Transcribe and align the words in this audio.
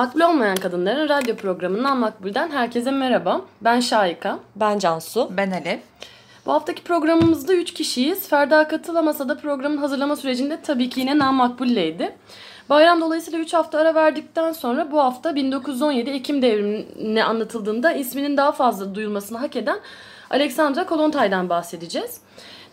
Makbul 0.00 0.20
olmayan 0.20 0.56
kadınların 0.56 1.08
radyo 1.08 1.36
programından 1.36 1.98
Makbul'den 1.98 2.50
herkese 2.50 2.90
merhaba. 2.90 3.40
Ben 3.60 3.80
Şahika. 3.80 4.38
Ben 4.56 4.78
Cansu. 4.78 5.28
Ben 5.36 5.50
Alev. 5.50 5.78
Bu 6.46 6.52
haftaki 6.52 6.82
programımızda 6.82 7.54
3 7.54 7.74
kişiyiz. 7.74 8.28
Ferda 8.28 8.68
katılamasa 8.68 9.28
da 9.28 9.38
programın 9.38 9.76
hazırlama 9.76 10.16
sürecinde 10.16 10.62
tabii 10.62 10.90
ki 10.90 11.00
yine 11.00 11.14
Makbul'leydi. 11.14 12.16
Bayram 12.70 13.00
dolayısıyla 13.00 13.38
3 13.38 13.54
hafta 13.54 13.78
ara 13.78 13.94
verdikten 13.94 14.52
sonra 14.52 14.92
bu 14.92 15.00
hafta 15.00 15.34
1917 15.34 16.10
Ekim 16.10 16.42
devrimine 16.42 17.24
anlatıldığında 17.24 17.92
isminin 17.92 18.36
daha 18.36 18.52
fazla 18.52 18.94
duyulmasını 18.94 19.38
hak 19.38 19.56
eden 19.56 19.78
Alexandra 20.30 20.86
Kolontay'dan 20.86 21.48
bahsedeceğiz. 21.48 22.20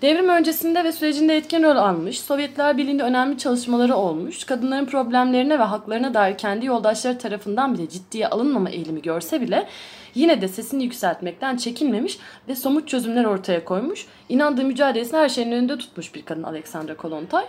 Devrim 0.01 0.29
öncesinde 0.29 0.83
ve 0.83 0.91
sürecinde 0.91 1.37
etkin 1.37 1.63
rol 1.63 1.75
almış, 1.75 2.21
Sovyetler 2.21 2.77
Birliği'nde 2.77 3.03
önemli 3.03 3.37
çalışmaları 3.37 3.95
olmuş, 3.95 4.43
kadınların 4.43 4.85
problemlerine 4.85 5.59
ve 5.59 5.63
haklarına 5.63 6.13
dair 6.13 6.37
kendi 6.37 6.65
yoldaşları 6.65 7.17
tarafından 7.17 7.73
bile 7.73 7.89
ciddiye 7.89 8.27
alınmama 8.27 8.69
eğilimi 8.69 9.01
görse 9.01 9.41
bile 9.41 9.67
yine 10.15 10.41
de 10.41 10.47
sesini 10.47 10.83
yükseltmekten 10.83 11.57
çekinmemiş 11.57 12.19
ve 12.47 12.55
somut 12.55 12.87
çözümler 12.87 13.25
ortaya 13.25 13.65
koymuş. 13.65 14.05
İnandığı 14.29 14.63
mücadelesini 14.63 15.19
her 15.19 15.29
şeyin 15.29 15.51
önünde 15.51 15.77
tutmuş 15.77 16.15
bir 16.15 16.25
kadın 16.25 16.43
Alexandra 16.43 16.97
Kolontay. 16.97 17.45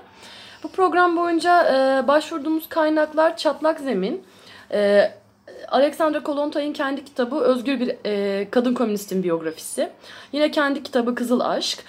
Bu 0.62 0.68
program 0.68 1.16
boyunca 1.16 1.64
e, 1.64 2.08
başvurduğumuz 2.08 2.68
kaynaklar 2.68 3.36
Çatlak 3.36 3.80
Zemin, 3.80 4.22
e, 4.72 5.10
Alexandra 5.68 6.22
Kolontay'ın 6.22 6.72
kendi 6.72 7.04
kitabı 7.04 7.36
Özgür 7.36 7.80
Bir 7.80 7.96
e, 8.06 8.50
Kadın 8.50 8.74
Komünistin 8.74 9.22
Biyografisi, 9.22 9.88
yine 10.32 10.50
kendi 10.50 10.82
kitabı 10.82 11.14
Kızıl 11.14 11.40
Aşk, 11.40 11.84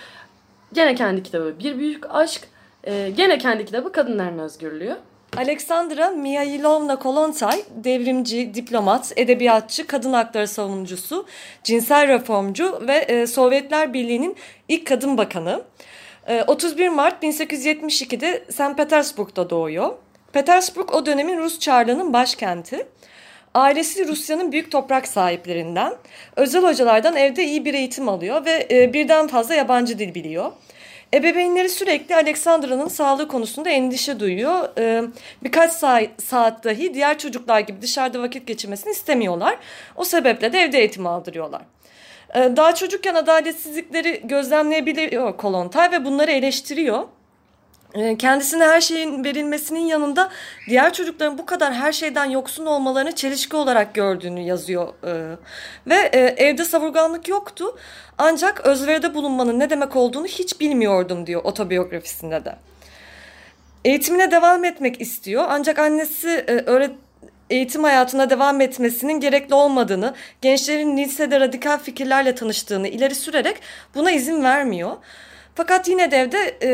Gene 0.74 0.96
kendi 0.96 1.24
kitabı 1.24 1.60
Bir 1.60 1.78
Büyük 1.78 2.16
Aşk. 2.16 2.48
E, 2.84 3.10
gene 3.18 3.38
kendi 3.38 3.66
kitabı 3.66 3.92
Kadınların 3.92 4.40
Özgürlüğü. 4.40 4.98
Alexandra 5.38 6.10
Mihailovna 6.10 7.00
Kolontay, 7.00 7.64
devrimci, 7.76 8.54
diplomat, 8.54 9.14
edebiyatçı, 9.16 9.88
kadın 9.88 10.14
hakları 10.14 10.48
savunucusu, 10.48 11.26
cinsel 11.64 12.08
reformcu 12.08 12.88
ve 12.88 12.96
e, 12.96 13.28
Sovyetler 13.28 13.94
Birliği'nin 13.94 14.36
ilk 14.68 14.88
kadın 14.88 15.18
bakanı. 15.18 15.62
E, 16.28 16.44
31 16.44 16.90
Mart 16.90 17.24
1872'de 17.24 18.44
St. 18.50 18.78
Petersburg'da 18.78 19.50
doğuyor. 19.50 19.94
Petersburg 20.34 20.94
o 20.96 21.06
dönemin 21.06 21.38
Rus 21.38 21.60
Çarlığı'nın 21.60 22.14
başkenti. 22.14 22.88
Ailesi 23.54 24.08
Rusya'nın 24.08 24.52
büyük 24.52 24.72
toprak 24.72 25.08
sahiplerinden. 25.08 25.94
Özel 26.36 26.64
hocalardan 26.64 27.16
evde 27.16 27.44
iyi 27.44 27.66
bir 27.66 27.74
eğitim 27.74 28.10
alıyor 28.10 28.46
ve 28.46 28.68
e, 28.72 28.94
birden 28.94 29.28
fazla 29.28 29.56
yabancı 29.56 30.00
dil 30.00 30.16
biliyor. 30.16 30.52
Ebeveynleri 31.14 31.70
sürekli 31.70 32.16
Alexandra'nın 32.16 32.88
sağlığı 32.88 33.28
konusunda 33.28 33.70
endişe 33.70 34.20
duyuyor. 34.20 34.78
E, 34.78 35.04
birkaç 35.44 35.72
saat, 35.72 36.64
dahi 36.64 36.94
diğer 36.94 37.18
çocuklar 37.18 37.60
gibi 37.60 37.82
dışarıda 37.82 38.22
vakit 38.22 38.48
geçirmesini 38.48 38.92
istemiyorlar. 38.92 39.58
O 39.96 40.04
sebeple 40.04 40.54
de 40.54 40.60
evde 40.60 40.80
eğitim 40.80 41.08
aldırıyorlar. 41.08 41.62
E, 42.36 42.40
daha 42.56 42.76
çocukken 42.76 43.16
adaletsizlikleri 43.16 44.22
gözlemleyebiliyor 44.24 45.38
Kolontay 45.38 45.92
ve 45.92 46.06
bunları 46.06 46.32
eleştiriyor. 46.32 47.04
Ee, 47.96 48.18
kendisine 48.18 48.64
her 48.64 48.82
şeyin 48.82 49.24
verilmesinin 49.24 49.80
yanında 49.80 50.30
diğer 50.68 50.94
çocukların 50.94 51.38
bu 51.38 51.46
kadar 51.46 51.74
her 51.74 51.92
şeyden 51.92 52.26
yoksun 52.26 52.66
olmalarını 52.66 53.16
çelişki 53.16 53.56
olarak 53.56 53.94
gördüğünü 53.94 54.40
yazıyor. 54.42 54.94
Ee, 55.06 55.36
ve 55.88 55.96
e, 55.96 56.20
evde 56.20 56.66
savurganlık 56.66 57.28
yoktu 57.28 57.78
ancak 58.18 58.66
özveride 58.66 59.14
bulunmanın 59.14 59.60
ne 59.60 59.70
demek 59.70 59.96
olduğunu 59.96 60.28
hiç 60.28 60.60
bilmiyordum 60.60 61.28
diyor 61.28 61.42
otobiyografisinde 61.44 62.46
de. 62.46 62.56
Eğitimine 63.86 64.32
devam 64.32 64.66
etmek 64.66 65.02
istiyor 65.02 65.46
ancak 65.50 65.80
annesi 65.80 66.30
e, 66.30 66.52
öğret 66.52 66.92
eğitim 67.50 67.84
hayatına 67.84 68.30
devam 68.30 68.62
etmesinin 68.62 69.20
gerekli 69.20 69.56
olmadığını, 69.56 70.14
gençlerin 70.42 70.98
lisede 70.98 71.40
radikal 71.40 71.78
fikirlerle 71.78 72.36
tanıştığını 72.36 72.88
ileri 72.88 73.16
sürerek 73.16 73.58
buna 73.96 74.12
izin 74.12 74.44
vermiyor. 74.44 74.92
Fakat 75.56 75.88
yine 75.88 76.12
de 76.12 76.18
evde 76.18 76.58
e, 76.64 76.70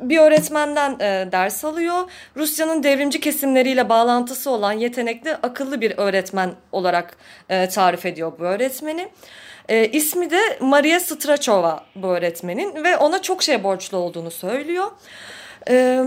bir 0.00 0.18
öğretmenden 0.18 0.92
e, 1.00 1.32
ders 1.32 1.64
alıyor. 1.64 2.10
Rusya'nın 2.36 2.82
devrimci 2.82 3.20
kesimleriyle 3.20 3.88
bağlantısı 3.88 4.50
olan 4.50 4.72
yetenekli, 4.72 5.34
akıllı 5.34 5.80
bir 5.80 5.98
öğretmen 5.98 6.52
olarak 6.72 7.16
e, 7.48 7.68
tarif 7.68 8.06
ediyor 8.06 8.32
bu 8.38 8.44
öğretmeni. 8.44 9.08
E, 9.68 9.86
ismi 9.86 10.30
de 10.30 10.40
Maria 10.60 11.00
Strachova 11.00 11.84
bu 11.96 12.06
öğretmenin 12.06 12.84
ve 12.84 12.96
ona 12.96 13.22
çok 13.22 13.42
şey 13.42 13.64
borçlu 13.64 13.98
olduğunu 13.98 14.30
söylüyor. 14.30 14.90
E, 15.70 16.04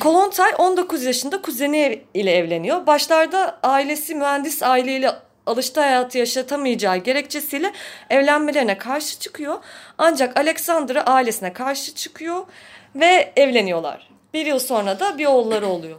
Kolontay 0.00 0.52
19 0.58 1.04
yaşında 1.04 1.42
kuzeni 1.42 2.02
ile 2.14 2.32
evleniyor. 2.36 2.86
Başlarda 2.86 3.58
ailesi 3.62 4.14
mühendis 4.14 4.62
aileyle 4.62 5.10
alıştı 5.46 5.80
hayatı 5.80 6.18
yaşatamayacağı 6.18 6.96
gerekçesiyle 6.96 7.72
evlenmelerine 8.10 8.78
karşı 8.78 9.18
çıkıyor. 9.18 9.58
Ancak 9.98 10.36
Alexandra 10.36 11.02
ailesine 11.02 11.52
karşı 11.52 11.94
çıkıyor 11.94 12.46
ve 12.94 13.32
evleniyorlar. 13.36 14.08
Bir 14.34 14.46
yıl 14.46 14.58
sonra 14.58 15.00
da 15.00 15.18
bir 15.18 15.26
oğulları 15.26 15.66
oluyor. 15.66 15.98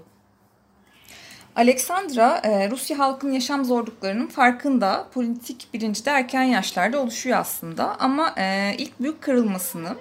Alexandra 1.55 2.41
e, 2.44 2.69
Rusya 2.69 3.00
halkının 3.00 3.31
yaşam 3.31 3.66
zorluklarının 3.66 4.27
farkında 4.27 5.07
politik 5.13 5.67
bilinci 5.73 6.05
de 6.05 6.09
erken 6.09 6.44
yaşlarda 6.44 7.01
oluşuyor 7.01 7.38
aslında 7.38 8.00
ama 8.00 8.35
e, 8.38 8.75
ilk 8.77 9.00
büyük 9.00 9.22
kırılmasını 9.22 9.95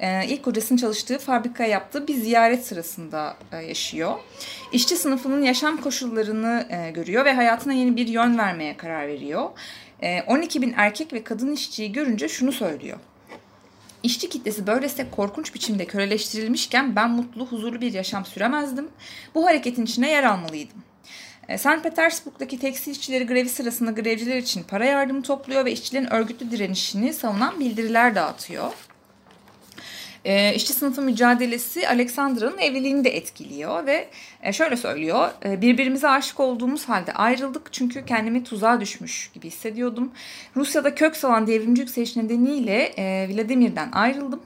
e, 0.00 0.26
ilk 0.26 0.42
kocasının 0.44 0.78
çalıştığı 0.78 1.18
fabrikaya 1.18 1.70
yaptığı 1.70 2.08
bir 2.08 2.14
ziyaret 2.14 2.66
sırasında 2.66 3.36
yaşıyor. 3.68 4.18
İşçi 4.72 4.96
sınıfının 4.96 5.42
yaşam 5.42 5.76
koşullarını 5.76 6.66
görüyor 6.94 7.24
ve 7.24 7.32
hayatına 7.32 7.72
yeni 7.72 7.96
bir 7.96 8.08
yön 8.08 8.38
vermeye 8.38 8.76
karar 8.76 9.08
veriyor. 9.08 9.50
12 10.26 10.62
bin 10.62 10.74
erkek 10.76 11.12
ve 11.12 11.24
kadın 11.24 11.52
işçiyi 11.52 11.92
görünce 11.92 12.28
şunu 12.28 12.52
söylüyor. 12.52 12.98
İşçi 14.06 14.28
kitlesi 14.28 14.66
böylese 14.66 15.10
korkunç 15.10 15.54
biçimde 15.54 15.84
köleleştirilmişken 15.84 16.96
ben 16.96 17.10
mutlu, 17.10 17.46
huzurlu 17.46 17.80
bir 17.80 17.92
yaşam 17.92 18.26
süremezdim. 18.26 18.88
Bu 19.34 19.46
hareketin 19.46 19.84
içine 19.84 20.10
yer 20.10 20.24
almalıydım. 20.24 20.82
E, 21.48 21.58
St. 21.58 21.82
Petersburg'daki 21.82 22.58
tekstil 22.58 22.92
işçileri 22.92 23.26
grevi 23.26 23.48
sırasında 23.48 23.90
grevciler 23.90 24.36
için 24.36 24.62
para 24.62 24.84
yardımı 24.84 25.22
topluyor 25.22 25.64
ve 25.64 25.72
işçilerin 25.72 26.12
örgütlü 26.12 26.50
direnişini 26.50 27.12
savunan 27.12 27.60
bildiriler 27.60 28.14
dağıtıyor. 28.14 28.72
E, 30.26 30.54
işçi 30.54 30.72
sınıfı 30.72 31.02
mücadelesi 31.02 31.88
Alexandra'nın 31.88 32.58
evliliğini 32.58 33.04
de 33.04 33.16
etkiliyor 33.16 33.86
ve 33.86 34.08
e, 34.42 34.52
şöyle 34.52 34.76
söylüyor. 34.76 35.28
E, 35.44 35.60
birbirimize 35.62 36.08
aşık 36.08 36.40
olduğumuz 36.40 36.88
halde 36.88 37.12
ayrıldık 37.12 37.72
çünkü 37.72 38.04
kendimi 38.04 38.44
tuzağa 38.44 38.80
düşmüş 38.80 39.30
gibi 39.34 39.46
hissediyordum. 39.46 40.12
Rusya'da 40.56 40.94
kök 40.94 41.16
salan 41.16 41.46
devrimci 41.46 41.80
yükseliş 41.80 42.16
nedeniyle 42.16 42.82
e, 42.98 43.28
Vladimir'den 43.28 43.92
ayrıldım. 43.92 44.40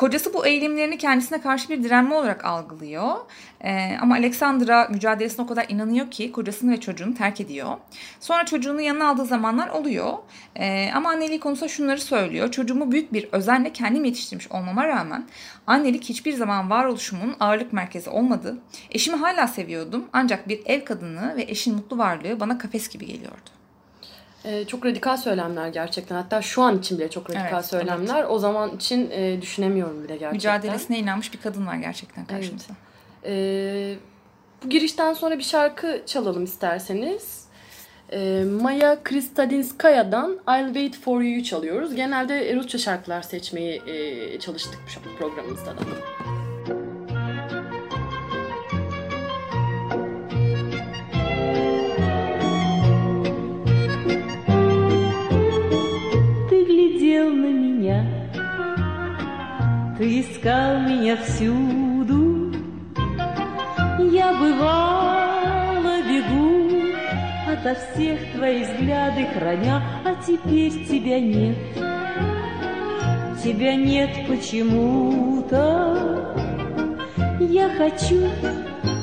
Kocası 0.00 0.34
bu 0.34 0.46
eğilimlerini 0.46 0.98
kendisine 0.98 1.40
karşı 1.40 1.68
bir 1.68 1.84
direnme 1.84 2.14
olarak 2.14 2.44
algılıyor. 2.44 3.16
Ee, 3.64 3.96
ama 4.00 4.14
Alexandra 4.14 4.88
mücadelesine 4.90 5.44
o 5.44 5.48
kadar 5.48 5.66
inanıyor 5.68 6.10
ki 6.10 6.32
kocasını 6.32 6.72
ve 6.72 6.80
çocuğunu 6.80 7.14
terk 7.14 7.40
ediyor. 7.40 7.76
Sonra 8.20 8.46
çocuğunu 8.46 8.80
yanına 8.80 9.08
aldığı 9.08 9.24
zamanlar 9.24 9.68
oluyor. 9.68 10.12
Ee, 10.56 10.90
ama 10.94 11.10
anneliği 11.10 11.40
konusunda 11.40 11.68
şunları 11.68 12.00
söylüyor. 12.00 12.50
Çocuğumu 12.50 12.92
büyük 12.92 13.12
bir 13.12 13.28
özenle 13.32 13.72
kendim 13.72 14.04
yetiştirmiş 14.04 14.50
olmama 14.50 14.88
rağmen 14.88 15.26
annelik 15.66 16.04
hiçbir 16.04 16.32
zaman 16.32 16.70
varoluşumun 16.70 17.36
ağırlık 17.40 17.72
merkezi 17.72 18.10
olmadı. 18.10 18.58
Eşimi 18.90 19.16
hala 19.16 19.48
seviyordum 19.48 20.04
ancak 20.12 20.48
bir 20.48 20.60
ev 20.66 20.84
kadını 20.84 21.36
ve 21.36 21.42
eşin 21.42 21.74
mutlu 21.74 21.98
varlığı 21.98 22.40
bana 22.40 22.58
kafes 22.58 22.88
gibi 22.88 23.06
geliyordu. 23.06 23.59
Ee, 24.44 24.64
çok 24.64 24.86
radikal 24.86 25.16
söylemler 25.16 25.68
gerçekten. 25.68 26.16
Hatta 26.16 26.42
şu 26.42 26.62
an 26.62 26.78
için 26.78 26.98
bile 26.98 27.10
çok 27.10 27.30
radikal 27.30 27.52
evet, 27.52 27.66
söylemler. 27.66 28.20
Evet. 28.20 28.30
O 28.30 28.38
zaman 28.38 28.76
için 28.76 29.10
e, 29.10 29.42
düşünemiyorum 29.42 30.04
bile 30.04 30.16
gerçekten. 30.16 30.32
Mücadelesine 30.32 30.98
inanmış 30.98 31.32
bir 31.32 31.40
kadın 31.40 31.66
var 31.66 31.76
gerçekten 31.76 32.24
karşımızda. 32.24 32.72
Evet. 33.24 33.32
Ee, 33.34 33.96
bu 34.64 34.68
girişten 34.68 35.14
sonra 35.14 35.38
bir 35.38 35.42
şarkı 35.42 36.02
çalalım 36.06 36.44
isterseniz. 36.44 37.44
Ee, 38.12 38.44
Maya 38.62 39.02
Kristalinskaya'dan 39.02 40.38
I'll 40.48 40.66
Wait 40.66 40.98
For 40.98 41.20
You'yu 41.20 41.44
çalıyoruz. 41.44 41.94
Genelde 41.94 42.56
Rusça 42.56 42.78
şarkılar 42.78 43.22
seçmeyi 43.22 43.82
e, 43.86 44.38
çalıştık 44.38 44.78
bu 45.04 45.18
programımızda 45.18 45.66
da. 45.66 45.80
Ты 60.00 60.20
искал 60.20 60.80
меня 60.80 61.16
всюду, 61.18 62.54
я 63.98 64.32
бывала 64.32 66.00
бегу, 66.08 66.94
ото 67.46 67.74
всех 67.74 68.18
твои 68.32 68.64
взгляды 68.64 69.26
храня, 69.34 69.82
а 70.06 70.14
теперь 70.26 70.86
тебя 70.86 71.20
нет. 71.20 71.58
Тебя 73.44 73.74
нет 73.74 74.10
почему-то. 74.26 75.58
Я 77.38 77.68
хочу, 77.76 78.26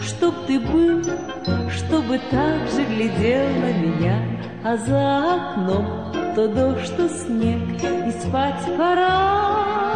чтоб 0.02 0.34
ты 0.48 0.60
был, 0.60 1.04
чтоб 1.04 1.98
чтобы 1.98 2.20
так 2.32 2.68
же 2.70 2.84
глядел 2.86 3.48
на 3.60 3.74
меня, 3.74 4.22
а 4.64 4.78
за 4.78 5.36
окном 5.36 6.07
то 6.38 6.48
дождь, 6.48 6.96
то 6.96 7.10
снег, 7.10 7.60
и 7.82 8.12
спать 8.22 8.64
пора. 8.78 9.96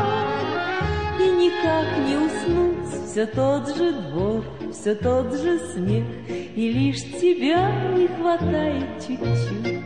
И 1.20 1.30
никак 1.30 1.86
не 2.08 2.16
уснуть, 2.18 3.06
все 3.06 3.28
тот 3.28 3.68
же 3.78 3.92
двор, 3.92 4.44
все 4.74 4.96
тот 4.96 5.32
же 5.34 5.60
смех, 5.60 6.04
и 6.28 6.72
лишь 6.72 7.04
тебя 7.22 7.70
не 7.96 8.08
хватает 8.08 8.88
чуть-чуть. 9.08 9.86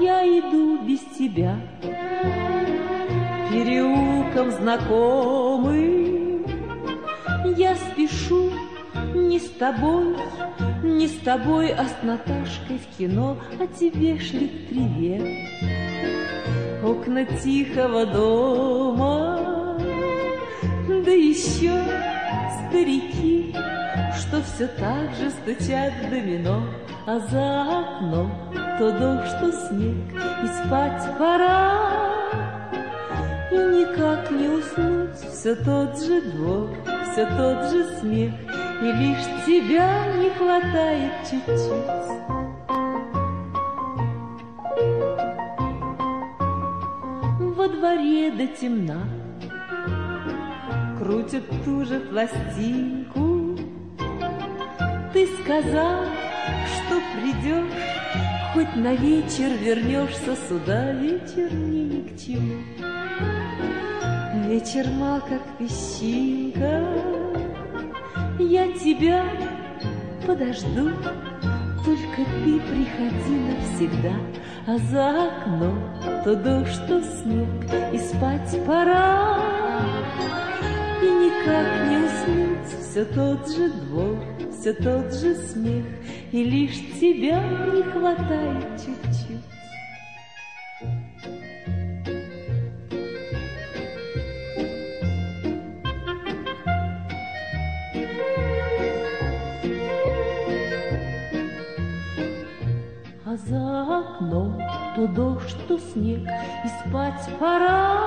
Я 0.00 0.24
иду 0.24 0.86
без 0.86 1.00
тебя 1.18 1.60
переулком 3.52 4.52
знакомым. 4.52 6.46
Я 7.58 7.76
спешу 7.76 8.50
не 9.14 9.38
с 9.38 9.50
тобой, 9.50 10.16
не 10.84 11.08
с 11.08 11.18
тобой, 11.20 11.72
а 11.72 11.84
с 11.86 12.02
Наташкой 12.02 12.78
в 12.78 12.96
кино, 12.96 13.38
а 13.58 13.66
тебе 13.66 14.18
шлет 14.18 14.68
привет. 14.68 15.22
Окна 16.84 17.24
тихого 17.24 18.06
дома, 18.06 19.78
да 20.88 21.10
еще 21.10 21.72
старики, 22.68 23.54
что 24.18 24.42
все 24.42 24.68
так 24.68 25.14
же 25.14 25.30
стучат 25.30 25.92
домино, 26.10 26.62
а 27.06 27.18
за 27.18 27.62
окном 27.62 28.30
то 28.78 28.90
дождь, 28.90 29.38
то 29.40 29.52
снег, 29.68 29.96
и 30.42 30.46
спать 30.46 31.18
пора. 31.18 31.90
И 33.50 33.56
никак 33.56 34.30
не 34.30 34.48
уснуть, 34.48 35.16
все 35.32 35.54
тот 35.54 35.98
же 36.02 36.20
двор, 36.32 36.70
все 37.12 37.24
тот 37.36 37.70
же 37.70 37.86
смех, 38.00 38.32
и 38.82 38.86
лишь 38.86 39.24
тебя 39.46 40.12
не 40.16 40.23
хватает 40.36 41.12
чуть-чуть. 41.30 41.90
Во 47.56 47.68
дворе 47.68 48.30
до 48.30 48.46
темна. 48.46 49.08
Крутят 50.98 51.44
ту 51.64 51.84
же 51.84 52.00
пластинку. 52.00 53.58
Ты 55.12 55.28
сказал, 55.42 56.04
что 56.76 57.00
придешь 57.14 57.94
Хоть 58.54 58.76
на 58.76 58.94
вечер 58.94 59.50
вернешься 59.60 60.36
сюда. 60.48 60.92
Вечер 60.92 61.52
ни 61.52 62.02
к 62.02 62.16
чему. 62.16 62.62
Вечер 64.46 64.86
мал, 64.92 65.20
как 65.28 65.42
песчинка. 65.58 66.86
Я 68.38 68.70
тебя 68.78 69.24
подожду. 70.26 70.90
Только 71.84 72.24
ты 72.44 72.60
приходи 72.60 73.36
навсегда 73.40 74.14
А 74.66 74.78
за 74.78 75.28
окном 75.28 75.78
то 76.24 76.34
дождь, 76.34 76.80
то 76.88 77.02
снег 77.02 77.46
И 77.92 77.98
спать 77.98 78.58
пора. 78.66 79.38
И 81.02 81.06
никак 81.06 81.66
не 81.88 81.96
уснуть 82.06 82.80
Все 82.80 83.04
тот 83.04 83.54
же 83.54 83.68
двор, 83.68 84.18
все 84.50 84.72
тот 84.72 85.12
же 85.12 85.34
смех 85.34 85.84
И 86.32 86.42
лишь 86.42 86.98
тебя 86.98 87.42
не 87.74 87.82
хватает 87.82 88.64
чуть-чуть 88.78 89.33
За 103.46 103.98
окном 103.98 104.58
то 104.96 105.06
дождь, 105.06 105.56
то 105.68 105.78
снег, 105.78 106.22
и 106.64 106.68
спать 106.68 107.28
пора. 107.38 108.00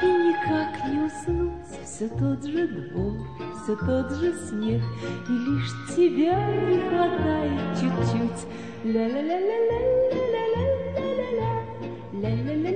И 0.00 0.06
никак 0.06 0.84
не 0.88 1.00
уснуть, 1.00 1.66
все 1.84 2.08
тот 2.08 2.44
же 2.44 2.68
двор, 2.68 3.14
все 3.62 3.74
тот 3.74 4.12
же 4.12 4.32
снег, 4.46 4.82
и 5.28 5.32
лишь 5.32 5.72
тебя 5.96 6.36
не 6.68 6.78
хватает 6.88 7.60
чуть-чуть. 7.80 8.46
Ля-ля-ля-ля-ля, 8.84 9.80
ля-ля-ля-ля-ля, 10.12 11.50
ля-ля-ля-ля. 12.12 12.75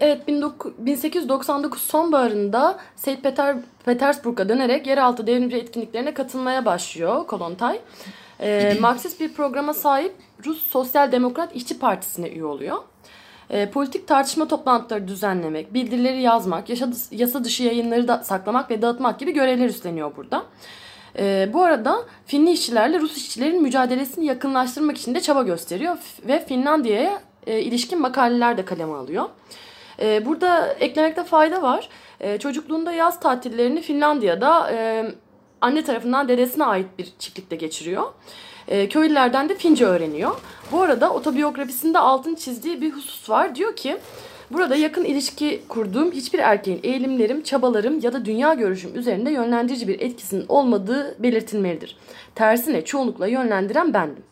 Evet 0.00 0.22
19 0.28 0.72
1899 0.78 1.82
sonbaharında 1.82 2.78
St. 2.96 3.22
Peter, 3.22 3.56
Petersburg'a 3.84 4.48
dönerek 4.48 4.86
yeraltı 4.86 5.26
devrimci 5.26 5.56
etkinliklerine 5.56 6.14
katılmaya 6.14 6.64
başlıyor 6.64 7.26
Kolontay. 7.26 7.80
Ee, 8.40 8.76
Marksist 8.80 9.20
bir 9.20 9.34
programa 9.34 9.74
sahip 9.74 10.12
Rus 10.44 10.66
Sosyal 10.66 11.12
Demokrat 11.12 11.56
İşçi 11.56 11.78
Partisi'ne 11.78 12.28
üye 12.28 12.44
oluyor. 12.44 12.76
Ee, 13.50 13.70
politik 13.70 14.08
tartışma 14.08 14.48
toplantıları 14.48 15.08
düzenlemek, 15.08 15.74
bildirileri 15.74 16.22
yazmak, 16.22 16.68
yaşa, 16.68 16.88
yasa 17.10 17.44
dışı 17.44 17.62
yayınları 17.62 18.08
da 18.08 18.24
saklamak 18.24 18.70
ve 18.70 18.82
dağıtmak 18.82 19.18
gibi 19.18 19.32
görevler 19.32 19.68
üstleniyor 19.68 20.16
burada. 20.16 20.42
Ee, 21.18 21.50
bu 21.52 21.62
arada 21.62 22.02
Finli 22.26 22.52
işçilerle 22.52 23.00
Rus 23.00 23.16
işçilerin 23.16 23.62
mücadelesini 23.62 24.26
yakınlaştırmak 24.26 24.98
için 24.98 25.14
de 25.14 25.20
çaba 25.20 25.42
gösteriyor 25.42 25.96
ve 26.28 26.46
Finlandiya'ya 26.46 27.20
e, 27.46 27.60
ilişkin 27.60 28.00
makaleler 28.00 28.56
de 28.56 28.64
kaleme 28.64 28.94
alıyor. 28.94 29.24
E, 30.00 30.26
burada 30.26 30.72
eklemekte 30.72 31.24
fayda 31.24 31.62
var. 31.62 31.88
E, 32.20 32.38
çocukluğunda 32.38 32.92
yaz 32.92 33.20
tatillerini 33.20 33.80
Finlandiya'da 33.82 34.70
e, 34.72 35.04
anne 35.60 35.84
tarafından 35.84 36.28
dedesine 36.28 36.64
ait 36.64 36.86
bir 36.98 37.12
çiftlikte 37.18 37.56
geçiriyor. 37.56 38.04
E, 38.68 38.88
köylülerden 38.88 39.48
de 39.48 39.54
Fince 39.54 39.86
öğreniyor. 39.86 40.30
Bu 40.72 40.82
arada 40.82 41.12
otobiyografisinde 41.12 41.98
altın 41.98 42.34
çizdiği 42.34 42.80
bir 42.80 42.92
husus 42.92 43.30
var. 43.30 43.54
Diyor 43.54 43.76
ki 43.76 43.96
Burada 44.50 44.76
yakın 44.76 45.04
ilişki 45.04 45.62
kurduğum 45.68 46.12
hiçbir 46.12 46.38
erkeğin 46.38 46.80
eğilimlerim, 46.82 47.42
çabalarım 47.42 48.00
ya 48.00 48.12
da 48.12 48.24
dünya 48.24 48.54
görüşüm 48.54 48.98
üzerinde 48.98 49.30
yönlendirici 49.30 49.88
bir 49.88 50.00
etkisinin 50.00 50.46
olmadığı 50.48 51.22
belirtilmelidir. 51.22 51.96
Tersine 52.34 52.84
çoğunlukla 52.84 53.26
yönlendiren 53.26 53.94
bendim. 53.94 54.22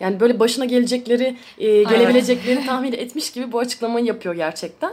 Yani 0.00 0.20
böyle 0.20 0.40
başına 0.40 0.64
gelecekleri, 0.64 1.36
e, 1.58 1.82
gelebileceklerini 1.82 2.66
tahmin 2.66 2.92
etmiş 2.92 3.32
gibi 3.32 3.52
bu 3.52 3.58
açıklamayı 3.58 4.04
yapıyor 4.04 4.34
gerçekten. 4.34 4.92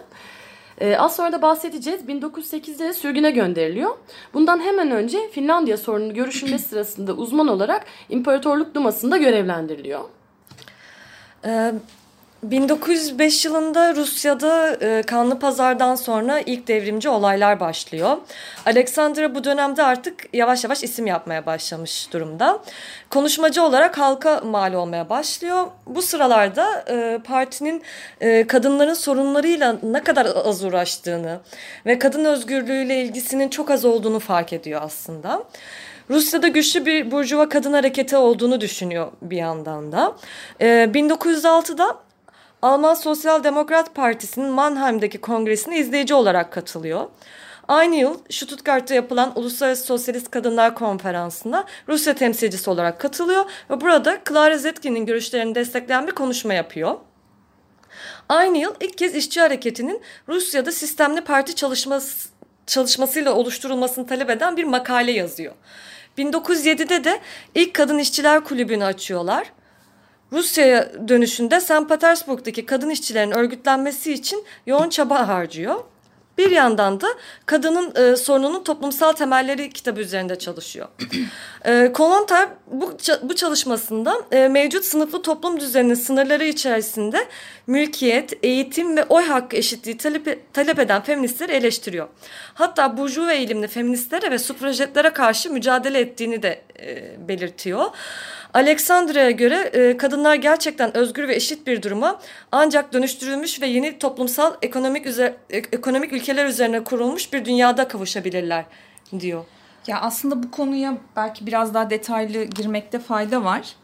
E, 0.82 0.98
az 0.98 1.16
sonra 1.16 1.32
da 1.32 1.42
bahsedeceğiz. 1.42 2.02
1908'de 2.02 2.80
de 2.80 2.94
sürgüne 2.94 3.32
gönderiliyor. 3.32 3.98
Bundan 4.34 4.60
hemen 4.60 4.92
önce 4.92 5.30
Finlandiya 5.32 5.78
sorununu 5.78 6.14
görüşülmesi 6.14 6.66
sırasında 6.70 7.14
uzman 7.14 7.48
olarak 7.48 7.86
İmparatorluk 8.10 8.76
Duması'nda 8.76 9.18
görevlendiriliyor. 9.18 10.02
Ee, 11.46 11.74
1905 12.44 13.46
yılında 13.46 13.96
Rusya'da 13.96 14.78
e, 14.82 15.02
kanlı 15.02 15.40
pazardan 15.40 15.96
sonra 15.96 16.40
ilk 16.40 16.68
devrimci 16.68 17.10
olaylar 17.10 17.60
başlıyor. 17.60 18.18
Alexandra 18.66 19.36
bu 19.36 19.44
dönemde 19.44 19.84
artık 19.84 20.34
yavaş 20.34 20.64
yavaş 20.64 20.84
isim 20.84 21.08
yapmaya 21.08 21.46
başlamış 21.46 22.14
durumda. 22.14 22.60
Konuşmacı 23.10 23.64
olarak 23.64 23.98
halka 23.98 24.42
mal 24.46 24.74
olmaya 24.74 25.10
başlıyor. 25.10 25.68
Bu 25.88 26.02
sıralarda 26.02 26.86
e, 26.90 27.20
partinin 27.24 27.84
e, 28.22 28.48
kadınların 28.48 28.94
sorunlarıyla 28.94 29.78
ne 29.84 30.04
kadar 30.04 30.28
az 30.46 30.64
uğraştığını 30.64 31.40
ve 31.86 32.00
kadın 32.00 32.26
özgürlüğüyle 32.26 33.02
ilgisinin 33.02 33.50
çok 33.50 33.72
az 33.72 33.86
olduğunu 33.86 34.20
fark 34.20 34.54
ediyor 34.54 34.82
aslında. 34.84 35.44
Rusya'da 36.10 36.48
güçlü 36.48 36.86
bir 36.86 37.12
burjuva 37.12 37.50
kadın 37.50 37.74
hareketi 37.74 38.18
olduğunu 38.18 38.62
düşünüyor 38.62 39.12
bir 39.22 39.38
yandan 39.38 39.92
da. 39.92 40.16
Ee, 40.62 40.90
1906'da 40.94 42.03
Alman 42.64 42.94
Sosyal 42.94 43.44
Demokrat 43.44 43.96
Partisi'nin 43.96 44.50
Mannheim'daki 44.50 45.22
kongresine 45.22 45.80
izleyici 45.80 46.14
olarak 46.14 46.52
katılıyor. 46.52 47.10
Aynı 47.68 47.96
yıl 47.96 48.20
Stuttgart'ta 48.30 48.96
yapılan 48.96 49.40
Uluslararası 49.40 49.86
Sosyalist 49.86 50.32
Kadınlar 50.32 50.76
Konferansı'na 50.76 51.66
Rusya 51.88 52.16
temsilcisi 52.16 52.70
olarak 52.70 53.00
katılıyor 53.00 53.46
ve 53.70 53.82
burada 53.82 54.20
Clara 54.30 54.58
Zetkin'in 54.58 55.06
görüşlerini 55.06 55.56
destekleyen 55.56 56.08
bir 56.08 56.12
konuşma 56.12 56.54
yapıyor. 56.54 56.98
Aynı 58.30 58.58
yıl 58.58 58.76
ilk 58.80 58.98
kez 58.98 59.16
işçi 59.16 59.42
hareketinin 59.42 60.02
Rusya'da 60.28 60.72
sistemli 60.72 61.22
parti 61.22 61.56
çalışması, 61.56 62.30
çalışmasıyla 62.68 63.34
oluşturulmasını 63.34 64.08
talep 64.08 64.30
eden 64.30 64.58
bir 64.58 64.64
makale 64.64 65.12
yazıyor. 65.12 65.54
1907'de 66.18 67.04
de 67.04 67.20
ilk 67.56 67.74
kadın 67.74 67.98
işçiler 67.98 68.44
kulübünü 68.44 68.86
açıyorlar. 68.86 69.52
Rusya'ya 70.34 71.08
dönüşünde 71.08 71.62
St. 71.62 71.90
Petersburg'daki 71.90 72.66
kadın 72.66 72.90
işçilerin 72.90 73.32
örgütlenmesi 73.32 74.14
için 74.14 74.44
yoğun 74.66 74.90
çaba 74.90 75.28
harcıyor. 75.28 75.76
Bir 76.46 76.56
yandan 76.56 77.02
da 77.02 77.08
kadının 77.46 77.96
e, 77.96 78.16
sorununun 78.16 78.64
toplumsal 78.64 79.14
temelleri 79.14 79.70
kitabı 79.70 80.02
üzerinde 80.02 80.40
çalışıyor. 80.40 80.88
e, 81.66 81.92
Kolontar 81.94 82.50
bu, 82.68 82.98
bu 83.24 83.36
çalışmasında 83.36 84.16
e, 84.32 84.48
mevcut 84.48 84.86
sınıflı 84.86 85.22
toplum 85.22 85.60
düzeninin 85.60 85.94
sınırları 85.94 86.46
içerisinde 86.46 87.28
mülkiyet, 87.68 88.34
eğitim 88.44 88.98
ve 88.98 89.04
oy 89.04 89.24
hakkı 89.24 89.58
eşitliği 89.58 89.98
talep, 89.98 90.54
talep 90.54 90.80
eden 90.80 91.02
feministleri 91.02 91.52
eleştiriyor. 91.52 92.08
Hatta 92.54 92.98
burjuva 92.98 93.34
eğilimli 93.34 93.68
feministlere 93.68 94.32
ve 94.32 94.40
sufrajetlere 94.40 95.10
karşı 95.10 95.50
mücadele 95.50 96.00
ettiğini 96.00 96.44
de 96.44 96.62
e, 96.80 97.28
belirtiyor. 97.28 97.86
Alexandra'ya 98.54 99.32
göre 99.32 99.56
e, 99.56 99.98
kadınlar 99.98 100.36
gerçekten 100.36 100.98
özgür 100.98 101.28
ve 101.28 101.36
eşit 101.36 101.68
bir 101.68 101.82
duruma 101.82 102.20
ancak 102.52 102.94
dönüştürülmüş 102.94 103.62
ve 103.62 103.68
yeni 103.68 104.00
toplumsal 104.00 104.54
ekonomik 104.62 105.06
üzer, 105.06 105.34
e, 105.50 105.58
ekonomik 105.58 106.14
ülkeler 106.34 106.50
üzerine 106.50 106.84
kurulmuş 106.84 107.34
bir 107.34 107.46
dünyada 107.46 107.88
kavuşabilirler 107.88 108.66
diyor. 109.20 109.46
Ya 109.88 110.02
aslında 110.02 110.44
bu 110.44 110.52
konuya 110.52 110.98
belki 111.16 111.48
biraz 111.48 111.74
daha 111.74 111.90
detaylı 111.90 112.44
girmekte 112.44 113.00
fayda 113.00 113.44
var. 113.44 113.76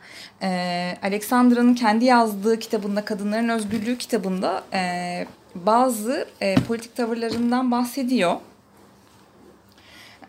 Ee, 0.42 0.98
Alexandra'nın 1.04 1.76
kendi 1.76 2.06
yazdığı 2.06 2.60
kitabında 2.60 3.06
Kadınların 3.06 3.50
Özgürlüğü 3.50 3.98
kitabında 3.98 4.64
e, 4.74 5.26
bazı 5.56 6.28
e, 6.42 6.56
politik 6.56 6.96
tavırlarından 6.96 7.72
bahsediyor. 7.72 8.36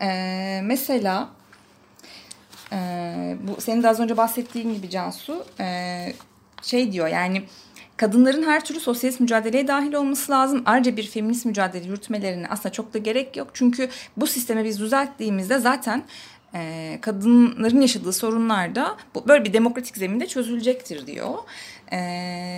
E, 0.01 0.61
mesela 0.63 1.29
e, 2.71 2.77
bu 3.41 3.61
senin 3.61 3.83
de 3.83 3.89
az 3.89 3.99
önce 3.99 4.17
bahsettiğin 4.17 4.73
gibi 4.73 4.89
Cansu 4.89 5.45
e, 5.59 6.13
şey 6.61 6.91
diyor 6.91 7.07
yani 7.07 7.43
kadınların 8.01 8.43
her 8.43 8.65
türlü 8.65 8.79
sosyalist 8.79 9.19
mücadeleye 9.19 9.67
dahil 9.67 9.93
olması 9.93 10.31
lazım. 10.31 10.63
Ayrıca 10.65 10.97
bir 10.97 11.07
feminist 11.07 11.45
mücadele 11.45 11.87
yürütmelerine 11.87 12.47
aslında 12.49 12.71
çok 12.71 12.93
da 12.93 12.97
gerek 12.97 13.37
yok. 13.37 13.47
Çünkü 13.53 13.89
bu 14.17 14.27
sistemi 14.27 14.65
biz 14.65 14.79
düzelttiğimizde 14.79 15.59
zaten 15.59 16.03
e, 16.53 16.97
kadınların 17.01 17.81
yaşadığı 17.81 18.13
sorunlar 18.13 18.75
da 18.75 18.97
bu, 19.15 19.27
böyle 19.27 19.45
bir 19.45 19.53
demokratik 19.53 19.97
zeminde 19.97 20.27
çözülecektir 20.27 21.07
diyor. 21.07 21.33
E, 21.91 21.97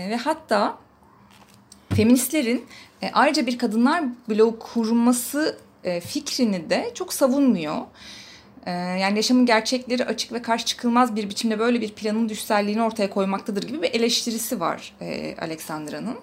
ve 0.09 0.17
hatta 0.23 0.77
feministlerin 1.93 2.65
e, 3.01 3.11
ayrıca 3.13 3.45
bir 3.45 3.57
kadınlar 3.57 4.03
bloğu 4.29 4.59
kurulması 4.59 5.57
e, 5.83 6.01
fikrini 6.01 6.69
de 6.69 6.91
çok 6.93 7.13
savunmuyor. 7.13 7.77
E, 8.65 8.71
yani 8.71 9.15
yaşamın 9.15 9.45
gerçekleri 9.45 10.05
açık 10.05 10.31
ve 10.31 10.41
karşı 10.41 10.65
çıkılmaz 10.65 11.15
bir 11.15 11.29
biçimde 11.29 11.59
böyle 11.59 11.81
bir 11.81 11.91
planın 11.91 12.29
düşselliğini 12.29 12.83
ortaya 12.83 13.09
koymaktadır 13.09 13.63
gibi 13.63 13.81
bir 13.81 13.91
eleştirisi 13.91 14.59
var 14.59 14.95
e, 15.01 15.35
Alexandra'nın. 15.41 16.17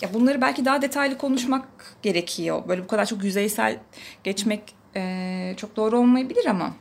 Ya 0.00 0.14
bunları 0.14 0.40
belki 0.40 0.64
daha 0.64 0.82
detaylı 0.82 1.18
konuşmak 1.18 1.68
gerekiyor. 2.02 2.62
Böyle 2.68 2.82
bu 2.82 2.86
kadar 2.86 3.06
çok 3.06 3.24
yüzeysel 3.24 3.78
geçmek 4.24 4.74
e, 4.96 5.54
çok 5.56 5.76
doğru 5.76 5.98
olmayabilir 5.98 6.46
ama 6.46 6.72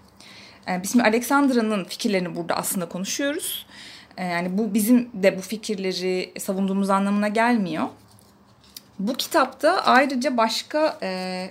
e, 0.68 0.84
biz 0.84 0.96
Alexandra'nın 1.00 1.84
fikirlerini 1.84 2.36
burada 2.36 2.56
aslında 2.56 2.90
konuşuyoruz. 2.90 3.66
E, 4.18 4.26
yani 4.26 4.58
bu 4.58 4.74
bizim 4.74 5.10
de 5.14 5.38
bu 5.38 5.42
fikirleri 5.42 6.34
savunduğumuz 6.40 6.90
anlamına 6.90 7.28
gelmiyor. 7.28 7.88
Bu 9.00 9.14
kitapta 9.14 9.84
ayrıca 9.86 10.38
başka 10.38 10.98
e, 11.04 11.50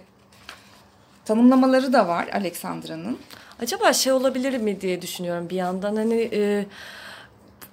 tanımlamaları 1.25 1.93
da 1.93 2.09
var 2.09 2.29
Alexandra'nın. 2.33 3.19
Acaba 3.63 3.93
şey 3.93 4.13
olabilir 4.13 4.59
mi 4.59 4.81
diye 4.81 5.03
düşünüyorum 5.03 5.51
bir 5.51 5.57
yandan 5.57 5.97
hani 5.97 6.31
e, 6.33 6.67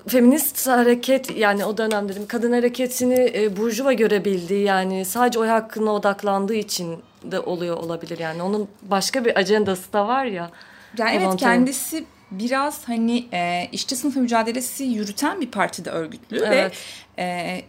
feminist 0.07 0.67
hareket 0.67 1.37
yani 1.37 1.65
o 1.65 1.77
dönem 1.77 2.09
dedim 2.09 2.27
kadın 2.27 2.51
hareketini 2.51 3.31
e, 3.35 3.57
burjuva 3.57 3.93
görebildiği 3.93 4.65
yani 4.65 5.05
sadece 5.05 5.39
oy 5.39 5.47
hakkına 5.47 5.91
odaklandığı 5.91 6.55
için 6.55 6.99
de 7.23 7.39
oluyor 7.39 7.77
olabilir 7.77 8.19
yani 8.19 8.43
onun 8.43 8.67
başka 8.81 9.25
bir 9.25 9.39
ajandası 9.39 9.93
da 9.93 10.07
var 10.07 10.25
ya. 10.25 10.51
Yani 10.97 11.17
evet 11.17 11.35
kendisi 11.35 12.05
biraz 12.31 12.87
hani 12.87 13.25
e, 13.33 13.69
işçi 13.71 13.95
sınıfı 13.95 14.19
mücadelesi 14.19 14.83
yürüten 14.83 15.41
bir 15.41 15.51
partide 15.51 15.89
örgütlü 15.89 16.37
evet. 16.37 16.73
ve 17.17 17.23
e, 17.23 17.61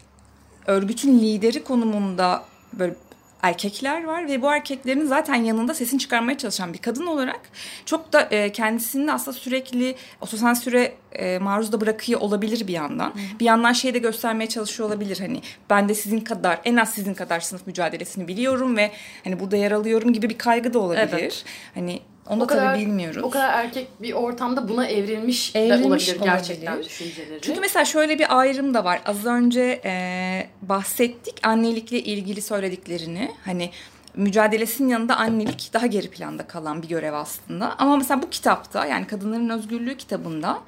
örgütün 0.67 1.19
lideri 1.19 1.65
konumunda 1.65 2.45
böyle 2.73 2.95
erkekler 3.43 4.05
var 4.05 4.29
ve 4.29 4.43
bu 4.43 4.53
erkeklerin 4.53 5.07
zaten 5.07 5.35
yanında 5.35 5.75
sesini 5.75 5.99
çıkarmaya 6.01 6.39
çalışan 6.39 6.73
bir 6.73 6.79
kadın 6.79 7.07
olarak 7.07 7.41
çok 7.87 8.13
da 8.13 8.21
e, 8.23 8.53
kendisini 8.53 9.13
aslında 9.13 9.39
sürekli 9.39 9.95
otosansüre 10.21 10.93
e, 11.13 11.39
maruz 11.39 11.73
da 11.73 11.81
bırakıyor 11.81 12.21
olabilir 12.21 12.67
bir 12.67 12.73
yandan. 12.73 13.09
Hı. 13.09 13.39
Bir 13.41 13.45
yandan 13.45 13.73
şey 13.73 13.95
de 13.95 13.99
göstermeye 13.99 14.49
çalışıyor 14.49 14.89
olabilir 14.89 15.19
hani 15.19 15.41
ben 15.71 15.89
de 15.89 15.95
sizin 15.95 16.21
kadar 16.21 16.61
en 16.65 16.77
az 16.77 16.91
sizin 16.91 17.15
kadar 17.15 17.41
sınıf 17.41 17.67
mücadelesini 17.67 18.29
biliyorum 18.29 18.77
ve 18.77 18.91
hani 19.25 19.41
burada 19.41 19.57
yer 19.57 19.73
alıyorum 19.73 20.13
gibi 20.13 20.29
bir 20.29 20.39
kaygı 20.39 20.75
da 20.75 20.79
olabilir. 20.79 21.09
Evet. 21.13 21.45
Hani 21.75 22.01
onu 22.31 22.43
o 22.43 22.45
da 22.45 22.47
kadar, 22.47 22.75
tabii 22.75 22.87
bilmiyoruz. 22.87 23.25
O 23.25 23.31
kadar 23.31 23.65
erkek 23.65 23.89
bir 24.03 24.13
ortamda 24.13 24.69
buna 24.69 24.87
evrilmiş, 24.87 25.57
evrilmiş 25.57 25.83
de 25.83 25.87
olabilir, 25.87 26.17
olabilir 26.17 26.25
gerçekten 26.25 26.85
düşünceleri. 26.85 27.41
Çünkü 27.41 27.61
mesela 27.61 27.85
şöyle 27.85 28.19
bir 28.19 28.39
ayrım 28.39 28.75
da 28.75 28.85
var. 28.85 29.01
Az 29.07 29.27
önce 29.27 29.81
e, 29.85 30.47
bahsettik 30.63 31.47
annelikle 31.47 32.01
ilgili 32.01 32.43
söylediklerini. 32.43 33.31
Hani 33.45 33.71
mücadelesinin 34.15 34.89
yanında 34.89 35.17
annelik 35.17 35.71
daha 35.73 35.87
geri 35.87 36.11
planda 36.11 36.47
kalan 36.47 36.83
bir 36.83 36.89
görev 36.89 37.13
aslında. 37.13 37.75
Ama 37.79 37.97
mesela 37.97 38.23
bu 38.23 38.31
kitapta 38.31 38.87
yani 38.87 39.07
Kadınların 39.07 39.49
Özgürlüğü 39.49 39.97
kitabında 39.97 40.59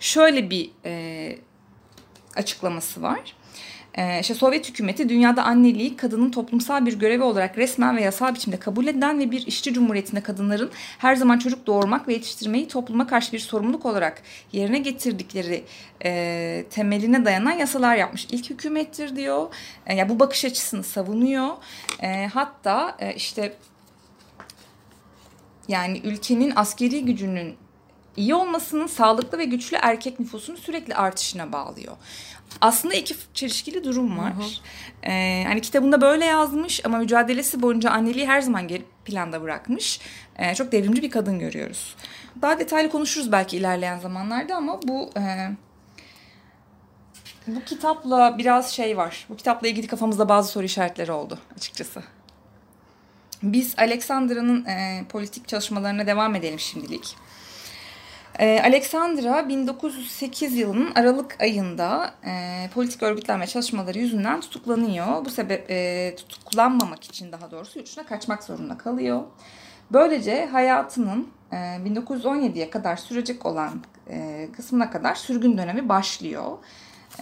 şöyle 0.00 0.50
bir 0.50 0.70
e, 0.84 1.36
açıklaması 2.36 3.02
var. 3.02 3.34
Ee, 3.94 4.20
işte 4.20 4.34
Sovyet 4.34 4.68
hükümeti 4.68 5.08
dünyada 5.08 5.44
anneliği 5.44 5.96
kadının 5.96 6.30
toplumsal 6.30 6.86
bir 6.86 6.98
görevi 6.98 7.22
olarak 7.22 7.58
resmen 7.58 7.96
ve 7.96 8.02
yasal 8.02 8.34
biçimde 8.34 8.56
kabul 8.56 8.86
eden 8.86 9.18
ve 9.18 9.30
bir 9.30 9.46
işçi 9.46 9.74
cumhuriyetinde 9.74 10.20
kadınların 10.20 10.70
her 10.98 11.14
zaman 11.14 11.38
çocuk 11.38 11.66
doğurmak 11.66 12.08
ve 12.08 12.12
yetiştirmeyi 12.12 12.68
topluma 12.68 13.06
karşı 13.06 13.32
bir 13.32 13.38
sorumluluk 13.38 13.86
olarak 13.86 14.22
yerine 14.52 14.78
getirdikleri 14.78 15.64
e, 16.04 16.64
temeline 16.70 17.24
dayanan 17.24 17.52
yasalar 17.52 17.96
yapmış. 17.96 18.26
İlk 18.30 18.50
hükümettir 18.50 19.16
diyor. 19.16 19.46
E, 19.86 19.94
yani 19.94 20.08
bu 20.08 20.20
bakış 20.20 20.44
açısını 20.44 20.82
savunuyor. 20.82 21.48
E, 22.02 22.26
hatta 22.26 22.96
e, 22.98 23.14
işte 23.14 23.52
yani 25.68 26.00
ülkenin 26.04 26.52
askeri 26.56 27.04
gücünün 27.04 27.54
iyi 28.16 28.34
olmasının 28.34 28.86
sağlıklı 28.86 29.38
ve 29.38 29.44
güçlü 29.44 29.76
erkek 29.82 30.20
nüfusunun 30.20 30.56
sürekli 30.56 30.94
artışına 30.94 31.52
bağlıyor 31.52 31.96
aslında 32.60 32.94
iki 32.94 33.14
çelişkili 33.34 33.84
durum 33.84 34.18
var. 34.18 34.34
Hı 34.34 34.42
hı. 34.42 35.10
Ee, 35.10 35.44
hani 35.46 35.60
kitabında 35.60 36.00
böyle 36.00 36.24
yazmış 36.24 36.86
ama 36.86 36.98
mücadelesi 36.98 37.62
boyunca 37.62 37.90
anneliği 37.90 38.26
her 38.26 38.40
zaman 38.40 38.68
geri 38.68 38.84
planda 39.04 39.42
bırakmış. 39.42 40.00
Ee, 40.36 40.54
çok 40.54 40.72
devrimci 40.72 41.02
bir 41.02 41.10
kadın 41.10 41.38
görüyoruz. 41.38 41.96
Daha 42.42 42.58
detaylı 42.58 42.90
konuşuruz 42.90 43.32
belki 43.32 43.56
ilerleyen 43.56 43.98
zamanlarda 43.98 44.56
ama 44.56 44.82
bu 44.82 45.10
e, 45.16 45.50
bu 47.46 47.64
kitapla 47.64 48.38
biraz 48.38 48.72
şey 48.72 48.96
var. 48.96 49.26
Bu 49.28 49.36
kitapla 49.36 49.68
ilgili 49.68 49.86
kafamızda 49.86 50.28
bazı 50.28 50.52
soru 50.52 50.64
işaretleri 50.64 51.12
oldu 51.12 51.38
açıkçası. 51.56 52.02
Biz 53.42 53.74
Alexandra'nın 53.78 54.64
e, 54.64 55.04
politik 55.08 55.48
çalışmalarına 55.48 56.06
devam 56.06 56.34
edelim 56.34 56.58
şimdilik. 56.58 57.16
Ee, 58.42 58.60
Alexandra 58.64 59.48
1908 59.48 60.56
yılının 60.56 60.92
Aralık 60.94 61.40
ayında 61.40 62.14
e, 62.26 62.68
politik 62.74 63.02
örgütlenme 63.02 63.46
çalışmaları 63.46 63.98
yüzünden 63.98 64.40
tutuklanıyor. 64.40 65.24
Bu 65.24 65.30
sebep 65.30 65.70
e, 65.70 66.14
tutuklanmamak 66.16 67.04
için 67.04 67.32
daha 67.32 67.50
doğrusu 67.50 67.78
yurt 67.78 68.06
kaçmak 68.08 68.44
zorunda 68.44 68.78
kalıyor. 68.78 69.22
Böylece 69.92 70.46
hayatının 70.46 71.28
e, 71.52 71.56
1917'ye 71.56 72.70
kadar 72.70 72.96
sürecek 72.96 73.46
olan 73.46 73.82
e, 74.10 74.48
kısmına 74.56 74.90
kadar 74.90 75.14
sürgün 75.14 75.58
dönemi 75.58 75.88
başlıyor. 75.88 76.58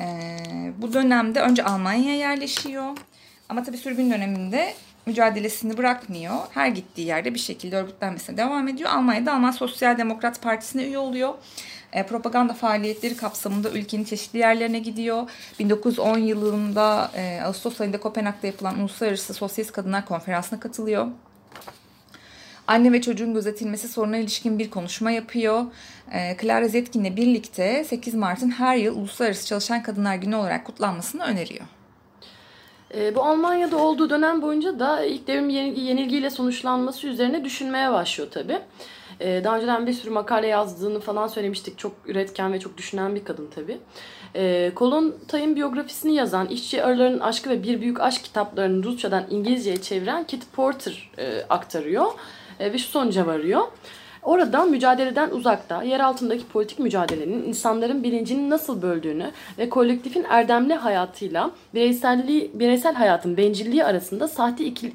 E, 0.01 0.39
bu 0.79 0.93
dönemde 0.93 1.41
önce 1.41 1.65
Almanya'ya 1.65 2.17
yerleşiyor. 2.17 2.97
Ama 3.49 3.63
tabii 3.63 3.79
sürgün 3.79 4.11
döneminde 4.11 4.75
mücadelesini 5.11 5.79
bırakmıyor. 5.79 6.35
Her 6.51 6.69
gittiği 6.69 7.07
yerde 7.07 7.35
bir 7.35 7.39
şekilde 7.39 7.77
örgütlenmesine 7.77 8.37
devam 8.37 8.69
ediyor. 8.69 8.91
Almanya'da 8.91 9.35
Alman 9.35 9.51
Sosyal 9.51 9.99
Demokrat 9.99 10.43
Partisi'ne 10.43 10.85
üye 10.85 10.99
oluyor. 10.99 11.35
E, 11.93 12.07
propaganda 12.07 12.55
faaliyetleri 12.55 13.17
kapsamında 13.17 13.71
ülkenin 13.71 14.05
çeşitli 14.05 14.39
yerlerine 14.39 14.79
gidiyor. 14.79 15.31
1910 15.59 16.19
yılında 16.19 17.11
e, 17.17 17.41
Ağustos 17.45 17.81
ayında 17.81 18.01
Kopenhag'da 18.01 18.47
yapılan 18.47 18.79
Uluslararası 18.79 19.35
Sosyalist 19.35 19.73
Kadınlar 19.73 20.07
Konferansı'na 20.07 20.61
katılıyor. 20.61 21.07
Anne 22.67 22.93
ve 22.93 23.03
çocuğun 23.03 23.35
gözetilmesi 23.35 23.89
soruna 23.89 24.17
ilişkin 24.17 24.59
bir 24.59 24.71
konuşma 24.71 25.11
yapıyor. 25.11 25.65
E, 26.13 26.37
Clara 26.41 26.69
Zetkin'le 26.69 27.17
birlikte 27.17 27.85
8 27.85 28.15
Mart'ın 28.15 28.51
her 28.51 28.77
yıl 28.77 28.97
Uluslararası 28.97 29.47
Çalışan 29.47 29.83
Kadınlar 29.83 30.17
Günü 30.17 30.37
olarak 30.37 30.65
kutlanmasını 30.65 31.25
öneriyor. 31.25 31.65
E, 32.95 33.15
bu 33.15 33.23
Almanya'da 33.23 33.77
olduğu 33.77 34.11
dönem 34.11 34.43
boyunca 34.43 34.79
da 34.79 35.05
ilk 35.05 35.27
devrim 35.27 35.49
yenilgiyle 35.49 36.31
sonuçlanması 36.31 37.07
üzerine 37.07 37.45
düşünmeye 37.45 37.93
başlıyor 37.93 38.31
tabii. 38.31 38.59
E, 39.21 39.45
daha 39.45 39.57
önceden 39.57 39.87
bir 39.87 39.93
sürü 39.93 40.11
makale 40.11 40.47
yazdığını 40.47 41.01
falan 41.01 41.27
söylemiştik. 41.27 41.79
Çok 41.79 41.93
üretken 42.07 42.53
ve 42.53 42.61
çok 42.61 42.77
düşünen 42.77 43.15
bir 43.15 43.25
kadın 43.25 43.51
tabii. 43.55 43.79
E, 44.35 44.73
Kollontaj'ın 44.75 45.57
biyografisini 45.57 46.15
yazan, 46.15 46.47
işçi 46.47 46.85
arıların 46.85 47.21
aşkı 47.21 47.51
ve 47.51 47.63
bir 47.63 47.81
büyük 47.81 48.01
aşk 48.01 48.25
kitaplarını 48.25 48.85
Rusçadan 48.85 49.27
İngilizceye 49.31 49.77
çeviren 49.77 50.25
Kit 50.25 50.53
Porter 50.53 51.11
e, 51.19 51.43
aktarıyor. 51.49 52.07
Ve 52.61 52.79
şu 52.79 52.89
sonuca 52.89 53.27
varıyor. 53.27 53.63
Oradan 54.23 54.71
mücadeleden 54.71 55.31
uzakta, 55.31 55.83
yer 55.83 56.01
altındaki 56.01 56.47
politik 56.47 56.79
mücadelenin 56.79 57.43
insanların 57.43 58.03
bilincini 58.03 58.51
nasıl 58.51 58.83
böldüğünü 58.83 59.31
ve 59.59 59.69
kolektifin 59.69 60.27
erdemli 60.29 60.75
hayatıyla 60.75 61.51
bireyselliği, 61.75 62.51
bireysel 62.55 62.95
hayatın 62.95 63.37
bencilliği 63.37 63.85
arasında 63.85 64.29
sahte 64.29 64.65
ikili, 64.65 64.93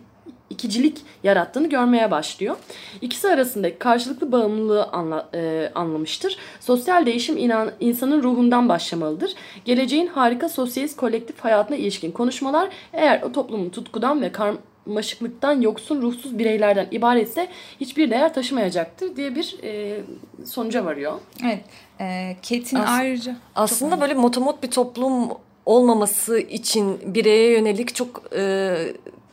ikicilik 0.49 1.01
yarattığını 1.23 1.69
görmeye 1.69 2.11
başlıyor. 2.11 2.55
İkisi 3.01 3.27
arasındaki 3.27 3.79
karşılıklı 3.79 4.31
bağımlılığı 4.31 4.85
anla, 4.85 5.29
e, 5.33 5.71
anlamıştır. 5.75 6.37
Sosyal 6.59 7.05
değişim 7.05 7.37
inan, 7.37 7.71
insanın 7.79 8.23
ruhundan 8.23 8.69
başlamalıdır. 8.69 9.33
Geleceğin 9.65 10.07
harika 10.07 10.49
sosyalist 10.49 10.97
kolektif 10.97 11.39
hayatına 11.39 11.77
ilişkin 11.77 12.11
konuşmalar 12.11 12.69
eğer 12.93 13.21
o 13.21 13.31
toplumun 13.31 13.69
tutkudan 13.69 14.21
ve 14.21 14.31
karmaşıklıktan 14.89 15.61
yoksun 15.61 16.01
ruhsuz 16.01 16.39
bireylerden 16.39 16.87
ibaretse 16.91 17.47
hiçbir 17.79 18.11
değer 18.11 18.33
taşımayacaktır 18.33 19.15
diye 19.15 19.35
bir 19.35 19.55
e, 19.63 20.01
sonuca 20.45 20.85
varıyor. 20.85 21.13
Evet. 21.45 21.63
E, 21.99 22.35
Kate'in 22.41 22.75
As- 22.79 22.89
ayrıca... 22.89 23.35
Aslında 23.55 24.01
böyle 24.01 24.13
motomot 24.13 24.63
bir 24.63 24.71
toplum 24.71 25.29
olmaması 25.65 26.39
için 26.39 27.15
bireye 27.15 27.51
yönelik 27.51 27.95
çok 27.95 28.23
e, 28.35 28.75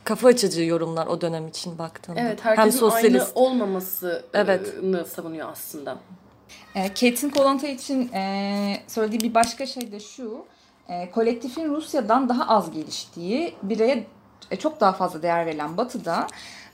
kafa 0.05 0.29
açıcı 0.29 0.63
yorumlar 0.63 1.07
o 1.07 1.21
dönem 1.21 1.49
için 1.49 1.79
baktığında. 1.79 2.21
Evet, 2.21 2.45
herkesin 2.45 2.63
Hem 2.71 2.73
sosyalist. 2.73 3.33
aynı 3.37 3.47
olmamasını 3.47 4.23
Evet. 4.35 4.75
savunuyor 5.15 5.49
aslında. 5.53 5.99
E, 6.75 6.89
Kate'in 6.89 7.31
Kolonta 7.31 7.69
için 7.69 8.13
e, 8.13 8.77
söylediği 8.87 9.21
bir 9.21 9.35
başka 9.35 9.67
şey 9.67 9.93
de 9.93 10.01
şu. 10.01 10.45
E, 10.89 11.11
kolektifin 11.11 11.69
Rusya'dan 11.69 12.29
daha 12.29 12.49
az 12.49 12.71
geliştiği, 12.71 13.55
bireye 13.63 13.95
e, 13.95 14.05
çok 14.59 14.81
daha 14.81 14.93
fazla 14.93 15.23
değer 15.23 15.47
verilen 15.47 15.77
Batı'da 15.77 16.27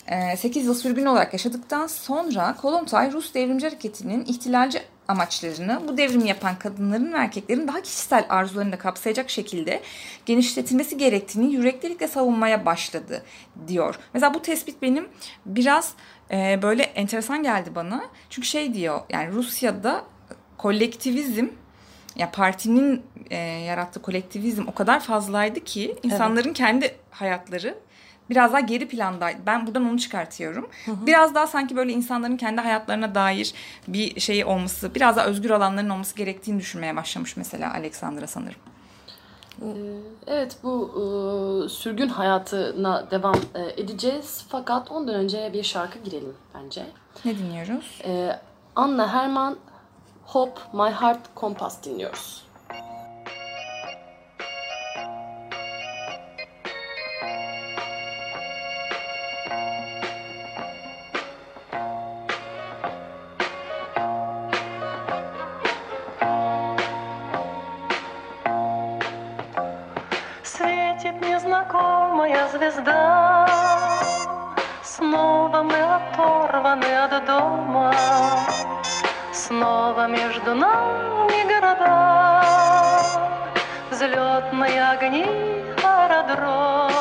e, 0.06 0.36
8 0.36 0.66
yıl 0.66 0.74
sürgün 0.74 1.06
olarak 1.06 1.32
yaşadıktan 1.32 1.86
sonra 1.86 2.56
Kolontay 2.62 3.12
Rus 3.12 3.34
devrimci 3.34 3.66
hareketinin 3.66 4.24
ihtilalci 4.24 4.82
amaçlarını 5.08 5.82
bu 5.88 5.96
devrimi 5.96 6.28
yapan 6.28 6.58
kadınların 6.58 7.12
ve 7.12 7.16
erkeklerin 7.16 7.68
daha 7.68 7.82
kişisel 7.82 8.26
arzularını 8.28 8.72
da 8.72 8.78
kapsayacak 8.78 9.30
şekilde 9.30 9.80
genişletilmesi 10.26 10.96
gerektiğini 10.96 11.52
yüreklilikle 11.52 12.08
savunmaya 12.08 12.66
başladı 12.66 13.22
diyor. 13.68 13.98
Mesela 14.14 14.34
bu 14.34 14.42
tespit 14.42 14.82
benim 14.82 15.08
biraz 15.46 15.92
e, 16.30 16.62
böyle 16.62 16.82
enteresan 16.82 17.42
geldi 17.42 17.70
bana. 17.74 18.04
Çünkü 18.30 18.48
şey 18.48 18.74
diyor 18.74 19.00
yani 19.10 19.32
Rusya'da 19.32 20.04
kolektivizm 20.58 21.46
ya 22.18 22.30
partinin 22.30 23.02
e, 23.30 23.36
yarattığı 23.36 24.02
kolektivizm 24.02 24.68
o 24.68 24.74
kadar 24.74 25.00
fazlaydı 25.00 25.60
ki 25.60 25.96
insanların 26.02 26.52
kendi 26.52 26.96
hayatları 27.10 27.74
biraz 28.30 28.52
daha 28.52 28.60
geri 28.60 28.88
plandaydı. 28.88 29.38
Ben 29.46 29.66
buradan 29.66 29.84
onu 29.84 29.98
çıkartıyorum. 29.98 30.68
Biraz 30.86 31.34
daha 31.34 31.46
sanki 31.46 31.76
böyle 31.76 31.92
insanların 31.92 32.36
kendi 32.36 32.60
hayatlarına 32.60 33.14
dair 33.14 33.54
bir 33.88 34.20
şey 34.20 34.44
olması, 34.44 34.94
biraz 34.94 35.16
daha 35.16 35.26
özgür 35.26 35.50
alanların 35.50 35.88
olması 35.88 36.16
gerektiğini 36.16 36.60
düşünmeye 36.60 36.96
başlamış 36.96 37.36
mesela 37.36 37.72
Alexandra 37.74 38.26
sanırım. 38.26 38.60
Evet 40.26 40.56
bu 40.62 40.90
e, 40.94 41.68
sürgün 41.68 42.08
hayatına 42.08 43.10
devam 43.10 43.34
e, 43.34 43.82
edeceğiz. 43.82 44.44
Fakat 44.48 44.90
ondan 44.90 45.14
önce 45.14 45.50
bir 45.52 45.62
şarkı 45.62 45.98
girelim 45.98 46.34
bence. 46.54 46.86
Ne 47.24 47.38
dinliyoruz? 47.38 48.00
E, 48.04 48.40
Anna 48.76 49.12
Herman 49.12 49.56
Hope 50.34 50.60
My 50.74 50.90
Heart 50.90 51.34
Compass 51.34 51.80
dinliyoruz. 51.80 52.44
Светит 70.44 71.22
незнакомая 71.22 72.48
звезда 72.48 73.48
Снова 74.82 75.62
мы 75.62 75.80
оторваны 75.80 76.84
от 76.84 77.24
дома 77.24 77.94
Снова 79.48 80.06
между 80.08 80.54
нами 80.54 81.42
города. 81.48 82.44
Взлетные 83.90 84.90
огни 84.90 85.24
аэродрома. 85.82 86.96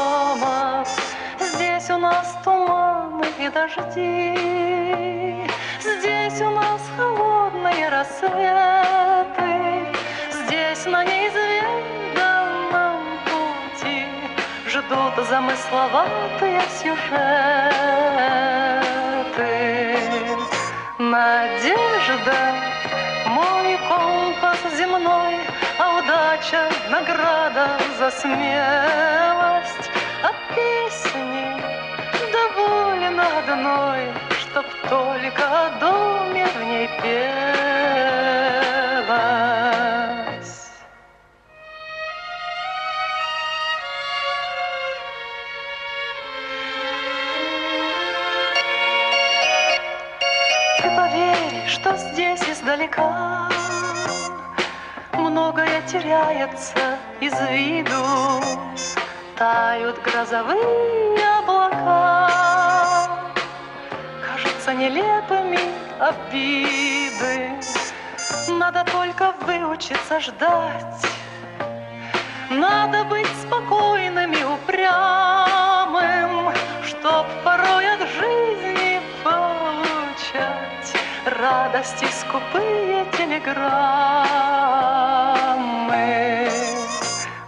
Здесь 1.41 1.89
у 1.89 1.97
нас 1.97 2.37
туманы 2.45 3.25
и 3.37 3.49
дожди. 3.49 5.45
Здесь 5.81 6.39
у 6.39 6.49
нас 6.51 6.81
холодные 6.95 7.89
рассветы. 7.89 8.33
Здесь 10.31 10.85
на 10.85 11.03
неизведанном 11.03 13.01
пути 13.25 14.05
Ждут 14.65 15.17
замысловатые 15.27 16.61
сюжеты 16.79 18.56
Надежда, 21.17 22.39
мой 23.25 23.75
компас 23.89 24.59
земной 24.77 25.35
А 25.79 25.97
удача— 25.97 26.69
награда 26.91 27.69
за 27.97 28.11
смелость. 28.11 29.89
А 30.21 30.29
песни 30.53 31.59
довольно 32.31 33.25
одной 33.39 34.13
Чтоб 34.41 34.65
только 34.87 35.43
о 35.43 35.69
доме 35.79 36.45
в 36.55 36.63
ней 36.63 36.87
пелось 37.01 37.27
издалека. 52.77 53.49
Многое 55.13 55.81
теряется 55.87 56.97
из 57.19 57.33
виду. 57.49 58.41
Тают 59.35 59.99
грозовые 60.01 61.19
облака. 61.39 63.09
Кажутся 64.25 64.73
нелепыми 64.73 65.59
обиды. 65.99 67.51
Надо 68.47 68.83
только 68.91 69.33
выучиться 69.41 70.19
ждать. 70.19 71.05
Надо 72.49 73.03
быть 73.03 73.27
спокойным 73.41 74.31
и 74.31 74.41
упрямым 74.41 76.53
Чтоб 76.85 77.25
порой 77.43 77.96
Радости 81.49 82.07
скупые 82.11 83.05
телеграммы. 83.17 83.69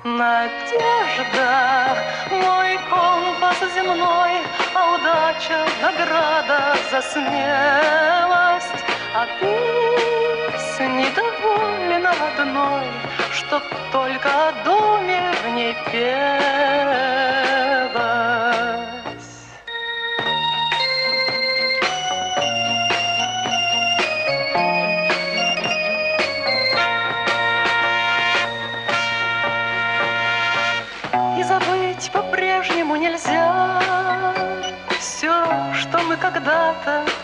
Надежда, 0.05 1.49
мой 2.31 2.79
компас 2.89 3.59
земной 3.75 4.33
А 4.73 4.93
удача— 4.95 5.59
награда 5.81 6.59
за 6.89 7.01
смелость. 7.01 8.83
А 9.13 9.25
песни 9.39 11.07
довольно 11.13 12.12
одной 12.27 12.88
Чтоб 13.33 13.63
только 13.91 14.29
о 14.47 14.51
доме 14.63 15.21
в 15.43 15.47
ней 15.49 15.75
пелось 15.91 17.48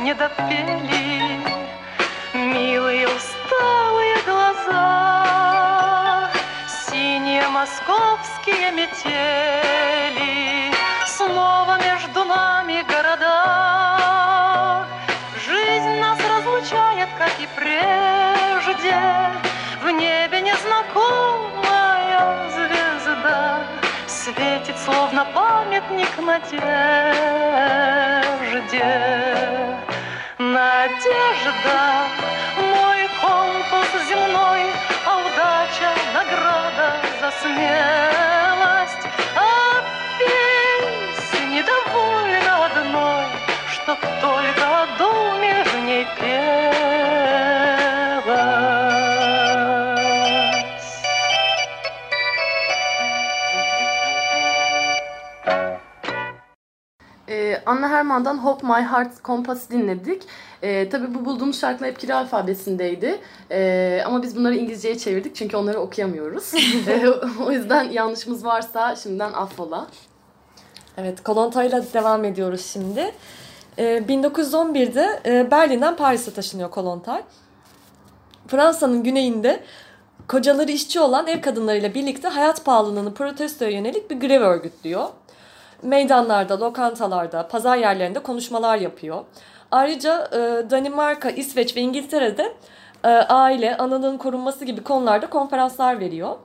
не 0.06 0.14
допели 0.14 1.42
Милые 2.34 3.08
усталые 3.08 4.18
глаза. 4.28 6.30
Синие 6.68 7.48
московские 7.48 8.72
метели 8.72 10.72
Снова 11.08 11.80
между 11.80 12.24
нами 12.24 12.86
города. 12.88 14.86
Жизнь 15.44 16.00
нас 16.00 16.20
разлучает, 16.30 17.10
как 17.18 17.32
и 17.40 17.48
прежде. 17.56 18.96
В 19.82 19.90
небе 19.90 20.42
незнакомая 20.42 22.48
звезда 22.52 23.60
Светит, 24.06 24.78
словно 24.78 25.26
памятник 25.34 26.16
надежде. 26.20 26.76
Надежда, 30.38 32.10
мой 32.58 33.10
компас 33.22 33.88
земной, 34.10 34.64
а 35.06 35.20
удача 35.20 35.94
награда 36.14 36.98
за 37.22 37.32
смелость. 37.42 39.08
А 39.38 39.82
песни 40.20 41.64
довольно 41.64 42.66
одной, 42.66 43.24
чтоб 43.72 43.98
только 44.20 44.88
думе 44.98 45.64
в 45.64 45.86
ней 45.86 46.06
пелось. 46.20 47.05
Anna 57.66 57.90
Herman'dan 57.90 58.38
Hope 58.38 58.68
My 58.68 58.84
Heart 58.84 59.24
Compass 59.24 59.70
dinledik. 59.70 60.24
Ee, 60.62 60.90
tabii 60.90 61.16
bu 61.16 61.26
bulduğumuz 61.26 61.60
şarkılar 61.60 61.90
hep 61.90 62.00
Kiri 62.00 62.14
alfabesindeydi. 62.14 63.20
Ee, 63.52 64.02
ama 64.06 64.24
biz 64.24 64.36
bunları 64.36 64.56
İngilizceye 64.56 64.98
çevirdik 64.98 65.36
çünkü 65.36 65.58
onları 65.58 65.80
okuyamıyoruz. 65.80 66.52
Ee, 66.88 67.08
o 67.46 67.52
yüzden 67.52 67.84
yanlışımız 67.84 68.46
varsa 68.46 68.96
şimdiden 68.96 69.34
affola. 69.34 69.88
Evet, 70.98 71.24
Kolontay'la 71.24 71.84
devam 71.94 72.26
ediyoruz 72.26 72.66
şimdi. 72.66 73.12
Ee, 73.78 73.84
1911'de 73.84 75.20
e, 75.26 75.52
Berlin'den 75.52 75.96
Paris'e 75.96 76.34
taşınıyor 76.34 76.72
Kolontay. 76.72 77.24
Fransa'nın 78.48 79.04
güneyinde 79.04 79.64
kocaları 80.28 80.72
işçi 80.72 81.00
olan 81.00 81.28
ev 81.28 81.42
kadınlarıyla 81.42 81.94
birlikte 81.94 82.28
hayat 82.28 82.66
pahalılığını 82.66 83.14
protestoya 83.14 83.72
yönelik 83.72 84.12
bir 84.12 84.20
grev 84.20 84.42
örgütlüyor. 84.42 85.10
Meydanlarda, 85.82 86.60
lokantalarda, 86.60 87.48
pazar 87.48 87.78
yerlerinde 87.78 88.20
konuşmalar 88.20 88.78
yapıyor. 88.78 89.24
Ayrıca 89.72 90.30
e, 90.32 90.70
Danimarka, 90.70 91.30
İsveç 91.30 91.76
ve 91.76 91.82
İngiltere'de 91.82 92.54
e, 93.04 93.08
aile, 93.08 93.78
analığın 93.78 94.18
korunması 94.18 94.66
gibi 94.66 94.84
konularda 94.84 95.30
konferanslar 95.30 96.00
veriyor. 96.00 96.36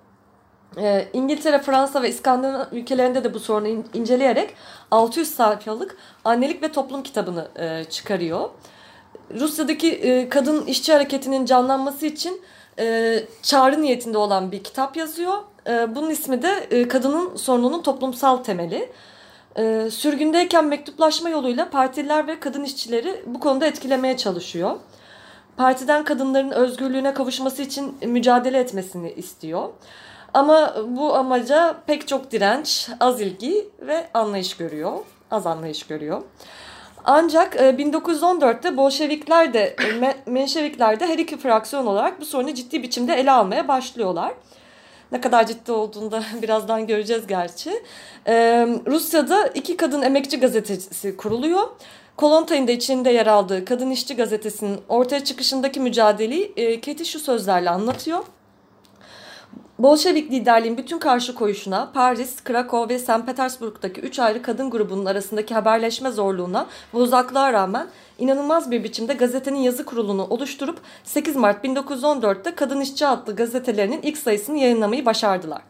Ee, 0.76 1.08
İngiltere, 1.12 1.58
Fransa 1.58 2.02
ve 2.02 2.08
İskandinav 2.08 2.64
ülkelerinde 2.72 3.24
de 3.24 3.34
bu 3.34 3.40
sorunu 3.40 3.68
in- 3.68 3.86
inceleyerek 3.94 4.54
600 4.90 5.34
sayfalık 5.34 5.96
annelik 6.24 6.62
ve 6.62 6.72
toplum 6.72 7.02
kitabını 7.02 7.48
e, 7.56 7.84
çıkarıyor. 7.84 8.50
Rusya'daki 9.34 9.92
e, 9.92 10.28
kadın 10.28 10.66
işçi 10.66 10.92
hareketinin 10.92 11.44
canlanması 11.44 12.06
için 12.06 12.42
e, 12.78 13.16
çağrı 13.42 13.82
niyetinde 13.82 14.18
olan 14.18 14.52
bir 14.52 14.64
kitap 14.64 14.96
yazıyor. 14.96 15.34
E, 15.66 15.94
bunun 15.94 16.10
ismi 16.10 16.42
de 16.42 16.66
e, 16.70 16.88
Kadının 16.88 17.36
Sorununun 17.36 17.82
Toplumsal 17.82 18.36
Temeli. 18.36 18.92
E, 19.60 19.90
sürgündeyken 19.90 20.64
mektuplaşma 20.64 21.28
yoluyla 21.28 21.70
partililer 21.70 22.26
ve 22.26 22.40
kadın 22.40 22.64
işçileri 22.64 23.22
bu 23.26 23.40
konuda 23.40 23.66
etkilemeye 23.66 24.16
çalışıyor. 24.16 24.76
Partiden 25.56 26.04
kadınların 26.04 26.50
özgürlüğüne 26.50 27.14
kavuşması 27.14 27.62
için 27.62 27.96
mücadele 28.02 28.58
etmesini 28.58 29.12
istiyor. 29.12 29.68
Ama 30.34 30.74
bu 30.88 31.14
amaca 31.14 31.76
pek 31.86 32.08
çok 32.08 32.30
direnç, 32.30 32.90
az 33.00 33.20
ilgi 33.20 33.68
ve 33.80 34.06
anlayış 34.14 34.56
görüyor. 34.56 34.92
Az 35.30 35.46
anlayış 35.46 35.86
görüyor. 35.86 36.22
Ancak 37.04 37.56
e, 37.56 37.70
1914'te 37.70 38.76
Bolşevikler 38.76 39.54
de 39.54 39.60
e, 39.60 39.82
Me- 39.82 40.16
Menşevikler 40.26 41.00
de 41.00 41.06
her 41.06 41.18
iki 41.18 41.36
fraksiyon 41.36 41.86
olarak 41.86 42.20
bu 42.20 42.24
sorunu 42.24 42.54
ciddi 42.54 42.82
biçimde 42.82 43.14
ele 43.14 43.30
almaya 43.30 43.68
başlıyorlar. 43.68 44.32
Ne 45.12 45.20
kadar 45.20 45.46
ciddi 45.46 45.72
olduğunu 45.72 46.10
da 46.10 46.22
birazdan 46.42 46.86
göreceğiz 46.86 47.26
gerçi. 47.26 47.82
Ee, 48.26 48.66
Rusya'da 48.86 49.46
iki 49.46 49.76
kadın 49.76 50.02
emekçi 50.02 50.40
gazetesi 50.40 51.16
kuruluyor. 51.16 51.68
Kolontay'ın 52.16 52.68
da 52.68 52.72
içinde 52.72 53.10
yer 53.10 53.26
aldığı 53.26 53.64
Kadın 53.64 53.90
İşçi 53.90 54.16
Gazetesi'nin 54.16 54.80
ortaya 54.88 55.24
çıkışındaki 55.24 55.80
mücadeleyi 55.80 56.52
e, 56.56 56.80
Katie 56.80 57.04
şu 57.04 57.18
sözlerle 57.18 57.70
anlatıyor. 57.70 58.24
Bolşevik 59.82 60.32
liderliğin 60.32 60.76
bütün 60.76 60.98
karşı 60.98 61.34
koyuşuna, 61.34 61.90
Paris, 61.94 62.44
Krakow 62.44 62.94
ve 62.94 62.98
St. 62.98 63.26
Petersburg'daki 63.26 64.00
üç 64.00 64.18
ayrı 64.18 64.42
kadın 64.42 64.70
grubunun 64.70 65.06
arasındaki 65.06 65.54
haberleşme 65.54 66.10
zorluğuna 66.10 66.66
ve 66.94 66.98
uzaklığa 66.98 67.52
rağmen 67.52 67.86
inanılmaz 68.18 68.70
bir 68.70 68.84
biçimde 68.84 69.14
gazetenin 69.14 69.58
yazı 69.58 69.84
kurulunu 69.84 70.26
oluşturup 70.26 70.80
8 71.04 71.36
Mart 71.36 71.64
1914'te 71.64 72.54
Kadın 72.54 72.80
İşçi 72.80 73.06
adlı 73.06 73.36
gazetelerinin 73.36 74.02
ilk 74.02 74.18
sayısını 74.18 74.58
yayınlamayı 74.58 75.06
başardılar. 75.06 75.62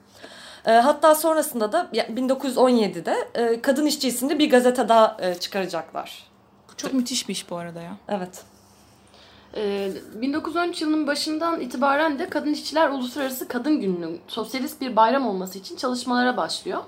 E, 0.66 0.70
hatta 0.70 1.14
sonrasında 1.14 1.72
da 1.72 1.88
ya, 1.92 2.06
1917'de 2.06 3.14
e, 3.34 3.60
Kadın 3.60 3.86
İşçi 3.86 4.08
isimli 4.08 4.38
bir 4.38 4.50
gazete 4.50 4.88
daha 4.88 5.16
e, 5.20 5.34
çıkaracaklar. 5.34 6.26
Bu 6.72 6.76
çok 6.76 6.92
müthiş 6.92 7.28
bir 7.28 7.32
iş 7.32 7.50
bu 7.50 7.56
arada 7.56 7.80
ya. 7.80 7.96
Evet. 8.08 8.44
Ee, 9.56 9.92
1913 10.14 10.82
yılının 10.82 11.06
başından 11.06 11.60
itibaren 11.60 12.18
de 12.18 12.28
Kadın 12.30 12.52
İşçiler 12.52 12.90
Uluslararası 12.90 13.48
Kadın 13.48 13.80
Günü'nün 13.80 14.20
sosyalist 14.28 14.80
bir 14.80 14.96
bayram 14.96 15.26
olması 15.26 15.58
için 15.58 15.76
çalışmalara 15.76 16.36
başlıyor. 16.36 16.82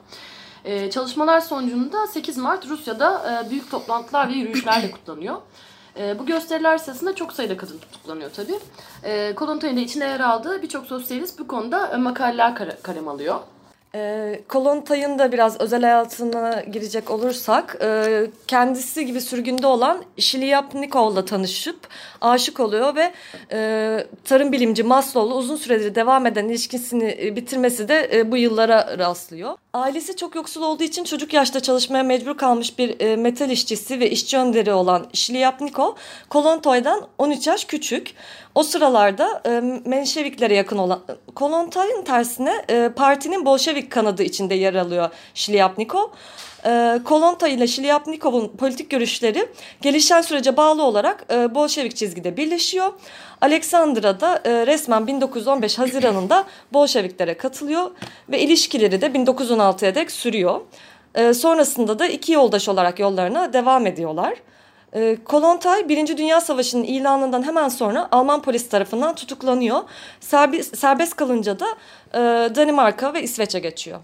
Ee, 0.64 0.90
çalışmalar 0.90 1.40
sonucunda 1.40 2.06
8 2.06 2.36
Mart 2.36 2.66
Rusya'da 2.66 3.42
e, 3.46 3.50
büyük 3.50 3.70
toplantılar 3.70 4.28
ve 4.28 4.32
yürüyüşlerle 4.32 4.90
kutlanıyor. 4.90 5.36
E, 5.98 6.18
bu 6.18 6.26
gösteriler 6.26 6.78
sırasında 6.78 7.14
çok 7.14 7.32
sayıda 7.32 7.56
kadın 7.56 7.78
tutuklanıyor 7.78 8.30
tabii. 8.30 8.58
Kolontoy'un 9.34 9.76
da 9.76 9.80
içinde 9.80 10.04
yer 10.04 10.20
aldığı 10.20 10.62
birçok 10.62 10.86
sosyalist 10.86 11.38
bu 11.38 11.46
konuda 11.46 11.98
makaleler 11.98 12.82
kalem 12.82 13.08
alıyor. 13.08 13.40
E, 13.94 14.40
Kolontay'ın 14.48 15.18
da 15.18 15.32
biraz 15.32 15.60
özel 15.60 15.82
hayatına 15.82 16.60
girecek 16.60 17.10
olursak 17.10 17.76
e, 17.82 18.26
kendisi 18.46 19.06
gibi 19.06 19.20
sürgünde 19.20 19.66
olan 19.66 20.04
Şiliyapnikov'la 20.18 21.24
tanışıp 21.24 21.88
aşık 22.20 22.60
oluyor 22.60 22.94
ve 22.94 23.12
e, 23.52 24.06
tarım 24.24 24.52
bilimci 24.52 24.82
Maslow'la 24.82 25.34
uzun 25.34 25.56
süredir 25.56 25.94
devam 25.94 26.26
eden 26.26 26.48
ilişkisini 26.48 27.18
e, 27.22 27.36
bitirmesi 27.36 27.88
de 27.88 28.10
e, 28.12 28.30
bu 28.32 28.36
yıllara 28.36 28.98
rastlıyor. 28.98 29.56
Ailesi 29.74 30.16
çok 30.16 30.34
yoksul 30.34 30.62
olduğu 30.62 30.82
için 30.82 31.04
çocuk 31.04 31.32
yaşta 31.32 31.60
çalışmaya 31.60 32.02
mecbur 32.02 32.36
kalmış 32.36 32.78
bir 32.78 33.00
e, 33.00 33.16
metal 33.16 33.50
işçisi 33.50 34.00
ve 34.00 34.10
işçi 34.10 34.38
önderi 34.38 34.72
olan 34.72 35.06
Şiliyapnikov, 35.12 35.92
Kolontoy'dan 36.28 37.06
13 37.18 37.46
yaş 37.46 37.64
küçük. 37.64 38.14
O 38.54 38.62
sıralarda 38.62 39.42
e, 39.46 39.60
Menşeviklere 39.88 40.54
yakın 40.54 40.78
olan 40.78 41.00
Kolontoy'un 41.34 42.02
tersine 42.02 42.64
e, 42.70 42.90
partinin 42.96 43.44
Bolşevik 43.44 43.90
kanadı 43.90 44.22
içinde 44.22 44.54
yer 44.54 44.74
alıyor 44.74 45.10
Şiliyapnikov. 45.34 46.08
E, 46.66 47.00
Kolontoy 47.04 47.54
ile 47.54 47.66
Şiliyapnikov'un 47.66 48.48
politik 48.48 48.90
görüşleri 48.90 49.48
gelişen 49.80 50.20
sürece 50.20 50.56
bağlı 50.56 50.82
olarak 50.82 51.26
e, 51.32 51.54
Bolşevik 51.54 51.96
çizgide 51.96 52.36
birleşiyor. 52.36 52.92
Alexandra 53.40 54.20
da 54.20 54.40
e, 54.44 54.66
resmen 54.66 55.06
1915 55.06 55.78
Haziran'ında 55.78 56.44
Bolşeviklere 56.72 57.36
katılıyor 57.36 57.90
ve 58.28 58.40
ilişkileri 58.40 59.00
de 59.00 59.06
1916'ya 59.06 59.94
dek 59.94 60.10
sürüyor. 60.10 60.60
E, 61.14 61.34
sonrasında 61.34 61.98
da 61.98 62.06
iki 62.06 62.32
yoldaş 62.32 62.68
olarak 62.68 62.98
yollarına 62.98 63.52
devam 63.52 63.86
ediyorlar. 63.86 64.34
Kolontay 65.24 65.88
Birinci 65.88 66.18
Dünya 66.18 66.40
Savaşı'nın 66.40 66.82
ilanından 66.82 67.42
hemen 67.42 67.68
sonra 67.68 68.08
Alman 68.10 68.42
polis 68.42 68.68
tarafından 68.68 69.14
tutuklanıyor. 69.14 69.80
Serbest, 70.20 71.16
kalınca 71.16 71.56
da 71.60 71.66
Danimarka 72.54 73.14
ve 73.14 73.22
İsveç'e 73.22 73.58
geçiyor. 73.58 74.00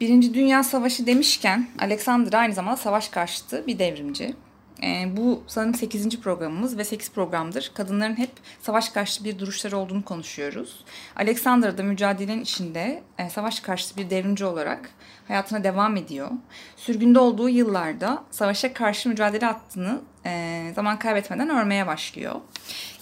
Birinci 0.00 0.34
Dünya 0.34 0.62
Savaşı 0.62 1.06
demişken 1.06 1.68
Alexandra 1.78 2.38
aynı 2.38 2.54
zamanda 2.54 2.76
savaş 2.76 3.08
karşıtı 3.08 3.66
bir 3.66 3.78
devrimci. 3.78 4.34
Ee, 4.82 5.16
bu 5.16 5.42
sanırım 5.46 5.74
8. 5.74 6.20
programımız 6.20 6.78
ve 6.78 6.84
8 6.84 7.10
programdır 7.10 7.70
kadınların 7.74 8.18
hep 8.18 8.30
savaş 8.60 8.88
karşıtı 8.88 9.24
bir 9.24 9.38
duruşları 9.38 9.76
olduğunu 9.76 10.04
konuşuyoruz. 10.04 10.84
Alexandra 11.16 11.78
da 11.78 11.82
mücadelenin 11.82 12.42
içinde 12.42 13.02
e, 13.18 13.30
savaş 13.30 13.60
karşıtı 13.60 13.96
bir 13.96 14.10
devrimci 14.10 14.44
olarak 14.44 14.90
hayatına 15.28 15.64
devam 15.64 15.96
ediyor. 15.96 16.30
Sürgünde 16.76 17.18
olduğu 17.18 17.48
yıllarda 17.48 18.24
savaşa 18.30 18.72
karşı 18.72 19.08
mücadele 19.08 19.46
hattını 19.46 20.00
e, 20.26 20.62
zaman 20.74 20.98
kaybetmeden 20.98 21.48
örmeye 21.50 21.86
başlıyor. 21.86 22.34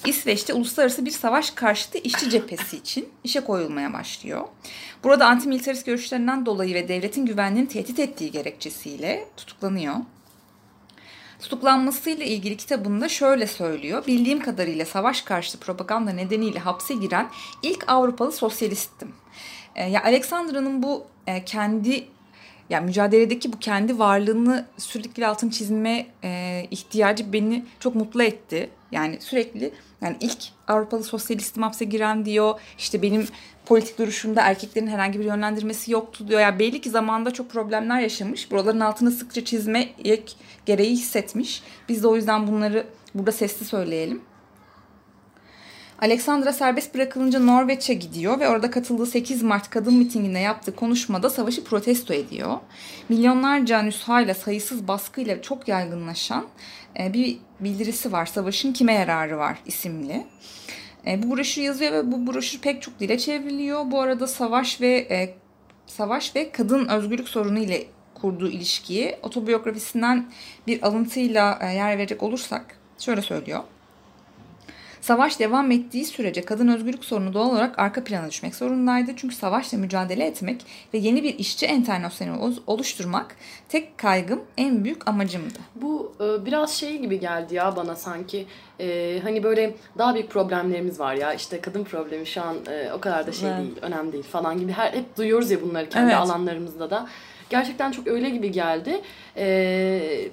İsveç'te 0.06 0.54
uluslararası 0.54 1.04
bir 1.04 1.10
savaş 1.10 1.50
karşıtı 1.50 1.98
işçi 1.98 2.30
cephesi 2.30 2.76
için 2.76 3.08
işe 3.24 3.40
koyulmaya 3.40 3.92
başlıyor. 3.92 4.44
Burada 5.04 5.26
antimilitarist 5.26 5.86
görüşlerinden 5.86 6.46
dolayı 6.46 6.74
ve 6.74 6.88
devletin 6.88 7.26
güvenliğini 7.26 7.68
tehdit 7.68 7.98
ettiği 7.98 8.30
gerekçesiyle 8.30 9.28
tutuklanıyor. 9.36 9.94
Tutuklanmasıyla 11.40 12.24
ilgili 12.24 12.56
kitabında 12.56 13.08
şöyle 13.08 13.46
söylüyor. 13.46 14.06
Bildiğim 14.06 14.40
kadarıyla 14.40 14.84
savaş 14.84 15.22
karşıtı 15.22 15.58
propaganda 15.58 16.10
nedeniyle 16.10 16.58
hapse 16.58 16.94
giren 16.94 17.28
ilk 17.62 17.84
Avrupalı 17.88 18.32
sosyalisttim. 18.32 19.12
E, 19.74 19.90
ya 19.90 20.04
Alexandra'nın 20.04 20.82
bu 20.82 21.06
e, 21.26 21.44
kendi 21.44 22.08
yani 22.70 22.86
mücadeledeki 22.86 23.52
bu 23.52 23.58
kendi 23.58 23.98
varlığını 23.98 24.64
sürekli 24.76 25.26
altın 25.26 25.48
çizme 25.50 26.06
e, 26.24 26.62
ihtiyacı 26.70 27.32
beni 27.32 27.64
çok 27.80 27.94
mutlu 27.94 28.22
etti. 28.22 28.70
Yani 28.92 29.16
sürekli 29.20 29.72
yani 30.02 30.16
ilk 30.20 30.38
Avrupalı 30.68 31.04
sosyalistim 31.04 31.62
hapse 31.62 31.84
giren 31.84 32.24
diyor. 32.24 32.60
İşte 32.78 33.02
benim 33.02 33.28
politik 33.66 33.98
duruşumda 33.98 34.42
erkeklerin 34.42 34.86
herhangi 34.86 35.20
bir 35.20 35.24
yönlendirmesi 35.24 35.92
yoktu 35.92 36.28
diyor. 36.28 36.40
Yani 36.40 36.58
belli 36.58 36.80
ki 36.80 36.90
zamanda 36.90 37.30
çok 37.30 37.50
problemler 37.50 38.00
yaşamış. 38.00 38.50
Buraların 38.50 38.80
altını 38.80 39.10
sıkça 39.10 39.44
çizmek 39.44 39.94
gereği 40.66 40.92
hissetmiş. 40.92 41.62
Biz 41.88 42.02
de 42.02 42.08
o 42.08 42.16
yüzden 42.16 42.46
bunları 42.46 42.86
burada 43.14 43.32
sesli 43.32 43.66
söyleyelim. 43.66 44.22
Alexandra 45.98 46.52
serbest 46.52 46.94
bırakılınca 46.94 47.40
Norveç'e 47.40 47.94
gidiyor 47.94 48.40
ve 48.40 48.48
orada 48.48 48.70
katıldığı 48.70 49.06
8 49.06 49.42
Mart 49.42 49.70
kadın 49.70 49.94
mitinginde 49.94 50.38
yaptığı 50.38 50.76
konuşmada 50.76 51.30
savaşı 51.30 51.64
protesto 51.64 52.14
ediyor. 52.14 52.56
Milyonlarca 53.08 53.82
nüshayla 53.82 54.34
sayısız 54.34 54.88
baskıyla 54.88 55.42
çok 55.42 55.68
yaygınlaşan 55.68 56.46
e, 56.98 57.12
bir 57.12 57.38
bildirisi 57.60 58.12
var. 58.12 58.26
Savaşın 58.26 58.72
kime 58.72 58.92
yararı 58.92 59.38
var 59.38 59.58
isimli. 59.66 60.26
E, 61.06 61.22
bu 61.22 61.36
broşür 61.36 61.62
yazıyor 61.62 61.92
ve 61.92 62.12
bu 62.12 62.32
broşür 62.32 62.60
pek 62.60 62.82
çok 62.82 63.00
dile 63.00 63.18
çevriliyor. 63.18 63.90
Bu 63.90 64.00
arada 64.00 64.26
savaş 64.26 64.80
ve 64.80 65.06
e, 65.10 65.34
savaş 65.86 66.36
ve 66.36 66.52
kadın 66.52 66.88
özgürlük 66.88 67.28
sorunu 67.28 67.58
ile 67.58 67.84
kurduğu 68.14 68.48
ilişkiyi 68.48 69.16
otobiyografisinden 69.22 70.26
bir 70.66 70.82
alıntıyla 70.82 71.58
yer 71.74 71.98
verecek 71.98 72.22
olursak 72.22 72.78
şöyle 72.98 73.22
söylüyor. 73.22 73.60
Savaş 75.04 75.40
devam 75.40 75.70
ettiği 75.70 76.04
sürece 76.04 76.42
kadın 76.42 76.68
özgürlük 76.68 77.04
sorunu 77.04 77.34
doğal 77.34 77.50
olarak 77.50 77.78
arka 77.78 78.04
plana 78.04 78.28
düşmek 78.28 78.54
zorundaydı. 78.54 79.10
Çünkü 79.16 79.34
savaşla 79.34 79.78
mücadele 79.78 80.26
etmek 80.26 80.64
ve 80.94 80.98
yeni 80.98 81.22
bir 81.22 81.38
işçi 81.38 81.66
enternasyonel 81.66 82.52
oluşturmak 82.66 83.36
tek 83.68 83.98
kaygım 83.98 84.42
en 84.56 84.84
büyük 84.84 85.08
amacımdı. 85.08 85.58
Bu 85.74 86.12
e, 86.20 86.46
biraz 86.46 86.74
şey 86.74 86.98
gibi 86.98 87.20
geldi 87.20 87.54
ya 87.54 87.76
bana 87.76 87.96
sanki. 87.96 88.46
E, 88.80 89.20
hani 89.22 89.42
böyle 89.42 89.74
daha 89.98 90.14
büyük 90.14 90.30
problemlerimiz 90.30 91.00
var 91.00 91.14
ya 91.14 91.34
işte 91.34 91.60
kadın 91.60 91.84
problemi 91.84 92.26
şu 92.26 92.42
an 92.42 92.56
e, 92.70 92.92
o 92.92 93.00
kadar 93.00 93.26
da 93.26 93.32
şey 93.32 93.48
evet. 93.48 93.58
değil, 93.58 93.76
önemli 93.82 94.12
değil 94.12 94.24
falan 94.24 94.58
gibi. 94.58 94.72
Her 94.72 94.92
hep 94.92 95.16
duyuyoruz 95.16 95.50
ya 95.50 95.62
bunları 95.62 95.88
kendi 95.88 96.12
evet. 96.12 96.20
alanlarımızda 96.20 96.90
da. 96.90 97.08
Gerçekten 97.50 97.90
çok 97.90 98.06
öyle 98.06 98.30
gibi 98.30 98.52
geldi. 98.52 99.00
Eee 99.36 100.30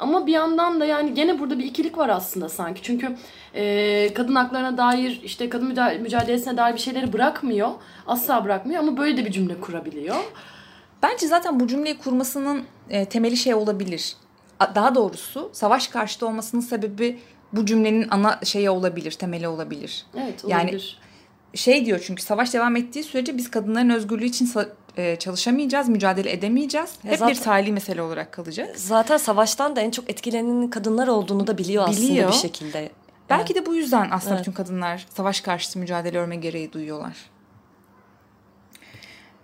ama 0.00 0.26
bir 0.26 0.32
yandan 0.32 0.80
da 0.80 0.84
yani 0.84 1.14
gene 1.14 1.38
burada 1.38 1.58
bir 1.58 1.64
ikilik 1.64 1.98
var 1.98 2.08
aslında 2.08 2.48
sanki. 2.48 2.82
Çünkü 2.82 3.16
e, 3.54 4.14
kadın 4.14 4.34
haklarına 4.34 4.78
dair 4.78 5.20
işte 5.24 5.48
kadın 5.48 5.68
mücadelesine 6.02 6.56
dair 6.56 6.74
bir 6.74 6.80
şeyleri 6.80 7.12
bırakmıyor. 7.12 7.70
Asla 8.06 8.44
bırakmıyor 8.44 8.82
ama 8.82 8.96
böyle 8.96 9.16
de 9.16 9.24
bir 9.24 9.30
cümle 9.30 9.60
kurabiliyor. 9.60 10.16
Bence 11.02 11.26
zaten 11.26 11.60
bu 11.60 11.66
cümleyi 11.66 11.98
kurmasının 11.98 12.64
e, 12.90 13.04
temeli 13.04 13.36
şey 13.36 13.54
olabilir. 13.54 14.16
Daha 14.74 14.94
doğrusu 14.94 15.50
savaş 15.52 15.88
karşıtı 15.88 16.26
olmasının 16.26 16.62
sebebi 16.62 17.20
bu 17.52 17.66
cümlenin 17.66 18.06
ana 18.10 18.40
şeyi 18.44 18.70
olabilir, 18.70 19.12
temeli 19.12 19.48
olabilir. 19.48 20.06
Evet 20.16 20.44
olabilir. 20.44 20.98
Yani 21.52 21.58
şey 21.58 21.86
diyor 21.86 22.02
çünkü 22.06 22.22
savaş 22.22 22.54
devam 22.54 22.76
ettiği 22.76 23.04
sürece 23.04 23.36
biz 23.36 23.50
kadınların 23.50 23.90
özgürlüğü 23.90 24.24
için 24.24 24.50
e, 24.96 25.16
çalışamayacağız, 25.16 25.88
mücadele 25.88 26.32
edemeyeceğiz. 26.32 26.90
Hep 27.02 27.18
zaten, 27.18 27.34
bir 27.34 27.40
tali 27.40 27.72
mesele 27.72 28.02
olarak 28.02 28.32
kalacak. 28.32 28.76
Zaten 28.76 29.16
savaştan 29.16 29.76
da 29.76 29.80
en 29.80 29.90
çok 29.90 30.10
etkilenenin 30.10 30.68
kadınlar 30.68 31.08
olduğunu 31.08 31.46
da 31.46 31.58
biliyor, 31.58 31.88
biliyor. 31.88 32.28
aslında 32.28 32.28
bir 32.28 32.48
şekilde. 32.48 32.90
Belki 33.30 33.52
evet. 33.52 33.62
de 33.62 33.66
bu 33.66 33.74
yüzden 33.74 34.08
aslında 34.10 34.34
evet. 34.34 34.46
bütün 34.46 34.52
kadınlar 34.52 35.06
savaş 35.14 35.40
karşıtı 35.40 35.78
mücadele 35.78 36.18
örme 36.18 36.36
gereği 36.36 36.72
duyuyorlar. 36.72 37.16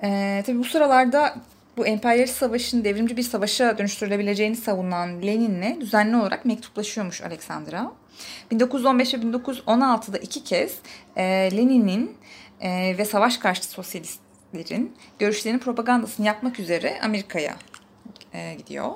Ee, 0.03 0.43
tabii 0.47 0.59
bu 0.59 0.65
sıralarda 0.65 1.35
bu 1.77 1.87
emperyalist 1.87 2.37
savaşın 2.37 2.85
devrimci 2.85 3.17
bir 3.17 3.23
savaşa 3.23 3.79
dönüştürülebileceğini 3.79 4.57
savunan 4.57 5.23
Lenin'le 5.23 5.81
düzenli 5.81 6.17
olarak 6.17 6.45
mektuplaşıyormuş 6.45 7.23
Alexandra. 7.23 7.93
1915 8.51 9.15
ve 9.15 9.19
1916'da 9.19 10.19
iki 10.19 10.45
kez 10.45 10.79
e, 11.17 11.23
Lenin'in 11.57 12.17
e, 12.61 12.99
ve 12.99 13.05
savaş 13.05 13.37
karşıtı 13.37 13.69
sosyalistlerin 13.69 14.97
görüşlerinin 15.19 15.59
propagandasını 15.59 16.27
yapmak 16.27 16.61
üzere 16.61 17.01
Amerika'ya 17.03 17.57
e, 18.35 18.55
gidiyor. 18.55 18.91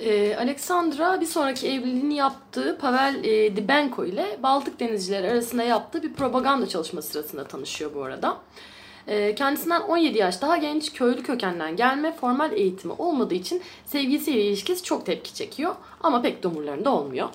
Ee, 0.00 0.36
Alexandra 0.36 1.20
bir 1.20 1.26
sonraki 1.26 1.68
evliliğini 1.68 2.16
yaptığı 2.16 2.78
Pavel 2.78 3.24
e, 3.24 3.56
Dibenko 3.56 4.04
ile 4.04 4.38
Baltık 4.42 4.80
denizcileri 4.80 5.30
arasında 5.30 5.62
yaptığı 5.62 6.02
bir 6.02 6.12
propaganda 6.12 6.68
çalışması 6.68 7.08
sırasında 7.08 7.44
tanışıyor 7.44 7.94
bu 7.94 8.02
arada. 8.02 8.36
E, 9.06 9.34
kendisinden 9.34 9.80
17 9.80 10.18
yaş 10.18 10.42
daha 10.42 10.56
genç 10.56 10.92
köylü 10.92 11.22
kökenden 11.22 11.76
gelme 11.76 12.12
formal 12.12 12.52
eğitimi 12.52 12.92
olmadığı 12.98 13.34
için 13.34 13.62
sevgilisiyle 13.86 14.44
ilişkisi 14.44 14.82
çok 14.82 15.06
tepki 15.06 15.34
çekiyor 15.34 15.74
ama 16.00 16.22
pek 16.22 16.42
de 16.42 16.48
umurlarında 16.48 16.90
olmuyor. 16.90 17.28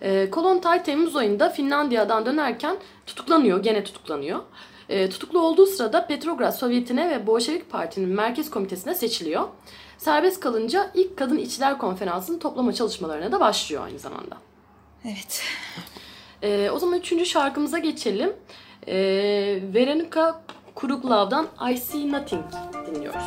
E, 0.00 0.30
Kolontay 0.30 0.82
Temmuz 0.82 1.16
ayında 1.16 1.50
Finlandiya'dan 1.50 2.26
dönerken 2.26 2.76
tutuklanıyor, 3.06 3.62
gene 3.62 3.84
tutuklanıyor. 3.84 4.40
E, 4.88 5.10
tutuklu 5.10 5.40
olduğu 5.40 5.66
sırada 5.66 6.06
Petrograd 6.06 6.52
Sovyeti'ne 6.52 7.10
ve 7.10 7.26
Bolşevik 7.26 7.70
Parti'nin 7.70 8.08
merkez 8.08 8.50
komitesine 8.50 8.94
seçiliyor. 8.94 9.48
Serbest 9.97 10.39
kalınca 10.39 10.91
ilk 10.93 11.17
kadın 11.17 11.37
içler 11.37 11.77
konferansının 11.77 12.39
toplama 12.39 12.73
çalışmalarına 12.73 13.31
da 13.31 13.39
başlıyor 13.39 13.85
aynı 13.85 13.99
zamanda. 13.99 14.37
Evet. 15.05 15.43
E, 16.41 16.69
o 16.69 16.79
zaman 16.79 16.99
üçüncü 16.99 17.25
şarkımıza 17.25 17.79
geçelim. 17.79 18.33
E, 18.87 18.95
Veronica 19.73 20.41
Kuruglav'dan 20.75 21.47
I 21.71 21.77
See 21.77 22.11
Nothing 22.11 22.45
dinliyoruz. 22.87 23.23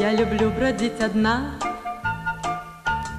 Я 0.00 0.12
люблю 0.12 0.50
бродить 0.50 1.00
одна 1.00 1.58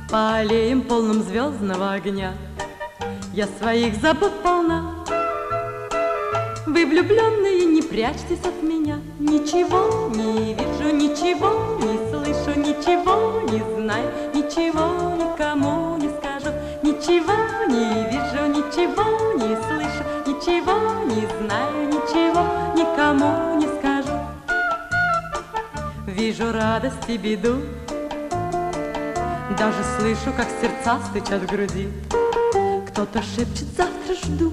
По 0.10 0.36
аллеям 0.36 0.82
полным 0.82 1.23
звездного 1.23 1.93
огня 1.93 2.34
Я 3.34 3.47
своих 3.47 3.95
забот 3.95 4.43
полна 4.43 4.96
Вы, 6.68 6.85
влюбленные, 6.85 7.64
не 7.64 7.81
прячьтесь 7.81 8.44
от 8.44 8.62
меня. 8.62 9.00
Ничего 9.18 10.11
не 10.14 10.52
вижу, 10.52 10.94
ничего 10.94 11.78
не 11.78 11.96
слышу 12.11 12.61
Ничего 12.61 13.40
не 13.50 13.62
знаю, 13.74 14.11
ничего 14.35 15.16
никому 15.16 15.96
не 15.96 16.11
скажу. 16.11 16.54
Ничего 16.83 17.33
не 17.68 18.04
вижу, 18.11 18.46
ничего 18.48 19.02
не 19.37 19.57
слышу 19.64 20.04
Ничего 20.26 20.76
не 21.07 21.26
знаю, 21.38 21.87
ничего 21.88 22.44
никому 22.76 23.57
не 23.57 23.66
скажу. 23.78 24.18
Вижу 26.07 26.52
радость 26.52 27.09
и 27.09 27.16
беду. 27.16 27.62
Даже 29.59 29.83
слышу, 29.98 30.37
как 30.37 30.48
сердца 30.61 31.00
стучат 31.07 31.40
в 31.40 31.46
груди. 31.46 31.88
Кто-то 32.88 33.22
шепчет 33.22 33.68
«завтра 33.74 34.14
жду» 34.22 34.52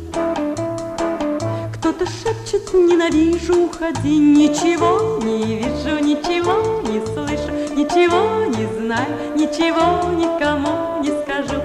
Кто-то 1.86 2.08
шепчет 2.08 2.74
«ненавижу, 2.74 3.65
уходи» 3.65 4.17
Ничего 4.17 5.19
не 5.24 5.58
вижу, 5.58 6.04
ничего 6.04 6.82
не 6.82 7.00
слышу 7.06 7.52
Ничего 7.76 8.45
не 8.45 8.65
знаю, 8.80 9.36
ничего 9.36 10.12
никому 10.15 11.04
не 11.04 11.12
скажу 11.21 11.62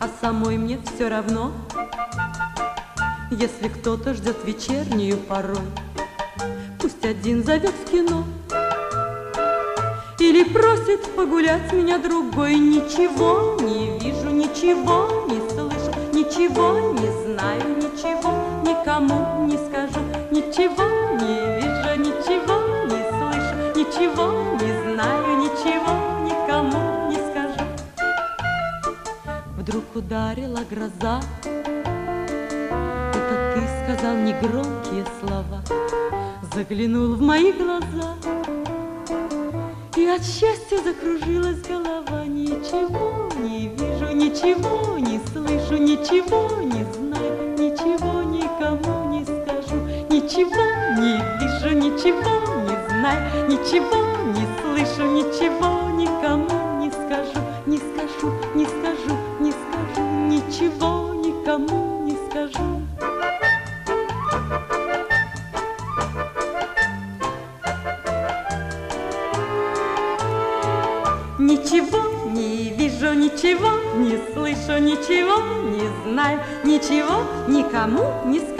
А 0.00 0.08
самой 0.20 0.58
мне 0.58 0.80
все 0.84 1.08
равно 1.08 1.52
Если 3.30 3.68
кто-то 3.68 4.12
ждет 4.12 4.38
вечернюю 4.44 5.18
порой 5.18 5.62
Пусть 6.80 7.04
один 7.04 7.44
зовет 7.44 7.74
в 7.84 7.88
кино 7.92 8.24
Или 10.18 10.42
просит 10.42 11.04
погулять 11.14 11.72
меня 11.72 11.98
другой. 11.98 12.56
Ничего 12.56 13.56
не 13.60 13.96
вижу, 14.00 14.30
ничего 14.30 15.28
не 15.28 15.38
слышу 15.48 15.55
Ничего 16.26 16.90
не 16.90 17.08
знаю, 17.24 17.76
ничего 17.76 18.32
никому 18.64 19.46
не 19.46 19.56
скажу 19.56 20.00
Ничего 20.32 20.82
не 21.20 21.34
вижу, 21.54 21.92
ничего 22.02 22.56
не 22.86 23.00
слышу 23.14 23.54
Ничего 23.76 24.26
не 24.60 24.72
знаю, 24.82 25.36
ничего 25.38 25.92
никому 26.24 26.82
не 27.10 27.18
скажу. 27.30 27.64
Вдруг 29.56 29.84
ударила 29.94 30.62
гроза. 30.68 31.20
Это 33.14 33.34
ты 33.54 33.60
сказал 33.84 34.16
негромкие 34.16 35.04
слова. 35.20 35.62
Заглянул 36.52 37.14
в 37.14 37.20
мои 37.20 37.52
глаза, 37.52 38.16
От 40.08 40.24
счастья 40.24 40.78
закружилась 40.82 41.60
голова. 41.62 42.24
Ничего 42.24 43.28
не 43.40 43.68
вижу, 43.68 44.14
ничего 44.14 44.96
не 44.98 45.18
слышу, 45.32 45.76
ничего 45.82 46.62
не 46.62 46.84
знаю, 46.94 47.54
ничего 47.58 48.22
никому 48.22 49.10
не 49.10 49.24
скажу. 49.24 49.76
Ничего 50.08 50.62
не 50.96 51.18
вижу, 51.40 51.76
ничего 51.76 52.62
не 52.62 52.88
знаю, 52.88 53.48
ничего 53.48 53.98
не 54.32 54.46
слышу, 54.62 55.10
ничего 55.10 55.75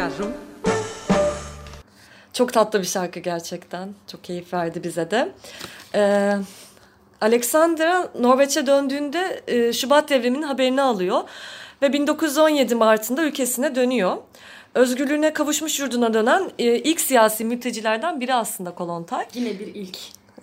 Yavrum. 0.06 0.32
Çok 2.32 2.52
tatlı 2.52 2.80
bir 2.80 2.86
şarkı 2.86 3.20
gerçekten. 3.20 3.88
Çok 4.12 4.24
keyif 4.24 4.52
verdi 4.52 4.84
bize 4.84 5.10
de. 5.10 5.32
Ee, 5.94 6.32
Alexandra 7.20 8.08
Norveç'e 8.20 8.66
döndüğünde 8.66 9.42
e, 9.46 9.72
Şubat 9.72 10.10
devriminin 10.10 10.42
haberini 10.42 10.82
alıyor 10.82 11.20
ve 11.82 11.92
1917 11.92 12.74
Mart'ında 12.74 13.24
ülkesine 13.24 13.74
dönüyor. 13.74 14.16
Özgürlüğüne 14.74 15.32
kavuşmuş 15.32 15.80
yurduna 15.80 16.14
dönen 16.14 16.50
e, 16.58 16.78
ilk 16.78 17.00
siyasi 17.00 17.44
mültecilerden 17.44 18.20
biri 18.20 18.34
aslında 18.34 18.74
Kolontay. 18.74 19.26
Yine 19.34 19.58
bir 19.58 19.74
ilk. 19.74 19.98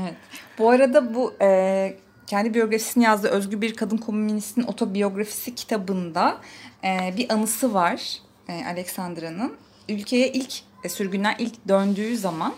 evet. 0.00 0.14
Bu 0.58 0.70
arada 0.70 1.14
bu 1.14 1.34
e, 1.42 1.96
kendi 2.26 2.54
biyografisini 2.54 3.04
yazdığı 3.04 3.28
Özgür 3.28 3.60
Bir 3.60 3.74
Kadın 3.74 3.96
Komünist'in 3.96 4.62
otobiyografisi 4.62 5.54
kitabında 5.54 6.36
e, 6.84 7.14
bir 7.16 7.32
anısı 7.32 7.74
var 7.74 8.25
e, 8.48 8.64
Alexandra'nın. 8.66 9.56
Ülkeye 9.88 10.28
ilk 10.28 10.52
e, 10.84 10.88
sürgünden 10.88 11.34
ilk 11.38 11.68
döndüğü 11.68 12.16
zaman 12.16 12.54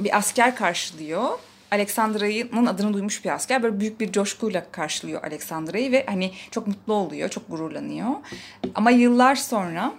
bir 0.00 0.16
asker 0.16 0.56
karşılıyor. 0.56 1.38
Alexandra'nın 1.70 2.66
adını 2.66 2.94
duymuş 2.94 3.24
bir 3.24 3.30
asker 3.30 3.62
böyle 3.62 3.80
büyük 3.80 4.00
bir 4.00 4.12
coşkuyla 4.12 4.66
karşılıyor 4.72 5.24
Alexandra'yı 5.24 5.92
ve 5.92 6.06
hani 6.06 6.32
çok 6.50 6.66
mutlu 6.66 6.94
oluyor, 6.94 7.28
çok 7.28 7.50
gururlanıyor. 7.50 8.10
Ama 8.74 8.90
yıllar 8.90 9.34
sonra 9.34 9.94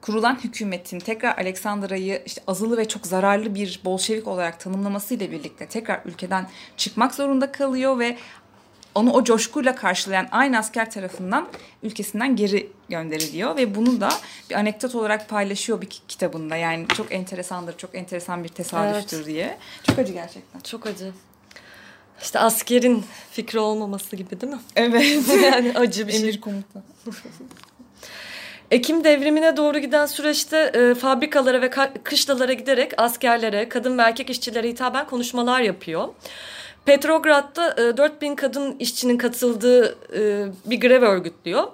kurulan 0.00 0.38
hükümetin 0.44 0.98
tekrar 0.98 1.38
Aleksandra'yı 1.38 2.22
işte 2.26 2.42
azılı 2.46 2.76
ve 2.76 2.88
çok 2.88 3.06
zararlı 3.06 3.54
bir 3.54 3.80
Bolşevik 3.84 4.26
olarak 4.26 4.60
tanımlamasıyla 4.60 5.30
birlikte 5.30 5.66
tekrar 5.66 6.00
ülkeden 6.04 6.46
çıkmak 6.76 7.14
zorunda 7.14 7.52
kalıyor 7.52 7.98
ve 7.98 8.16
onu 8.94 9.12
o 9.12 9.24
coşkuyla 9.24 9.74
karşılayan 9.74 10.28
aynı 10.30 10.58
asker 10.58 10.90
tarafından 10.90 11.48
ülkesinden 11.82 12.36
geri 12.36 12.72
gönderiliyor 12.88 13.56
ve 13.56 13.74
bunu 13.74 14.00
da 14.00 14.08
bir 14.50 14.54
anekdot 14.54 14.94
olarak 14.94 15.28
paylaşıyor 15.28 15.80
bir 15.80 15.86
kitabında. 16.08 16.56
Yani 16.56 16.88
çok 16.96 17.12
enteresandır, 17.12 17.76
çok 17.76 17.94
enteresan 17.94 18.44
bir 18.44 18.48
tesadüftür 18.48 19.16
Evet. 19.16 19.26
diye. 19.26 19.58
Çok 19.82 19.98
acı 19.98 20.12
gerçekten. 20.12 20.60
Çok 20.60 20.86
acı. 20.86 21.12
İşte 22.22 22.38
askerin 22.38 23.04
fikri 23.32 23.58
olmaması 23.58 24.16
gibi 24.16 24.40
değil 24.40 24.52
mi? 24.52 24.60
Evet. 24.76 25.28
yani 25.42 25.72
acı 25.74 26.08
bir 26.08 26.12
şey. 26.12 26.20
Emir 26.20 26.40
komuta. 26.40 26.82
Ekim 28.70 29.04
devrimine 29.04 29.56
doğru 29.56 29.78
giden 29.78 30.06
süreçte 30.06 30.56
e, 30.74 30.94
fabrikalara 30.94 31.62
ve 31.62 31.70
kışlalara 32.02 32.52
giderek 32.52 32.92
askerlere, 32.96 33.68
kadın 33.68 33.98
ve 33.98 34.02
erkek 34.02 34.30
işçilere 34.30 34.68
hitaben 34.68 35.06
konuşmalar 35.06 35.60
yapıyor. 35.60 36.08
Petrograd'da 36.90 37.88
e, 37.88 37.96
4000 37.96 38.34
kadın 38.34 38.76
işçinin 38.78 39.18
katıldığı 39.18 39.96
e, 40.14 40.46
bir 40.64 40.80
grev 40.80 41.02
örgütlüyor. 41.02 41.64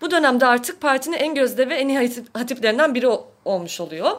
Bu 0.00 0.10
dönemde 0.10 0.46
artık 0.46 0.80
partinin 0.80 1.16
en 1.16 1.34
gözde 1.34 1.68
ve 1.68 1.74
en 1.74 1.88
iyi 1.88 1.98
hatip- 1.98 2.38
hatiplerinden 2.38 2.94
biri 2.94 3.08
olmuş 3.44 3.80
oluyor. 3.80 4.10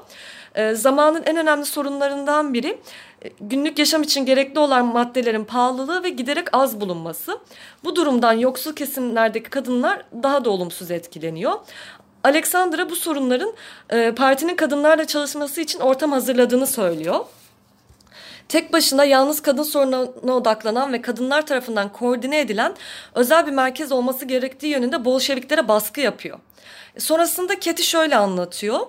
E, 0.56 0.74
zamanın 0.74 1.24
en 1.24 1.38
önemli 1.38 1.66
sorunlarından 1.66 2.54
biri 2.54 2.78
e, 3.26 3.30
günlük 3.42 3.80
yaşam 3.80 4.04
için 4.04 4.26
gerekli 4.26 4.60
olan 4.60 4.86
maddelerin 4.86 5.44
pahalılığı 5.44 6.04
ve 6.04 6.10
giderek 6.10 6.48
az 6.52 6.82
bulunması. 6.82 7.40
Bu 7.84 7.96
durumdan 7.96 8.34
yoksul 8.34 8.76
kesimlerdeki 8.76 9.50
kadınlar 9.50 10.06
daha 10.24 10.46
da 10.46 10.50
olumsuz 10.50 10.92
etkileniyor. 10.92 11.54
Alexandra 12.24 12.90
bu 12.90 12.96
sorunların 12.96 13.54
partinin 14.16 14.56
kadınlarla 14.56 15.08
çalışması 15.08 15.62
için 15.62 15.80
ortam 15.80 16.12
hazırladığını 16.12 16.68
söylüyor. 16.68 17.26
Tek 18.50 18.74
başına 18.74 19.06
yalnız 19.06 19.42
kadın 19.42 19.64
sorununa 19.64 20.34
odaklanan 20.34 20.94
ve 20.94 21.02
kadınlar 21.02 21.46
tarafından 21.46 21.94
koordine 21.94 22.40
edilen 22.40 22.76
özel 23.16 23.48
bir 23.48 23.52
merkez 23.52 23.92
olması 23.92 24.26
gerektiği 24.26 24.68
yönünde 24.68 25.06
Bolşeviklere 25.06 25.68
baskı 25.68 26.02
yapıyor. 26.02 26.40
E, 26.96 27.00
Sonrasında 27.00 27.60
Keti 27.60 27.84
şöyle 27.84 28.16
anlatıyor. 28.16 28.80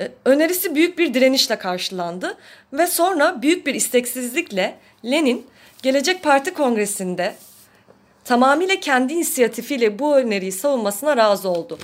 E, 0.00 0.10
Önerisi 0.24 0.74
büyük 0.74 0.98
bir 0.98 1.14
direnişle 1.14 1.58
karşılandı 1.58 2.36
ve 2.72 2.86
sonra 2.86 3.42
büyük 3.42 3.66
bir 3.66 3.74
isteksizlikle 3.74 4.74
Lenin 5.04 5.46
Gelecek 5.82 6.22
Parti 6.22 6.54
Kongresi'nde 6.54 7.34
tamamıyla 8.24 8.80
kendi 8.80 9.12
inisiyatifiyle 9.12 9.98
bu 9.98 10.16
öneriyi 10.16 10.52
savunmasına 10.52 11.16
razı 11.16 11.48
oldu. 11.48 11.78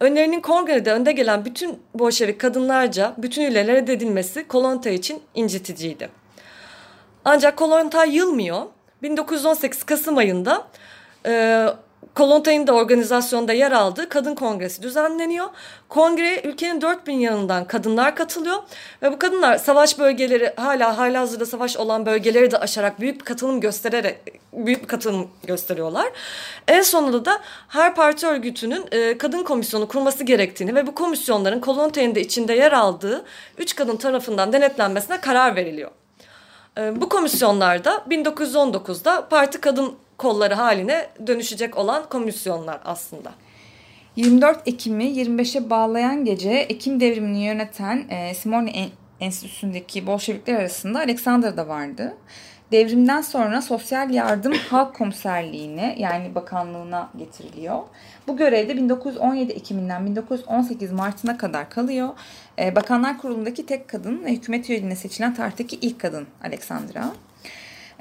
Önerinin 0.00 0.40
kongrede 0.40 0.92
önde 0.92 1.12
gelen 1.12 1.44
bütün 1.44 1.78
Bolşevik 1.94 2.40
kadınlarca 2.40 3.14
bütünüyle 3.18 3.66
reddedilmesi 3.66 4.48
Kolonta 4.48 4.90
için 4.90 5.20
inciticiydi. 5.34 6.25
Ancak 7.28 7.56
Kolontay 7.56 8.16
yılmıyor. 8.16 8.62
1918 9.02 9.84
Kasım 9.84 10.16
ayında 10.16 10.66
e, 11.26 11.66
Kolontay'ın 12.14 12.66
da 12.66 12.72
organizasyonda 12.72 13.52
yer 13.52 13.72
aldığı 13.72 14.08
kadın 14.08 14.34
kongresi 14.34 14.82
düzenleniyor. 14.82 15.46
Kongreye 15.88 16.40
ülkenin 16.42 16.80
dört 16.80 17.06
bin 17.06 17.18
yanından 17.18 17.64
kadınlar 17.64 18.16
katılıyor 18.16 18.56
ve 19.02 19.12
bu 19.12 19.18
kadınlar 19.18 19.58
savaş 19.58 19.98
bölgeleri 19.98 20.52
hala 20.56 20.98
hala 20.98 21.20
hazırda 21.20 21.46
savaş 21.46 21.76
olan 21.76 22.06
bölgeleri 22.06 22.50
de 22.50 22.58
aşarak 22.58 23.00
büyük 23.00 23.20
bir 23.20 23.24
katılım 23.24 23.60
göstererek 23.60 24.18
büyük 24.52 24.82
bir 24.82 24.88
katılım 24.88 25.30
gösteriyorlar. 25.46 26.06
En 26.68 26.82
sonunda 26.82 27.24
da 27.24 27.40
her 27.68 27.94
parti 27.94 28.26
örgütünün 28.26 28.84
e, 28.92 29.18
kadın 29.18 29.42
komisyonu 29.42 29.88
kurması 29.88 30.24
gerektiğini 30.24 30.74
ve 30.74 30.86
bu 30.86 30.94
komisyonların 30.94 31.60
Kolontay'ın 31.60 32.14
da 32.14 32.20
içinde 32.20 32.54
yer 32.54 32.72
aldığı 32.72 33.24
üç 33.58 33.74
kadın 33.74 33.96
tarafından 33.96 34.52
denetlenmesine 34.52 35.20
karar 35.20 35.56
veriliyor. 35.56 35.90
E, 36.78 37.00
Bu 37.00 37.08
komisyonlarda 37.08 37.90
1919'da 38.10 39.28
parti 39.28 39.60
kadın 39.60 39.94
kolları 40.18 40.54
haline 40.54 41.06
dönüşecek 41.26 41.76
olan 41.78 42.08
komisyonlar 42.08 42.80
aslında. 42.84 43.32
24 44.16 44.58
Ekim'i 44.68 45.04
25'e 45.04 45.70
bağlayan 45.70 46.24
gece 46.24 46.50
Ekim 46.50 47.00
devrimini 47.00 47.44
yöneten 47.44 48.08
e, 48.10 48.34
Simone 48.34 48.70
En- 48.70 48.90
Enstitüsü'ndeki 49.20 50.06
Bolşevikler 50.06 50.54
arasında 50.54 50.98
Alexander 50.98 51.56
da 51.56 51.68
vardı. 51.68 52.14
Devrimden 52.72 53.20
sonra 53.20 53.62
Sosyal 53.62 54.10
Yardım 54.10 54.52
Halk 54.52 54.94
Komiserliğine 54.94 55.94
yani 55.98 56.34
bakanlığına 56.34 57.10
getiriliyor. 57.18 57.78
Bu 58.28 58.36
görevde 58.36 58.76
1917 58.76 59.52
Ekim'inden 59.52 60.06
1918 60.06 60.92
Mart'ına 60.92 61.38
kadar 61.38 61.70
kalıyor. 61.70 62.08
E, 62.58 62.76
Bakanlar 62.76 63.18
Kurulu'ndaki 63.18 63.66
tek 63.66 63.88
kadın 63.88 64.24
ve 64.24 64.32
hükümet 64.32 64.70
üyeliğine 64.70 64.96
seçilen 64.96 65.34
tarihteki 65.34 65.76
ilk 65.76 66.00
kadın 66.00 66.26
Alexandra. 66.44 67.12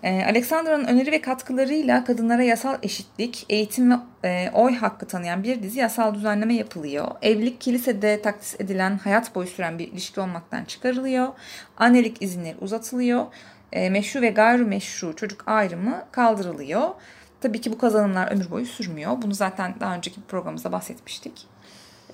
Ee, 0.04 0.26
Alexandra'nın 0.26 0.86
öneri 0.86 1.12
ve 1.12 1.22
katkılarıyla 1.22 2.04
kadınlara 2.04 2.44
yasal 2.44 2.78
eşitlik, 2.84 3.46
eğitim 3.50 3.92
ve 3.92 3.98
e, 4.24 4.52
oy 4.54 4.76
hakkı 4.76 5.08
tanıyan 5.08 5.44
bir 5.44 5.64
dizi 5.64 5.80
yasal 5.80 6.16
düzenleme 6.16 6.54
yapılıyor. 6.54 7.08
Evlilik 7.22 7.62
kilisede 7.62 8.22
takdis 8.22 8.56
edilen 8.60 8.98
hayat 8.98 9.36
boyu 9.36 9.48
süren 9.48 9.80
bir 9.80 9.88
ilişki 9.88 10.20
olmaktan 10.20 10.66
çıkarılıyor. 10.66 11.28
Annelik 11.78 12.22
izinleri 12.22 12.58
uzatılıyor. 12.62 13.26
E, 13.72 13.90
meşru 13.90 14.22
ve 14.22 14.30
gayrimeşru 14.30 15.16
çocuk 15.16 15.44
ayrımı 15.48 16.04
kaldırılıyor. 16.12 16.90
Tabii 17.42 17.62
ki 17.62 17.72
bu 17.72 17.78
kazanımlar 17.78 18.32
ömür 18.32 18.52
boyu 18.52 18.66
sürmüyor. 18.66 19.22
Bunu 19.22 19.34
zaten 19.34 19.76
daha 19.80 19.96
önceki 19.96 20.22
programımızda 20.22 20.72
bahsetmiştik. 20.72 21.48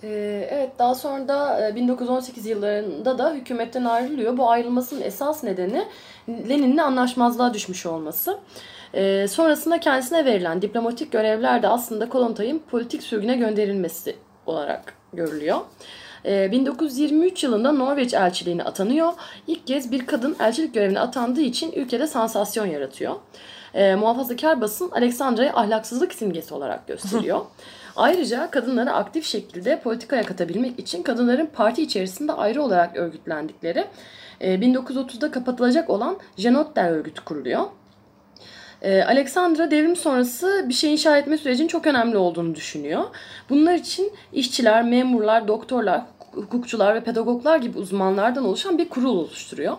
Ee, 0.03 0.47
evet 0.51 0.69
daha 0.79 0.95
sonra 0.95 1.27
da 1.27 1.67
e, 1.67 1.75
1918 1.75 2.45
yıllarında 2.45 3.17
da 3.17 3.33
hükümetten 3.33 3.85
ayrılıyor. 3.85 4.37
Bu 4.37 4.49
ayrılmasının 4.49 5.01
esas 5.01 5.43
nedeni 5.43 5.85
Lenin'le 6.29 6.77
anlaşmazlığa 6.77 7.53
düşmüş 7.53 7.85
olması. 7.85 8.37
Ee, 8.93 9.27
sonrasında 9.29 9.79
kendisine 9.79 10.25
verilen 10.25 10.61
diplomatik 10.61 11.11
görevler 11.11 11.63
de 11.63 11.67
aslında 11.67 12.09
Kolontay'ın 12.09 12.59
politik 12.71 13.03
sürgüne 13.03 13.35
gönderilmesi 13.35 14.15
olarak 14.45 14.93
görülüyor. 15.13 15.57
Ee, 16.25 16.51
1923 16.51 17.43
yılında 17.43 17.71
Norveç 17.71 18.13
elçiliğine 18.13 18.63
atanıyor. 18.63 19.13
İlk 19.47 19.67
kez 19.67 19.91
bir 19.91 20.05
kadın 20.05 20.35
elçilik 20.39 20.73
görevine 20.73 20.99
atandığı 20.99 21.41
için 21.41 21.71
ülkede 21.71 22.07
sansasyon 22.07 22.65
yaratıyor. 22.65 23.15
Ee, 23.73 23.95
muhafazakar 23.95 24.61
basın 24.61 24.91
Alexandra'yı 24.91 25.53
ahlaksızlık 25.53 26.13
simgesi 26.13 26.53
olarak 26.53 26.87
gösteriyor. 26.87 27.45
Ayrıca 27.95 28.51
kadınları 28.51 28.91
aktif 28.91 29.25
şekilde 29.25 29.79
politikaya 29.79 30.23
katabilmek 30.23 30.79
için 30.79 31.03
kadınların 31.03 31.45
parti 31.45 31.83
içerisinde 31.83 32.33
ayrı 32.33 32.63
olarak 32.63 32.97
örgütlendikleri 32.97 33.85
e, 34.41 34.55
1930'da 34.55 35.31
kapatılacak 35.31 35.89
olan 35.89 36.17
Jenotter 36.37 36.91
örgütü 36.91 37.23
kuruluyor. 37.25 37.65
E, 38.81 39.03
Alexandra 39.03 39.71
devrim 39.71 39.95
sonrası 39.95 40.65
bir 40.69 40.73
şey 40.73 40.93
inşa 40.93 41.17
etme 41.17 41.37
sürecinin 41.37 41.67
çok 41.67 41.87
önemli 41.87 42.17
olduğunu 42.17 42.55
düşünüyor. 42.55 43.03
Bunlar 43.49 43.73
için 43.73 44.13
işçiler, 44.33 44.83
memurlar, 44.83 45.47
doktorlar, 45.47 46.01
hukukçular 46.31 46.95
ve 46.95 47.03
pedagoglar 47.03 47.57
gibi 47.57 47.77
uzmanlardan 47.77 48.45
oluşan 48.45 48.77
bir 48.77 48.89
kurul 48.89 49.17
oluşturuyor. 49.17 49.77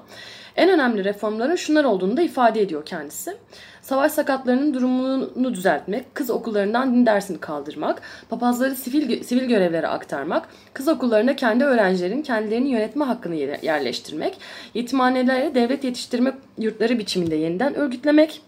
En 0.57 0.71
önemli 0.71 1.05
reformların 1.05 1.57
şunlar 1.57 1.85
olduğunu 1.85 2.17
da 2.17 2.23
ifade 2.23 2.61
ediyor 2.61 2.87
kendisi. 2.87 3.37
Savaş 3.83 4.13
sakatlarının 4.13 4.75
durumunu 4.75 5.55
düzeltmek, 5.55 6.15
kız 6.15 6.31
okullarından 6.31 6.95
din 6.95 7.07
dersini 7.07 7.39
kaldırmak, 7.39 8.03
papazları 8.31 8.75
sivil, 8.75 9.23
sivil 9.23 9.45
görevlere 9.45 9.87
aktarmak, 9.87 10.49
kız 10.75 10.89
okullarına 10.89 11.37
kendi 11.37 11.65
öğrencilerin 11.65 12.23
kendilerini 12.23 12.69
yönetme 12.69 13.05
hakkını 13.05 13.35
yer- 13.35 13.63
yerleştirmek, 13.63 14.39
yetimhanelere 14.75 15.55
devlet 15.55 15.85
yetiştirme 15.85 16.35
yurtları 16.59 16.99
biçiminde 16.99 17.37
yeniden 17.37 17.75
örgütlemek, 17.75 18.43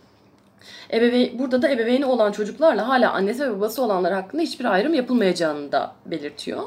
Ebeve 0.92 1.38
burada 1.38 1.62
da 1.62 1.70
ebeveyni 1.70 2.06
olan 2.06 2.32
çocuklarla 2.32 2.88
hala 2.88 3.12
annesi 3.12 3.42
ve 3.42 3.56
babası 3.56 3.82
olanlar 3.82 4.12
hakkında 4.12 4.42
hiçbir 4.42 4.64
ayrım 4.64 4.94
yapılmayacağını 4.94 5.72
da 5.72 5.94
belirtiyor. 6.06 6.62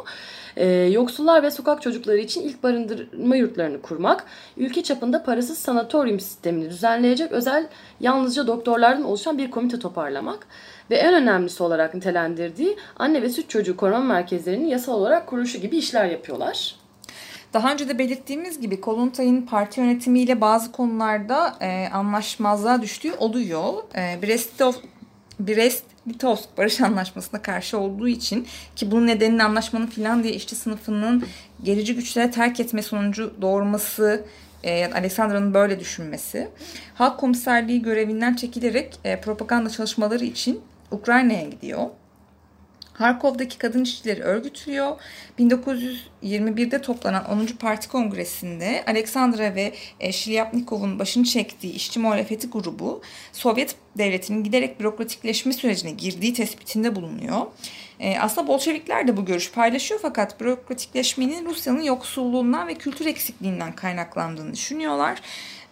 Ee, 0.58 0.66
yoksullar 0.68 1.44
ve 1.44 1.52
sokak 1.52 1.82
çocukları 1.82 2.18
için 2.18 2.42
ilk 2.42 2.64
barındırma 2.64 3.36
yurtlarını 3.36 3.82
kurmak, 3.82 4.26
ülke 4.58 4.84
çapında 4.84 5.24
parasız 5.24 5.58
sanatoryum 5.58 6.20
sistemini 6.20 6.70
düzenleyecek 6.70 7.32
özel 7.32 7.68
yalnızca 8.00 8.48
doktorlardan 8.48 9.04
oluşan 9.04 9.38
bir 9.38 9.52
komite 9.52 9.80
toparlamak 9.80 10.48
ve 10.90 10.96
en 10.96 11.14
önemlisi 11.14 11.64
olarak 11.64 11.94
nitelendirdiği 11.94 12.78
anne 12.96 13.22
ve 13.22 13.30
süt 13.30 13.50
çocuğu 13.50 13.78
koruma 13.78 14.00
merkezlerinin 14.00 14.68
yasal 14.68 14.94
olarak 14.94 15.28
kuruluşu 15.28 15.58
gibi 15.58 15.78
işler 15.78 16.06
yapıyorlar. 16.06 16.76
Daha 17.54 17.74
önce 17.74 17.90
de 17.90 18.00
belirttiğimiz 18.00 18.62
gibi 18.62 18.82
Kolontay'ın 18.82 19.42
parti 19.42 19.80
yönetimiyle 19.80 20.42
bazı 20.42 20.72
konularda 20.72 21.56
e, 21.62 21.90
anlaşmazlığa 21.94 22.82
düştüğü 22.82 23.14
oluyor. 23.14 23.74
E, 23.96 24.00
Brest-Litovsk 24.00 24.80
Brest-Litovsk 26.08 26.58
Barış 26.58 26.82
Anlaşması'na 26.82 27.42
karşı 27.42 27.78
olduğu 27.78 28.08
için 28.08 28.48
ki 28.76 28.92
bunun 28.92 29.08
nedenini 29.08 29.44
anlaşmanın 29.44 29.88
Finlandiya 29.88 30.34
işçi 30.34 30.56
sınıfının 30.56 31.24
gerici 31.64 31.96
güçlere 31.96 32.32
terk 32.32 32.60
etme 32.60 32.82
sonucu 32.82 33.34
doğurması 33.42 34.26
e, 34.64 34.86
Alexandra'nın 34.94 35.54
böyle 35.54 35.80
düşünmesi. 35.80 36.48
Halk 36.96 37.20
komiserliği 37.20 37.82
görevinden 37.82 38.34
çekilerek 38.34 39.00
e, 39.04 39.22
propaganda 39.22 39.70
çalışmaları 39.70 40.26
için 40.26 40.62
Ukrayna'ya 40.92 41.44
gidiyor. 41.44 41.88
Harkov'daki 42.98 43.58
kadın 43.58 43.84
işçileri 43.84 44.22
örgütlüyor. 44.22 44.98
1921'de 45.40 46.82
toplanan 46.82 47.30
10. 47.30 47.46
Parti 47.46 47.90
Kongresi'nde 47.90 48.84
Aleksandra 48.88 49.56
ve 49.56 49.74
e, 50.00 50.12
Şilyapnikov'un 50.12 51.00
başını 51.00 51.24
çektiği 51.24 51.74
işçi 51.74 52.00
muhalefeti 52.00 52.48
grubu 52.48 53.02
Sovyet 53.34 53.76
devletinin 53.98 54.44
giderek 54.44 54.80
bürokratikleşme 54.80 55.54
sürecine 55.54 55.92
girdiği 55.92 56.34
tespitinde 56.34 56.96
bulunuyor. 56.96 57.42
E, 58.00 58.20
aslında 58.20 58.48
Bolşevikler 58.48 59.08
de 59.08 59.18
bu 59.18 59.26
görüş 59.26 59.52
paylaşıyor 59.52 60.00
fakat 60.02 60.40
bürokratikleşmenin 60.40 61.46
Rusya'nın 61.46 61.82
yoksulluğundan 61.82 62.68
ve 62.68 62.76
kültür 62.76 63.06
eksikliğinden 63.06 63.72
kaynaklandığını 63.72 64.54
düşünüyorlar. 64.54 65.22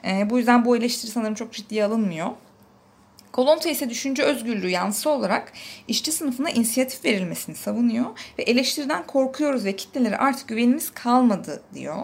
E, 0.07 0.29
bu 0.29 0.37
yüzden 0.37 0.65
bu 0.65 0.77
eleştiri 0.77 1.11
sanırım 1.11 1.35
çok 1.35 1.53
ciddiye 1.53 1.85
alınmıyor. 1.85 2.27
Kolonta 3.35 3.69
ise 3.69 3.89
düşünce 3.89 4.23
özgürlüğü 4.23 4.69
yanlısı 4.69 5.09
olarak 5.09 5.53
işçi 5.87 6.11
sınıfına 6.11 6.49
inisiyatif 6.49 7.05
verilmesini 7.05 7.55
savunuyor 7.55 8.05
ve 8.39 8.43
eleştiriden 8.43 9.07
korkuyoruz 9.07 9.65
ve 9.65 9.75
kitlelere 9.75 10.17
artık 10.17 10.47
güvenimiz 10.47 10.93
kalmadı 10.93 11.63
diyor. 11.73 12.03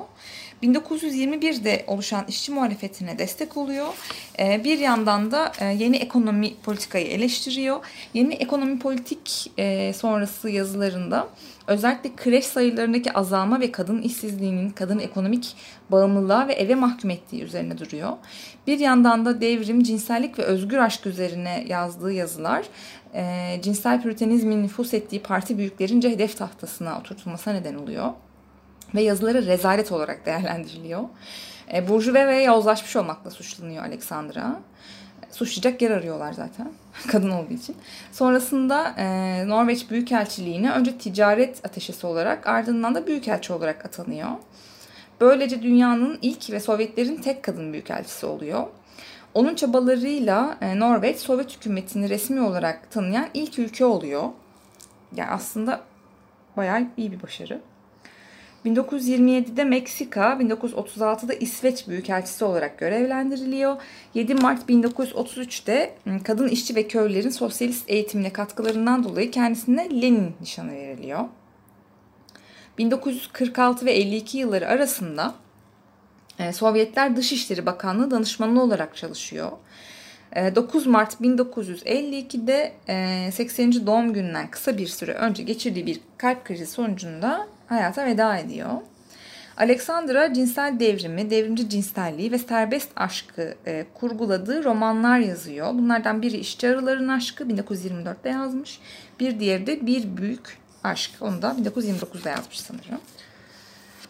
1921'de 0.64 1.84
oluşan 1.88 2.26
işçi 2.28 2.52
muhalefetine 2.52 3.20
destek 3.20 3.58
oluyor. 3.58 3.88
Ee, 4.40 4.64
bir 4.64 4.80
yandan 4.80 5.32
da 5.32 5.52
e, 5.60 5.66
yeni 5.66 5.98
ekonomi 5.98 6.56
politikayı 6.64 7.08
eleştiriyor. 7.08 7.80
Yeni 8.14 8.34
ekonomi 8.34 8.80
politik 8.80 9.52
e, 9.58 9.94
sonrası 9.94 10.50
yazılarında 10.50 11.28
özellikle 11.68 12.16
kreş 12.16 12.46
sayılarındaki 12.46 13.14
azalma 13.14 13.60
ve 13.60 13.72
kadın 13.72 14.02
işsizliğinin 14.02 14.70
kadın 14.70 15.00
ekonomik 15.00 15.56
bağımlılığa 15.90 16.48
ve 16.48 16.54
eve 16.54 16.76
mahkum 16.76 17.10
ettiği 17.10 17.44
üzerine 17.44 17.78
duruyor. 17.78 18.12
Bir 18.68 18.80
yandan 18.80 19.26
da 19.26 19.42
devrim, 19.42 19.84
cinsellik 19.84 20.40
ve 20.40 20.44
özgür 20.44 20.78
aşk 20.78 21.06
üzerine 21.06 21.66
yazdığı 21.68 22.12
yazılar 22.12 22.66
e, 23.14 23.56
cinsel 23.62 24.02
püritenizmin 24.02 24.64
nüfus 24.64 24.94
ettiği 24.94 25.22
parti 25.22 25.58
büyüklerince 25.58 26.10
hedef 26.10 26.38
tahtasına 26.38 27.00
oturtulmasına 27.00 27.54
neden 27.54 27.76
oluyor 27.76 28.14
ve 28.96 29.02
yazıları 29.02 29.46
rezalet 29.46 29.92
olarak 29.92 30.26
değerlendiriliyor. 30.26 31.04
E, 31.74 31.88
Burjuva 31.88 32.28
ve 32.28 32.44
yozlaşmış 32.44 32.96
olmakla 32.96 33.32
suçlanıyor 33.32 33.84
Alexandra. 33.84 34.60
Suçlayacak 35.32 35.82
yer 35.82 35.92
arıyorlar 35.92 36.34
zaten 36.34 36.72
kadın 37.08 37.30
olduğu 37.30 37.54
için. 37.54 37.76
Sonrasında 38.12 38.96
e, 38.98 39.06
Norveç 39.48 39.90
Büyükelçiliğine 39.90 40.72
önce 40.72 40.98
ticaret 40.98 41.66
ateşesi 41.66 42.08
olarak 42.08 42.48
ardından 42.48 42.96
da 42.96 43.08
büyükelçi 43.08 43.54
olarak 43.54 43.86
atanıyor. 43.86 44.30
Böylece 45.22 45.62
dünyanın 45.62 46.20
ilk 46.22 46.52
ve 46.52 46.60
Sovyetlerin 46.60 47.16
tek 47.16 47.44
kadın 47.44 47.74
büyükelçisi 47.74 48.26
oluyor. 48.26 48.68
Onun 49.34 49.56
çabalarıyla 49.56 50.58
e, 50.62 50.80
Norveç 50.80 51.18
Sovyet 51.18 51.56
hükümetini 51.56 52.10
resmi 52.10 52.42
olarak 52.42 52.92
tanıyan 52.92 53.28
ilk 53.34 53.60
ülke 53.60 53.86
oluyor. 53.86 54.24
Yani 55.16 55.30
aslında 55.30 55.82
bayağı 56.58 56.88
iyi 56.98 57.12
bir 57.12 57.24
başarı. 57.24 57.62
1927'de 58.66 59.64
Meksika, 59.64 60.34
1936'da 60.34 61.34
İsveç 61.34 61.88
Büyükelçisi 61.88 62.46
olarak 62.46 62.78
görevlendiriliyor. 62.78 63.76
7 64.14 64.36
Mart 64.36 64.70
1933'te 64.70 65.96
ıı, 66.08 66.24
kadın 66.24 66.48
işçi 66.48 66.76
ve 66.76 66.88
köylülerin 66.88 67.30
sosyalist 67.30 67.90
eğitimine 67.90 68.34
katkılarından 68.34 69.04
dolayı 69.04 69.32
kendisine 69.32 70.02
Lenin 70.02 70.34
nişanı 70.42 70.72
veriliyor. 70.72 71.26
1946 72.78 73.86
ve 73.86 73.92
52 73.92 74.38
yılları 74.38 74.68
arasında 74.68 75.36
e, 76.40 76.54
Sovyetler 76.54 77.16
Dışişleri 77.16 77.66
Bakanlığı 77.66 78.12
danışmanı 78.12 78.64
olarak 78.64 78.96
çalışıyor. 78.96 79.52
9 80.36 80.86
e, 80.86 80.90
Mart 80.90 81.14
1952'de 81.22 82.74
80. 83.32 83.72
E, 83.72 83.86
doğum 83.86 84.14
gününden 84.14 84.52
kısa 84.52 84.78
bir 84.78 84.88
süre 84.88 85.14
önce 85.14 85.44
geçirdiği 85.44 85.86
bir 85.86 86.00
kalp 86.18 86.46
krizi 86.46 86.68
sonucunda 86.68 87.48
hayata 87.72 88.06
veda 88.06 88.38
ediyor. 88.38 88.70
Alexandra 89.58 90.34
cinsel 90.34 90.80
devrimi, 90.80 91.30
devrimci 91.30 91.70
cinselliği 91.70 92.32
ve 92.32 92.38
serbest 92.38 92.90
aşkı 92.96 93.56
e, 93.66 93.86
kurguladığı 93.94 94.64
romanlar 94.64 95.20
yazıyor. 95.20 95.74
Bunlardan 95.74 96.22
biri 96.22 96.38
İşçi 96.38 96.68
Arıların 96.70 97.08
Aşkı 97.08 97.44
1924'te 97.44 98.30
yazmış. 98.30 98.80
Bir 99.20 99.40
diğeri 99.40 99.68
de 99.68 99.86
Bir 99.86 100.18
Büyük 100.18 100.58
Aşk. 100.84 101.12
Onu 101.22 101.42
da 101.42 101.56
1929'da 101.60 102.30
yazmış 102.30 102.60
sanırım. 102.60 103.02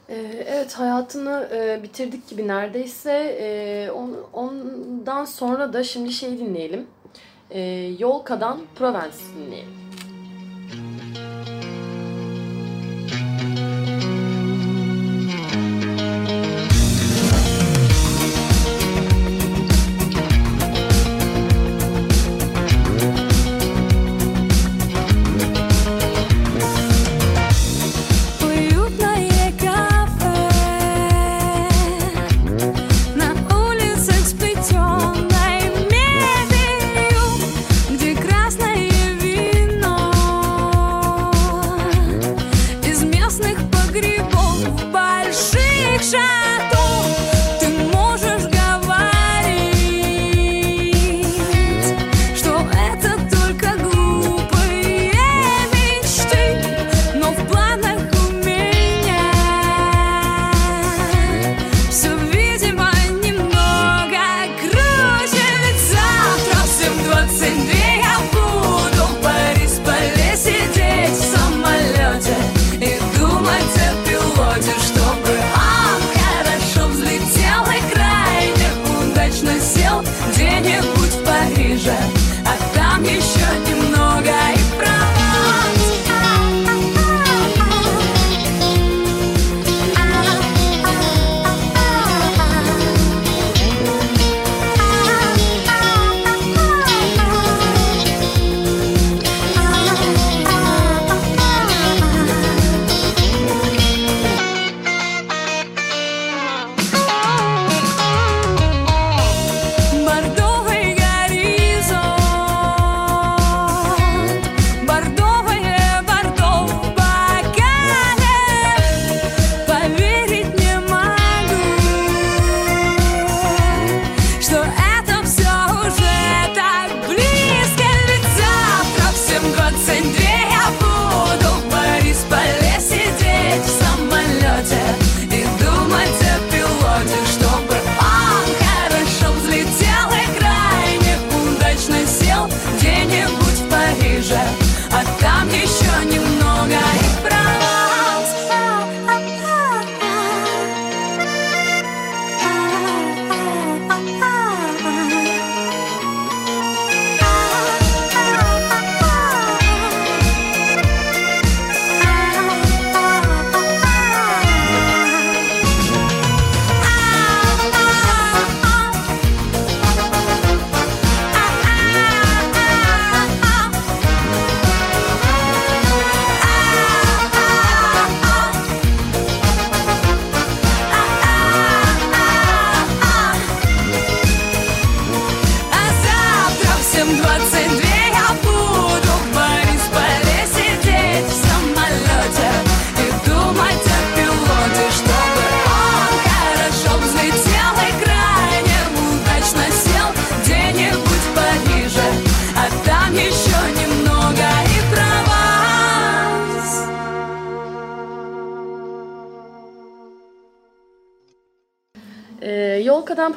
Ee, 0.10 0.46
evet 0.48 0.74
hayatını 0.74 1.50
e, 1.54 1.84
bitirdik 1.84 2.30
gibi 2.30 2.48
neredeyse. 2.48 3.38
E, 3.42 3.92
ondan 4.34 5.26
sonra 5.26 5.74
da 5.74 5.84
şimdi 5.84 6.12
şey 6.12 6.40
dinleyelim. 6.40 6.88
E, 7.50 7.62
Yolka'dan 8.00 8.62
Provence 8.76 9.18
dinleyelim. 9.38 9.74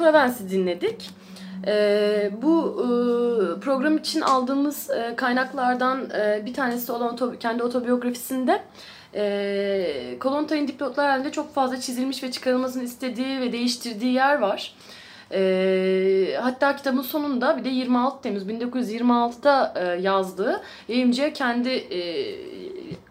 Provence 0.05 0.49
dinledik. 0.49 1.09
E, 1.67 2.31
bu 2.41 2.75
e, 2.79 2.85
program 3.59 3.97
için 3.97 4.21
aldığımız 4.21 4.89
e, 4.89 5.15
kaynaklardan 5.15 6.09
e, 6.09 6.45
bir 6.45 6.53
tanesi 6.53 6.91
olan 6.91 7.37
kendi 7.39 7.63
otobiyografisinde 7.63 8.61
e, 9.15 10.17
Kolontay'ın 10.19 10.67
dipnotlar 10.67 11.09
halinde 11.09 11.31
çok 11.31 11.53
fazla 11.53 11.79
çizilmiş 11.79 12.23
ve 12.23 12.31
çıkarılmasını 12.31 12.83
istediği 12.83 13.41
ve 13.41 13.51
değiştirdiği 13.51 14.13
yer 14.13 14.39
var. 14.39 14.75
E, 15.31 16.37
hatta 16.41 16.75
kitabın 16.75 17.01
sonunda 17.01 17.57
bir 17.57 17.63
de 17.63 17.69
26 17.69 18.21
Temmuz 18.21 18.43
1926'da 18.43 19.73
e, 19.75 20.01
yazdığı 20.01 20.61
yayımcıya 20.87 21.33
kendi 21.33 21.69
e, 21.69 21.99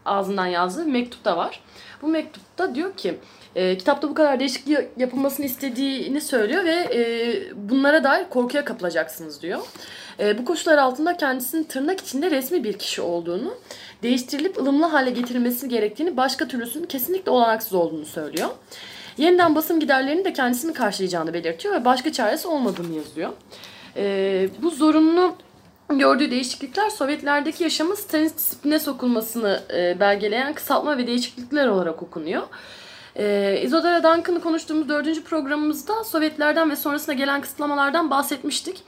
ağzından 0.05 0.47
yazdığı 0.47 0.85
mektup 0.85 1.25
da 1.25 1.37
var. 1.37 1.61
Bu 2.03 2.09
mektupta 2.09 2.75
diyor 2.75 2.97
ki 2.97 3.19
e, 3.55 3.79
kitapta 3.79 4.09
bu 4.09 4.15
kadar 4.15 4.41
değişiklik 4.41 4.79
yapılmasını 4.97 5.47
istediğini 5.47 6.21
söylüyor 6.21 6.65
ve 6.65 6.89
e, 6.95 7.01
bunlara 7.55 8.05
dair 8.05 8.29
korkuya 8.31 8.65
kapılacaksınız 8.65 9.43
diyor. 9.43 9.61
E, 10.21 10.39
bu 10.39 10.45
koşullar 10.45 10.79
altında 10.79 11.17
kendisinin 11.17 11.65
tırnak 11.65 12.01
içinde 12.01 12.31
resmi 12.31 12.65
bir 12.65 12.79
kişi 12.79 13.03
olduğunu, 13.03 13.55
değiştirilip 14.03 14.59
ılımlı 14.59 14.87
hale 14.87 15.11
getirilmesi 15.11 15.69
gerektiğini, 15.69 16.17
başka 16.17 16.49
türlüsünün 16.49 16.87
kesinlikle 16.87 17.31
olanaksız 17.31 17.73
olduğunu 17.73 18.07
söylüyor. 18.07 18.49
Yeniden 19.19 19.55
basım 19.55 19.81
giderlerini 19.81 20.25
de 20.25 20.33
kendisini 20.33 20.73
karşılayacağını 20.73 21.35
belirtiyor 21.35 21.75
ve 21.75 21.85
başka 21.85 22.13
çaresi 22.13 22.49
olmadığını 22.49 22.97
yazıyor. 22.97 23.31
E, 23.97 24.49
bu 24.63 24.71
zorunlu 24.71 25.35
gördüğü 25.89 26.31
değişiklikler 26.31 26.91
Sovyetlerdeki 26.91 27.65
yaşamın 27.65 27.95
Stalinist 27.95 28.39
disipline 28.39 28.79
sokulmasını 28.79 29.63
e, 29.75 30.01
belgeleyen 30.01 30.55
kısaltma 30.55 30.99
ve 30.99 31.07
değişiklikler 31.07 31.67
olarak 31.67 32.03
okunuyor. 32.03 32.43
E, 33.17 33.61
Isadora 33.63 34.03
Duncan'ı 34.03 34.41
konuştuğumuz 34.41 34.89
dördüncü 34.89 35.25
programımızda 35.25 36.05
Sovyetlerden 36.05 36.71
ve 36.71 36.77
sonrasında 36.77 37.13
gelen 37.13 37.41
kısıtlamalardan 37.41 38.11
bahsetmiştik. 38.11 38.83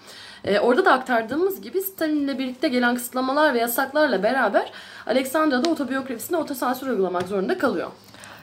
E, 0.44 0.60
orada 0.60 0.84
da 0.84 0.92
aktardığımız 0.92 1.60
gibi 1.60 1.80
Stalin'le 1.80 2.38
birlikte 2.38 2.68
gelen 2.68 2.94
kısıtlamalar 2.94 3.54
ve 3.54 3.58
yasaklarla 3.58 4.22
beraber 4.22 4.72
Alexandra 5.06 5.64
da 5.64 5.70
otobiyografisinde 5.70 6.36
otosansür 6.36 6.86
uygulamak 6.86 7.28
zorunda 7.28 7.58
kalıyor. 7.58 7.90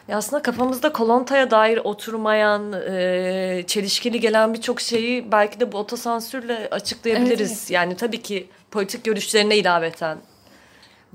Ya 0.07 0.17
aslında 0.17 0.41
kafamızda 0.41 0.93
Kolonta'ya 0.93 1.51
dair 1.51 1.77
oturmayan, 1.77 2.73
e, 2.73 3.63
çelişkili 3.67 4.19
gelen 4.19 4.53
birçok 4.53 4.81
şeyi 4.81 5.31
belki 5.31 5.59
de 5.59 5.71
bu 5.71 5.77
otosansürle 5.77 6.67
açıklayabiliriz. 6.71 7.51
Evet, 7.51 7.71
Yani 7.71 7.97
tabii 7.97 8.21
ki 8.21 8.47
politik 8.71 9.03
görüşlerine 9.03 9.57
ilaveten. 9.57 10.17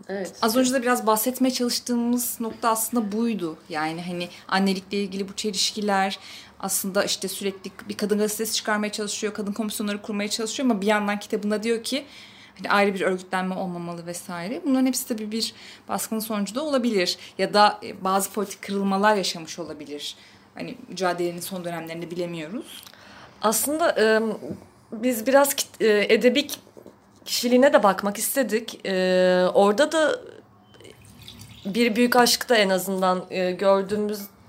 Evet. 0.08 0.32
Az 0.42 0.56
önce 0.56 0.72
de 0.74 0.82
biraz 0.82 1.06
bahsetmeye 1.06 1.50
çalıştığımız 1.50 2.40
nokta 2.40 2.68
aslında 2.68 3.12
buydu. 3.12 3.56
Yani 3.68 4.02
hani 4.02 4.28
annelikle 4.48 5.02
ilgili 5.02 5.28
bu 5.28 5.32
çelişkiler 5.32 6.18
aslında 6.60 7.04
işte 7.04 7.28
sürekli 7.28 7.70
bir 7.88 7.96
kadın 7.96 8.18
gazetesi 8.18 8.54
çıkarmaya 8.54 8.92
çalışıyor, 8.92 9.34
kadın 9.34 9.52
komisyonları 9.52 10.02
kurmaya 10.02 10.28
çalışıyor 10.28 10.70
ama 10.70 10.80
bir 10.80 10.86
yandan 10.86 11.18
kitabında 11.18 11.62
diyor 11.62 11.82
ki 11.84 12.04
hani 12.58 12.70
ayrı 12.70 12.94
bir 12.94 13.00
örgütlenme 13.00 13.54
olmamalı 13.54 14.06
vesaire. 14.06 14.60
Bunların 14.64 14.86
hepsi 14.86 15.08
tabii 15.08 15.32
bir 15.32 15.54
baskının 15.88 16.20
sonucu 16.20 16.54
da 16.54 16.64
olabilir 16.64 17.18
ya 17.38 17.54
da 17.54 17.78
e, 17.82 18.04
bazı 18.04 18.32
politik 18.32 18.62
kırılmalar 18.62 19.16
yaşamış 19.16 19.58
olabilir. 19.58 20.16
Hani 20.54 20.74
mücadelenin 20.88 21.40
son 21.40 21.64
dönemlerinde 21.64 22.10
bilemiyoruz. 22.10 22.82
Aslında 23.42 23.96
biz 24.92 25.26
biraz 25.26 25.56
e, 25.80 26.14
edebi 26.14 26.46
kişiliğine 27.24 27.72
de 27.72 27.82
bakmak 27.82 28.18
istedik. 28.18 28.80
Orada 29.54 29.92
da 29.92 30.20
bir 31.64 31.96
büyük 31.96 32.16
aşkta 32.16 32.56
en 32.56 32.68
azından 32.68 33.24
e, 33.30 33.52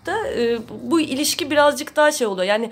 gördüğümüzde 0.10 0.53
e, 0.53 0.60
bu 0.91 1.01
ilişki 1.01 1.51
birazcık 1.51 1.95
daha 1.95 2.12
şey 2.12 2.28
oluyor. 2.28 2.47
Yani 2.47 2.72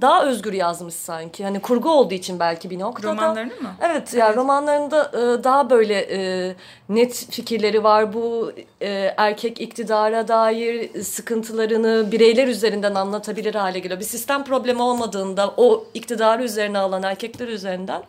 daha 0.00 0.24
özgür 0.24 0.52
yazmış 0.52 0.94
sanki. 0.94 1.44
Hani 1.44 1.60
kurgu 1.60 1.90
olduğu 1.90 2.14
için 2.14 2.40
belki 2.40 2.70
bir 2.70 2.78
noktada. 2.78 3.12
Romanlarını 3.12 3.54
mı? 3.60 3.74
Evet, 3.80 4.14
yani 4.14 4.36
romanlarında 4.36 5.10
e, 5.14 5.44
daha 5.44 5.70
böyle 5.70 5.94
e, 5.94 6.54
net 6.88 7.26
fikirleri 7.30 7.84
var. 7.84 8.12
Bu 8.12 8.52
e, 8.80 9.14
erkek 9.16 9.60
iktidara 9.60 10.28
dair 10.28 11.02
sıkıntılarını 11.02 12.12
bireyler 12.12 12.48
üzerinden 12.48 12.94
anlatabilir 12.94 13.54
hale 13.54 13.78
geliyor. 13.78 14.00
Bir 14.00 14.04
sistem 14.04 14.44
problemi 14.44 14.82
olmadığında 14.82 15.54
o 15.56 15.84
iktidarı 15.94 16.44
üzerine 16.44 16.78
alan 16.78 17.02
erkekler 17.02 17.48
üzerinden 17.48 18.02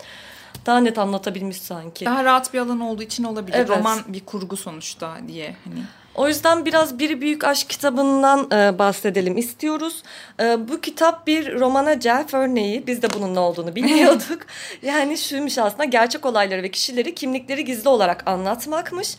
daha 0.65 0.79
net 0.79 0.97
anlatabilmiş 0.97 1.57
sanki. 1.57 2.05
Daha 2.05 2.23
rahat 2.23 2.53
bir 2.53 2.59
alan 2.59 2.79
olduğu 2.79 3.03
için 3.03 3.23
olabilir. 3.23 3.57
Evet. 3.57 3.69
Roman 3.69 3.99
bir 4.07 4.25
kurgu 4.25 4.57
sonuçta 4.57 5.17
diye 5.27 5.55
hani. 5.65 5.83
O 6.19 6.27
yüzden 6.27 6.65
biraz 6.65 6.99
Bir 6.99 7.21
Büyük 7.21 7.43
Aşk 7.43 7.69
kitabından 7.69 8.51
e, 8.51 8.79
bahsedelim 8.79 9.37
istiyoruz. 9.37 10.03
E, 10.39 10.67
bu 10.69 10.81
kitap 10.81 11.27
bir 11.27 11.59
romana 11.59 11.99
celf 11.99 12.33
örneği. 12.33 12.87
Biz 12.87 13.01
de 13.01 13.07
bunun 13.13 13.35
ne 13.35 13.39
olduğunu 13.39 13.75
bilmiyorduk. 13.75 14.41
yani 14.81 15.17
şuymuş 15.17 15.57
aslında 15.57 15.83
gerçek 15.83 16.25
olayları 16.25 16.63
ve 16.63 16.71
kişileri 16.71 17.15
kimlikleri 17.15 17.65
gizli 17.65 17.89
olarak 17.89 18.27
anlatmakmış. 18.27 19.17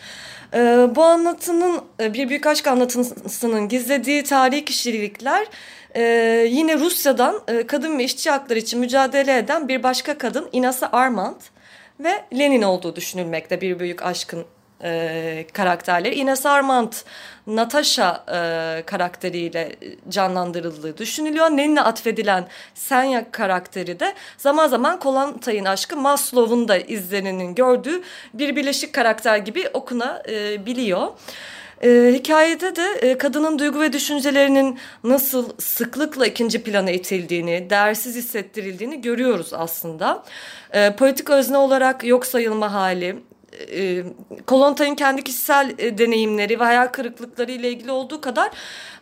E, 0.55 0.59
bu 0.94 1.03
anlatının 1.03 1.80
e, 2.01 2.14
Bir 2.14 2.28
Büyük 2.28 2.46
Aşk 2.46 2.66
anlatısının 2.66 3.68
gizlediği 3.68 4.24
tarihi 4.24 4.64
kişilikler 4.64 5.46
e, 5.94 6.03
yine 6.51 6.78
Rusya'dan 6.78 7.40
e, 7.48 7.66
kadın 7.66 7.98
ve 7.98 8.05
işçi 8.05 8.30
hakları 8.30 8.59
için 8.59 8.80
mücadele 8.80 9.38
eden 9.38 9.68
bir 9.68 9.82
başka 9.82 10.18
kadın 10.18 10.48
Inasa 10.53 10.88
Armand 10.92 11.40
ve 12.01 12.24
Lenin 12.38 12.62
olduğu 12.62 12.96
düşünülmekte 12.96 13.61
Bir 13.61 13.78
Büyük 13.78 14.03
Aşk'ın 14.03 14.44
e, 14.84 15.46
karakterleri. 15.52 16.14
Ines 16.14 16.46
Armand, 16.46 16.92
Natasha 17.46 18.24
e, 18.28 18.82
karakteriyle 18.82 19.76
canlandırıldığı 20.08 20.98
düşünülüyor. 20.98 21.46
Nenin'e 21.46 21.80
atfedilen 21.80 22.46
Senya 22.74 23.30
karakteri 23.30 24.00
de 24.00 24.14
zaman 24.36 24.68
zaman 24.68 24.98
Kolantay'ın 24.98 25.64
aşkı 25.64 25.96
Maslow'un 25.96 26.68
da 26.68 26.76
izleninin 26.76 27.54
gördüğü 27.54 28.02
bir 28.34 28.56
birleşik 28.56 28.92
karakter 28.92 29.36
gibi 29.36 29.68
okunabiliyor. 29.74 31.08
E, 31.82 32.12
hikayede 32.14 32.76
de 32.76 32.82
e, 33.00 33.18
kadının 33.18 33.58
duygu 33.58 33.80
ve 33.80 33.92
düşüncelerinin 33.92 34.78
nasıl 35.04 35.48
sıklıkla 35.58 36.26
ikinci 36.26 36.62
plana 36.62 36.90
itildiğini, 36.90 37.70
değersiz 37.70 38.16
hissettirildiğini 38.16 39.00
görüyoruz 39.00 39.52
aslında. 39.52 40.24
E, 40.72 40.96
politik 40.96 41.30
özne 41.30 41.56
olarak 41.56 42.04
yok 42.04 42.26
sayılma 42.26 42.72
hali, 42.72 43.16
e, 43.61 44.04
Kolontay'ın 44.46 44.94
kendi 44.94 45.24
kişisel 45.24 45.74
e, 45.78 45.98
deneyimleri 45.98 46.61
ve 46.61 46.64
hayal 46.64 46.86
kırıklıkları 46.86 47.52
ile 47.52 47.68
ilgili 47.68 47.90
olduğu 47.90 48.20
kadar 48.20 48.50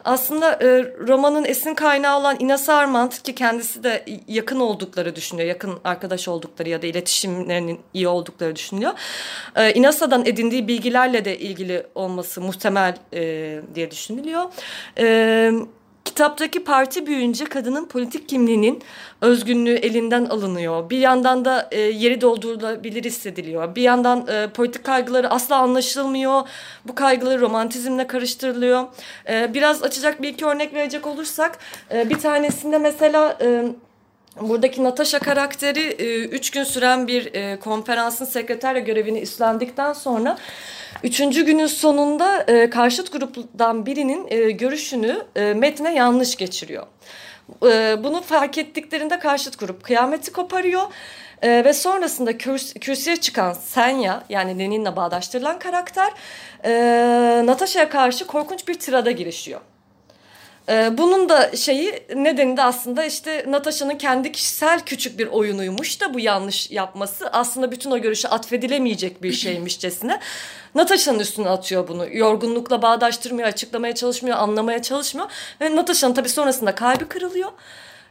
aslında 0.05 0.53
e, 0.53 0.67
romanın 1.09 1.45
esin 1.45 1.75
kaynağı 1.75 2.19
olan 2.21 2.37
Ines 2.39 2.69
Armand 2.69 3.13
ki 3.13 3.35
kendisi 3.35 3.83
de 3.83 4.05
yakın 4.29 4.61
oldukları 4.61 5.17
düşünüyor. 5.17 5.49
Yakın 5.49 5.79
arkadaş 5.85 6.29
oldukları 6.29 6.69
ya 6.69 6.83
da 6.83 6.87
iletişimlerinin 6.87 7.81
iyi 7.95 8.09
oldukları 8.09 8.57
düşünüyor. 8.57 8.93
E, 9.57 9.73
Inesa'dan 9.75 10.27
edindiği 10.27 10.69
bilgilerle 10.69 11.25
de 11.25 11.39
ilgili 11.39 11.87
olması 11.95 12.41
muhtemel 12.41 12.97
e, 13.13 13.61
diye 13.75 13.91
düşünülüyor. 13.91 14.45
E, 14.99 15.53
Kitaptaki 16.19 16.65
parti 16.65 17.07
büyüyünce 17.07 17.45
kadının 17.45 17.87
politik 17.87 18.29
kimliğinin 18.29 18.83
özgünlüğü 19.21 19.75
elinden 19.75 20.25
alınıyor. 20.25 20.91
Bir 20.91 20.99
yandan 20.99 21.45
da 21.45 21.69
e, 21.71 21.81
yeri 21.81 22.21
doldurulabilir 22.21 23.05
hissediliyor. 23.05 23.75
Bir 23.75 23.83
yandan 23.83 24.27
e, 24.29 24.49
politik 24.49 24.85
kaygıları 24.85 25.31
asla 25.31 25.57
anlaşılmıyor. 25.57 26.49
Bu 26.85 26.95
kaygıları 26.95 27.41
romantizmle 27.41 28.07
karıştırılıyor. 28.07 28.85
E, 29.29 29.55
biraz 29.55 29.83
açacak 29.83 30.23
bir 30.23 30.29
iki 30.29 30.47
örnek 30.47 30.75
verecek 30.75 31.07
olursak 31.07 31.59
e, 31.95 32.11
bir 32.11 32.19
tanesinde 32.19 32.79
mesela... 32.79 33.39
E, 33.41 33.65
Buradaki 34.41 34.85
Natasha 34.85 35.19
karakteri 35.19 35.81
e, 35.81 36.25
üç 36.25 36.51
gün 36.51 36.65
süren 36.65 37.07
bir 37.07 37.35
e, 37.35 37.59
konferansın 37.61 38.25
sekreterya 38.25 38.81
görevini 38.81 39.21
üstlendikten 39.21 39.93
sonra 39.93 40.39
üçüncü 41.03 41.47
günün 41.47 41.67
sonunda 41.67 42.43
e, 42.43 42.71
karşıt 42.71 43.13
gruptan 43.13 43.87
birinin 43.87 44.29
görüşünü 44.59 45.23
metne 45.55 45.95
yanlış 45.95 46.37
geçiriyor. 46.37 46.87
Bunu 48.05 48.23
fark 48.23 48.59
ettiklerinde 48.59 49.19
karşıt 49.19 49.59
grup 49.59 49.85
kıyameti 49.85 50.33
koparıyor. 50.33 50.83
Ve 51.43 51.73
sonrasında 51.73 52.39
kürs 52.39 52.75
kürsüye 52.75 53.17
çıkan 53.17 53.53
Senya 53.53 54.25
yani 54.29 54.59
Lenin'le 54.59 54.97
bağdaştırılan 54.97 55.59
karakter 55.59 56.13
Natasha'ya 57.47 57.89
karşı 57.89 58.27
korkunç 58.27 58.69
bir 58.69 58.75
tirada 58.75 59.11
girişiyor. 59.11 59.61
Ee, 60.69 60.99
bunun 60.99 61.29
da 61.29 61.57
şeyi 61.57 62.03
nedeni 62.17 62.57
de 62.57 62.63
aslında 62.63 63.05
işte 63.05 63.45
Natasha'nın 63.49 63.99
kendi 63.99 64.33
kişisel 64.33 64.81
küçük 64.81 65.19
bir 65.19 65.27
oyunuymuş 65.27 66.01
da 66.01 66.15
bu 66.15 66.21
yanlış 66.21 66.71
yapması 66.71 67.31
aslında 67.33 67.71
bütün 67.73 67.91
o 67.91 67.99
görüşe 67.99 68.29
atfedilemeyecek 68.29 69.23
bir 69.23 69.33
şeymişçesine 69.33 70.21
Natasha'nın 70.75 71.19
üstüne 71.19 71.49
atıyor 71.49 71.89
bunu. 71.89 72.07
Yorgunlukla 72.17 72.83
bağdaştırmıyor, 72.83 73.49
açıklamaya 73.49 73.95
çalışmıyor, 73.95 74.37
anlamaya 74.37 74.83
çalışmıyor 74.83 75.31
ve 75.61 75.77
Natasha'nın 75.77 76.15
tabii 76.15 76.29
sonrasında 76.29 76.75
kalbi 76.75 77.05
kırılıyor. 77.05 77.51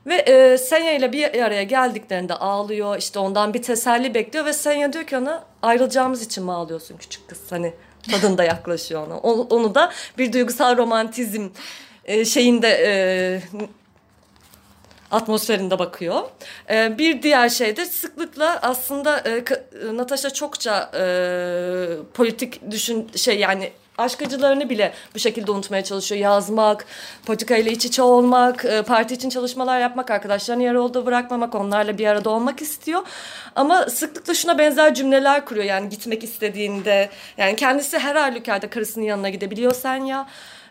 Ve 0.05 0.16
e, 0.16 0.58
Senya 0.58 0.93
ile 0.93 1.14
bir 1.14 1.43
araya 1.43 1.64
geldiklerinde 1.64 2.34
ağlıyor 2.34 2.97
işte 2.97 3.20
ondan 3.20 3.53
bir 3.53 3.62
teselli 3.62 4.14
bekliyor 4.14 4.45
ve 4.45 4.53
Senya 4.53 4.93
diyor 4.93 5.03
ki 5.03 5.18
ona 5.18 5.43
ayrılacağımız 5.62 6.22
için 6.22 6.43
mi 6.43 6.51
ağlıyorsun 6.51 6.97
küçük 6.97 7.28
kız 7.30 7.39
hani 7.49 7.74
tadında 8.12 8.43
yaklaşıyor 8.53 9.08
ona. 9.08 9.18
Onu, 9.18 9.41
onu 9.41 9.76
da 9.76 9.91
bir 10.18 10.34
duygusal 10.34 10.78
romantizm 10.78 11.49
e, 12.08 12.26
şeyinde 12.26 12.70
e, 12.70 12.91
atmosferinde 15.12 15.80
bakıyor. 15.80 16.22
E, 16.70 16.97
bir 16.97 17.22
diğer 17.22 17.49
şey 17.49 17.78
de 17.78 17.86
sıklıkla 17.86 18.60
aslında 18.62 19.20
e, 19.20 19.43
Natasha 19.97 20.30
çokça 20.30 20.91
e, 20.93 21.03
politik 22.14 22.72
düşün 22.72 23.10
şey 23.16 23.39
yani 23.39 23.72
aşk 23.97 24.22
acılarını 24.22 24.70
bile 24.70 24.93
bu 25.16 25.20
şekilde 25.20 25.51
unutmaya 25.51 25.84
çalışıyor. 25.84 26.22
Yazmak, 26.22 26.86
politikayla 27.26 27.72
iç 27.72 27.86
içe 27.86 28.01
olmak, 28.01 28.66
e, 28.66 28.82
parti 28.82 29.14
için 29.14 29.30
çalışmalar 29.30 29.80
yapmak, 29.80 30.12
arkadaşlarını 30.12 30.64
yarı 30.64 30.76
yolda 30.76 31.05
bırakmamak, 31.05 31.55
onlarla 31.55 31.97
bir 31.97 32.08
arada 32.08 32.30
olmak 32.30 32.62
istiyor. 32.62 33.01
Ama 33.55 33.86
sıklıkla 33.86 34.34
şuna 34.34 34.58
benzer 34.58 34.93
cümleler 34.93 35.45
kuruyor 35.45 35.66
yani 35.66 35.89
gitmek 35.89 36.24
istediğinde. 36.24 37.10
Yani 37.38 37.55
kendisi 37.55 37.99
her 37.99 38.16
halükarda 38.16 38.70
karısının 38.70 39.05
yanına 39.05 39.30
gidebiliyor 39.30 39.74
sen 39.74 40.05
ya 40.05 40.28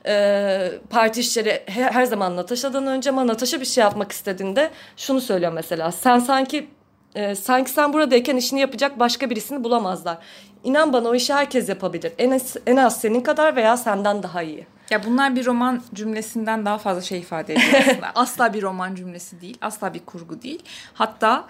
e, 0.07 0.73
parti 0.91 1.21
işleri 1.21 1.63
her, 1.67 1.93
her 1.93 2.05
zaman 2.05 2.37
Natasha'dan 2.37 2.87
önce 2.87 3.11
ama 3.11 3.27
Natasha 3.27 3.61
bir 3.61 3.67
şey 3.67 3.83
yapmak 3.83 4.13
istediğinde 4.13 4.71
şunu 4.97 5.21
söylüyor 5.21 5.53
mesela. 5.53 5.93
Sen 5.93 6.19
sanki 6.19 6.69
e, 7.15 7.35
sanki 7.35 7.71
sen 7.71 7.93
buradayken 7.93 8.37
işini 8.37 8.61
yapacak 8.61 8.99
başka 8.99 9.31
birisini 9.31 9.65
bulamazlar. 9.65 10.19
İnan 10.65 10.93
bana 10.93 11.09
o 11.09 11.15
işi 11.15 11.35
herkes 11.35 11.69
yapabilir. 11.69 12.13
En 12.19 12.31
az, 12.31 12.57
en 12.67 12.77
az 12.77 13.01
senin 13.01 13.21
kadar 13.21 13.57
veya 13.57 13.77
senden 13.77 14.23
daha 14.23 14.43
iyi. 14.43 14.67
Ya 14.91 15.05
bunlar 15.05 15.37
bir 15.37 15.47
roman 15.47 15.83
cümlesinden 15.95 16.65
daha 16.65 16.79
fazla 16.79 17.03
şey 17.03 17.19
ifade 17.19 17.53
ediyor 17.53 17.83
aslında. 17.89 18.11
asla 18.15 18.55
bir 18.55 18.63
roman 18.63 18.95
cümlesi 18.95 19.41
değil. 19.41 19.59
Asla 19.61 19.95
bir 19.95 20.07
kurgu 20.07 20.43
değil. 20.43 20.63
Hatta 20.95 21.45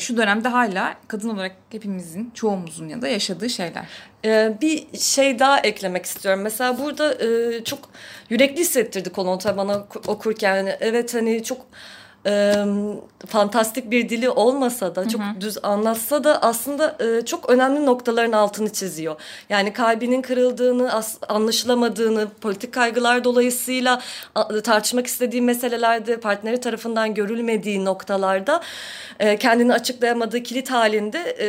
şu 0.00 0.16
dönemde 0.16 0.48
hala 0.48 0.94
kadın 1.08 1.28
olarak 1.28 1.56
hepimizin, 1.70 2.30
çoğumuzun 2.34 2.88
ya 2.88 3.02
da 3.02 3.08
yaşadığı 3.08 3.50
şeyler. 3.50 3.84
Ee, 4.24 4.56
bir 4.60 4.98
şey 4.98 5.38
daha 5.38 5.60
eklemek 5.60 6.06
istiyorum. 6.06 6.42
Mesela 6.42 6.78
burada 6.78 7.14
e, 7.14 7.64
çok 7.64 7.78
yürekli 8.30 8.60
hissettirdi 8.60 9.10
Kolonta 9.10 9.56
bana 9.56 9.86
okurken. 10.06 10.76
Evet 10.80 11.14
hani 11.14 11.44
çok 11.44 11.66
e, 12.26 12.54
fantastik 13.26 13.90
bir 13.90 14.08
dili 14.08 14.30
olmasa 14.30 14.94
da 14.94 15.08
çok 15.08 15.20
hı 15.20 15.24
hı. 15.24 15.40
düz 15.40 15.58
anlatsa 15.62 16.24
da 16.24 16.42
aslında 16.42 16.96
e, 17.00 17.24
çok 17.24 17.50
önemli 17.50 17.86
noktaların 17.86 18.32
altını 18.32 18.72
çiziyor. 18.72 19.16
Yani 19.48 19.72
kalbinin 19.72 20.22
kırıldığını, 20.22 20.92
as, 20.92 21.16
anlaşılamadığını, 21.28 22.28
politik 22.40 22.74
kaygılar 22.74 23.24
dolayısıyla 23.24 24.00
a, 24.34 24.60
tartışmak 24.60 25.06
istediği 25.06 25.42
meselelerde 25.42 26.20
partneri 26.20 26.60
tarafından 26.60 27.14
görülmediği 27.14 27.84
noktalarda 27.84 28.60
e, 29.20 29.36
kendini 29.36 29.72
açıklayamadığı 29.72 30.42
kilit 30.42 30.70
halinde 30.70 31.36
e, 31.40 31.48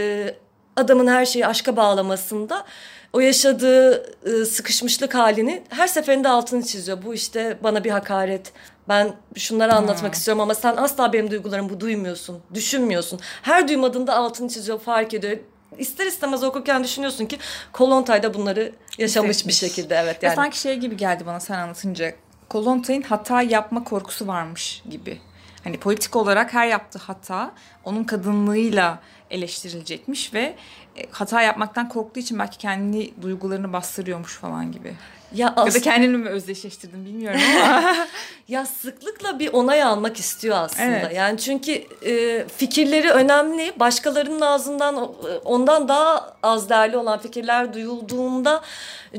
adamın 0.75 1.07
her 1.07 1.25
şeyi 1.25 1.47
aşka 1.47 1.75
bağlamasında 1.75 2.65
o 3.13 3.19
yaşadığı 3.19 4.05
e, 4.25 4.45
sıkışmışlık 4.45 5.15
halini 5.15 5.63
her 5.69 5.87
seferinde 5.87 6.29
altını 6.29 6.63
çiziyor. 6.65 6.97
Bu 7.05 7.13
işte 7.13 7.57
bana 7.63 7.83
bir 7.83 7.91
hakaret. 7.91 8.53
Ben 8.89 9.13
şunları 9.35 9.73
anlatmak 9.73 10.11
hmm. 10.11 10.11
istiyorum 10.11 10.41
ama 10.41 10.55
sen 10.55 10.75
asla 10.77 11.13
benim 11.13 11.31
duygularımı 11.31 11.79
duymuyorsun, 11.79 12.39
düşünmüyorsun. 12.53 13.19
Her 13.41 13.67
duymadığında 13.67 14.15
altını 14.15 14.49
çiziyor, 14.49 14.79
fark 14.79 15.13
ediyor. 15.13 15.37
İster 15.77 16.05
istemez 16.05 16.43
okurken 16.43 16.83
düşünüyorsun 16.83 17.25
ki 17.25 17.37
Kolontay 17.73 18.23
da 18.23 18.33
bunları 18.33 18.73
yaşamış 18.97 19.29
Hissetmiş. 19.29 19.61
bir 19.61 19.69
şekilde 19.69 19.95
evet 19.95 20.23
yani. 20.23 20.31
Ve 20.31 20.35
sanki 20.35 20.59
şey 20.59 20.77
gibi 20.77 20.97
geldi 20.97 21.25
bana 21.25 21.39
sen 21.39 21.59
anlatınca. 21.59 22.13
Kolontay'ın 22.49 23.01
hata 23.01 23.41
yapma 23.41 23.83
korkusu 23.83 24.27
varmış 24.27 24.83
gibi. 24.89 25.21
Hani 25.63 25.79
politik 25.79 26.15
olarak 26.15 26.53
her 26.53 26.67
yaptığı 26.67 26.99
hata 26.99 27.51
onun 27.83 28.03
kadınlığıyla 28.03 28.99
eleştirilecekmiş 29.31 30.33
ve 30.33 30.55
e, 30.97 31.09
hata 31.11 31.41
yapmaktan 31.41 31.89
korktuğu 31.89 32.19
için 32.19 32.39
belki 32.39 32.57
kendi 32.57 33.21
duygularını 33.21 33.73
bastırıyormuş 33.73 34.37
falan 34.37 34.71
gibi. 34.71 34.95
Ya, 35.33 35.53
ya 35.57 35.73
da 35.73 35.81
kendini 35.81 36.17
mi 36.17 36.29
özdeşleştirdim 36.29 37.05
bilmiyorum 37.05 37.39
ama. 37.63 37.95
ya 38.47 38.65
sıklıkla 38.65 39.39
bir 39.39 39.53
onay 39.53 39.83
almak 39.83 40.17
istiyor 40.17 40.57
aslında. 40.57 40.83
Evet. 40.83 41.15
Yani 41.15 41.37
çünkü 41.37 41.71
e, 42.05 42.45
fikirleri 42.57 43.11
önemli. 43.11 43.73
Başkalarının 43.79 44.41
ağzından 44.41 45.11
ondan 45.45 45.87
daha 45.87 46.35
az 46.43 46.69
değerli 46.69 46.97
olan 46.97 47.19
fikirler 47.19 47.73
duyulduğunda 47.73 48.61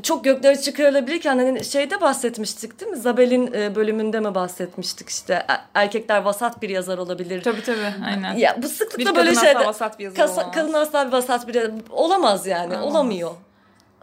çok 0.03 0.25
göklere 0.25 0.61
çıkarılabilirken 0.61 1.39
hani 1.39 1.65
şeyde 1.65 2.01
bahsetmiştik 2.01 2.81
değil 2.81 2.93
mi? 2.93 2.99
Zabel'in 2.99 3.53
e, 3.53 3.75
bölümünde 3.75 4.21
mi 4.21 4.35
bahsetmiştik 4.35 5.09
işte 5.09 5.47
erkekler 5.75 6.23
vasat 6.23 6.63
bir 6.63 6.69
yazar 6.69 6.99
olabilir. 6.99 7.43
Tabii 7.43 7.63
tabii 7.63 7.95
aynen. 8.07 8.35
Ya 8.37 8.57
bu 8.63 8.69
sıklıkla 8.69 9.11
bir 9.11 9.17
böyle 9.17 9.35
şeyde. 9.35 9.67
vasat 9.67 9.99
bir 9.99 10.05
yazar 10.05 10.27
kasa, 10.27 10.41
olamaz. 10.41 10.55
Kadın 10.55 10.73
asla 10.73 11.07
bir 11.07 11.13
vasat 11.13 11.49
bir 11.49 11.55
yazar 11.55 11.73
olamaz 11.91 12.47
yani 12.47 12.73
olamaz. 12.77 12.95
olamıyor. 12.95 13.31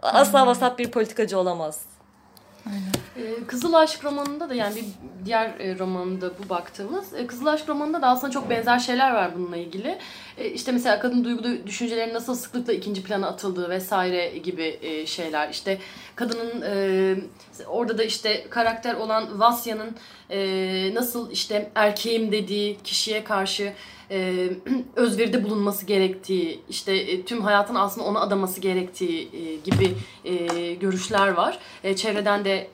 Asla 0.02 0.46
vasat 0.46 0.78
bir 0.78 0.90
politikacı 0.90 1.38
olamaz. 1.38 1.80
Aynen. 2.66 2.92
Ee, 3.16 3.46
Kızıl 3.46 3.74
Aşk 3.74 4.04
romanında 4.04 4.48
da 4.48 4.54
yani 4.54 4.76
bir 4.76 4.84
diğer 5.24 5.60
e, 5.60 5.78
romanında 5.78 6.30
bu 6.44 6.48
baktığımız 6.48 7.14
e, 7.14 7.26
Kızıl 7.26 7.46
Aşk 7.46 7.68
romanında 7.68 8.02
da 8.02 8.08
aslında 8.08 8.30
çok 8.32 8.50
benzer 8.50 8.78
şeyler 8.78 9.14
var 9.14 9.30
bununla 9.36 9.56
ilgili. 9.56 9.98
E, 10.38 10.50
işte 10.50 10.72
mesela 10.72 11.00
kadın 11.00 11.24
duygu 11.24 11.66
düşüncelerin 11.66 12.14
nasıl 12.14 12.34
sıklıkla 12.34 12.72
ikinci 12.72 13.02
plana 13.02 13.28
atıldığı 13.28 13.70
vesaire 13.70 14.38
gibi 14.38 14.80
şeyler. 15.06 15.50
İşte 15.50 15.78
kadının 16.22 16.64
orada 17.68 17.98
da 17.98 18.04
işte 18.04 18.46
karakter 18.50 18.94
olan 18.94 19.40
Vasya'nın 19.40 19.96
nasıl 20.94 21.30
işte 21.30 21.70
erkeğim 21.74 22.32
dediği 22.32 22.78
kişiye 22.84 23.24
karşı 23.24 23.72
e, 24.12 24.48
özveride 24.96 25.44
bulunması 25.44 25.86
gerektiği, 25.86 26.60
işte 26.70 26.94
e, 26.94 27.22
tüm 27.22 27.40
hayatın 27.40 27.74
aslında 27.74 28.06
ona 28.06 28.20
adaması 28.20 28.60
gerektiği 28.60 29.28
e, 29.32 29.56
gibi 29.56 29.94
e, 30.24 30.74
görüşler 30.74 31.28
var. 31.28 31.58
E, 31.84 31.96
çevreden 31.96 32.44
de 32.44 32.70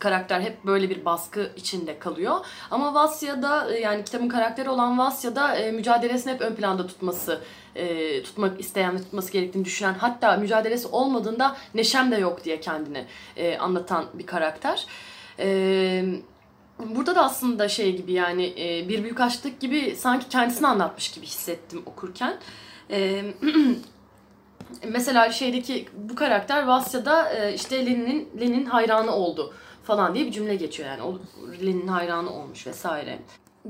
karakter 0.00 0.40
hep 0.40 0.64
böyle 0.66 0.90
bir 0.90 1.04
baskı 1.04 1.50
içinde 1.56 1.98
kalıyor. 1.98 2.46
Ama 2.70 2.94
Vasya'da 2.94 3.74
e, 3.74 3.80
yani 3.80 4.04
kitabın 4.04 4.28
karakteri 4.28 4.68
olan 4.68 4.98
Vasya'da 4.98 5.56
e, 5.56 5.72
mücadelesini 5.72 6.32
hep 6.32 6.40
ön 6.40 6.54
planda 6.54 6.86
tutması 6.86 7.40
e, 7.74 8.22
tutmak 8.22 8.60
isteyen 8.60 8.94
ve 8.94 8.98
tutması 8.98 9.32
gerektiğini 9.32 9.64
düşünen 9.64 9.94
hatta 9.94 10.36
mücadelesi 10.36 10.88
olmadığında 10.88 11.56
neşem 11.74 12.10
de 12.10 12.16
yok 12.16 12.44
diye 12.44 12.60
kendini 12.60 13.04
e, 13.36 13.58
anlatan 13.58 14.04
bir 14.14 14.26
karakter. 14.26 14.86
E, 15.38 16.04
Burada 16.86 17.14
da 17.14 17.24
aslında 17.24 17.68
şey 17.68 17.96
gibi 17.96 18.12
yani 18.12 18.54
e, 18.58 18.88
bir 18.88 19.02
büyük 19.02 19.20
aşklık 19.20 19.60
gibi 19.60 19.96
sanki 19.96 20.28
kendisini 20.28 20.66
anlatmış 20.66 21.10
gibi 21.10 21.26
hissettim 21.26 21.82
okurken. 21.86 22.36
E, 22.90 23.24
mesela 24.88 25.32
şeydeki 25.32 25.88
bu 25.94 26.14
karakter 26.14 26.66
Vasya'da 26.66 27.32
e, 27.32 27.54
işte 27.54 27.86
Lenin'in 27.86 28.28
Lenin 28.40 28.64
hayranı 28.64 29.12
oldu 29.12 29.54
falan 29.90 30.14
diye 30.14 30.26
bir 30.26 30.32
cümle 30.32 30.54
geçiyor 30.54 30.88
yani. 30.88 31.02
O 31.02 31.18
Lenin'in 31.62 31.88
hayranı 31.88 32.30
olmuş 32.32 32.66
vesaire. 32.66 33.18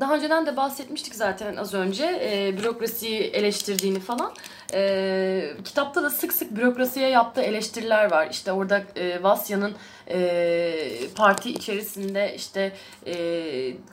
Daha 0.01 0.15
önceden 0.15 0.47
de 0.47 0.57
bahsetmiştik 0.57 1.15
zaten 1.15 1.57
az 1.57 1.75
önce 1.75 2.05
e, 2.05 2.59
bürokrasiyi 2.59 3.21
eleştirdiğini 3.21 4.01
falan. 4.01 4.33
E, 4.75 5.53
kitapta 5.65 6.03
da 6.03 6.11
sık 6.11 6.33
sık 6.33 6.57
bürokrasiye 6.57 7.09
yaptığı 7.09 7.41
eleştiriler 7.41 8.11
var. 8.11 8.29
İşte 8.31 8.53
orada 8.53 8.83
e, 8.97 9.23
Vasya'nın 9.23 9.73
e, 10.11 11.09
parti 11.15 11.51
içerisinde 11.51 12.35
işte 12.37 12.73
e, 13.07 13.15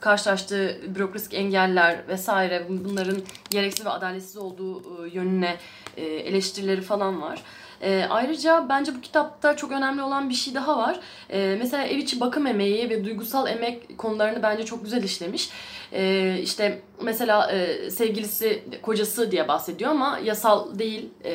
karşılaştığı 0.00 0.80
bürokrasik 0.94 1.34
engeller 1.34 2.08
vesaire 2.08 2.66
bunların 2.68 3.22
gereksiz 3.50 3.86
ve 3.86 3.90
adaletsiz 3.90 4.36
olduğu 4.36 5.06
e, 5.06 5.10
yönüne 5.10 5.56
e, 5.96 6.04
eleştirileri 6.04 6.80
falan 6.80 7.22
var. 7.22 7.42
E, 7.82 8.06
ayrıca 8.10 8.66
bence 8.68 8.94
bu 8.94 9.00
kitapta 9.00 9.56
çok 9.56 9.72
önemli 9.72 10.02
olan 10.02 10.28
bir 10.28 10.34
şey 10.34 10.54
daha 10.54 10.78
var. 10.78 11.00
E, 11.30 11.56
mesela 11.58 11.84
ev 11.84 11.96
içi 11.98 12.20
bakım 12.20 12.46
emeği 12.46 12.90
ve 12.90 13.04
duygusal 13.04 13.48
emek 13.48 13.98
konularını 13.98 14.42
bence 14.42 14.64
çok 14.64 14.84
güzel 14.84 15.02
işlemiş. 15.02 15.50
E, 15.92 16.34
işte 16.42 16.82
mesela 17.02 17.52
e, 17.52 17.90
sevgilisi 17.90 18.62
kocası 18.82 19.30
diye 19.30 19.48
bahsediyor 19.48 19.90
ama 19.90 20.18
yasal 20.24 20.78
değil, 20.78 21.08
e, 21.24 21.30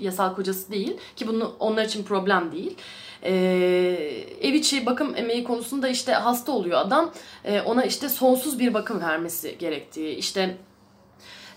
yasal 0.00 0.34
kocası 0.34 0.72
değil 0.72 0.96
ki 1.16 1.28
bunu 1.28 1.56
onlar 1.58 1.84
için 1.84 2.04
problem 2.04 2.52
değil. 2.52 2.76
Ee, 3.22 4.24
ev 4.42 4.54
içi 4.54 4.86
bakım 4.86 5.16
emeği 5.16 5.44
konusunda 5.44 5.88
işte 5.88 6.12
hasta 6.12 6.52
oluyor 6.52 6.80
adam. 6.80 7.12
Ee, 7.44 7.60
ona 7.60 7.84
işte 7.84 8.08
sonsuz 8.08 8.58
bir 8.58 8.74
bakım 8.74 9.00
vermesi 9.00 9.56
gerektiği, 9.58 10.16
işte 10.16 10.56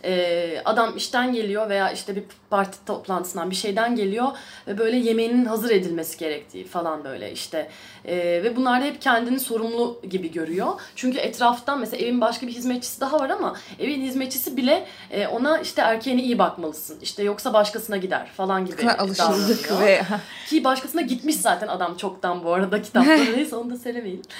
e, 0.03 0.61
adam 0.65 0.97
işten 0.97 1.33
geliyor 1.33 1.69
veya 1.69 1.91
işte 1.91 2.15
bir 2.15 2.23
parti 2.49 2.85
toplantısından 2.85 3.51
bir 3.51 3.55
şeyden 3.55 3.95
geliyor 3.95 4.27
ve 4.67 4.77
böyle 4.77 4.97
yemeğinin 4.97 5.45
hazır 5.45 5.69
edilmesi 5.69 6.17
gerektiği 6.17 6.67
falan 6.67 7.03
böyle 7.03 7.31
işte 7.31 7.69
e, 8.05 8.17
ve 8.17 8.55
bunlar 8.55 8.81
da 8.81 8.85
hep 8.85 9.01
kendini 9.01 9.39
sorumlu 9.39 10.01
gibi 10.09 10.31
görüyor. 10.31 10.67
Çünkü 10.95 11.17
etraftan 11.17 11.79
mesela 11.79 12.05
evin 12.05 12.21
başka 12.21 12.47
bir 12.47 12.51
hizmetçisi 12.51 13.01
daha 13.01 13.19
var 13.19 13.29
ama 13.29 13.55
evin 13.79 14.01
hizmetçisi 14.01 14.57
bile 14.57 14.85
e, 15.11 15.27
ona 15.27 15.57
işte 15.59 15.81
erkeğine 15.81 16.23
iyi 16.23 16.39
bakmalısın 16.39 16.99
işte 17.01 17.23
yoksa 17.23 17.53
başkasına 17.53 17.97
gider 17.97 18.29
falan 18.37 18.65
gibi 18.65 18.91
alışıldık 18.91 19.81
ve 19.81 20.01
ki 20.49 20.63
başkasına 20.63 21.01
gitmiş 21.01 21.35
zaten 21.35 21.67
adam 21.67 21.97
çoktan 21.97 22.43
bu 22.43 22.53
arada 22.53 22.81
kitapta 22.89 23.17
neyse 23.35 23.55
onu 23.55 23.69
da 23.69 23.77
söylemeyin. 23.77 24.23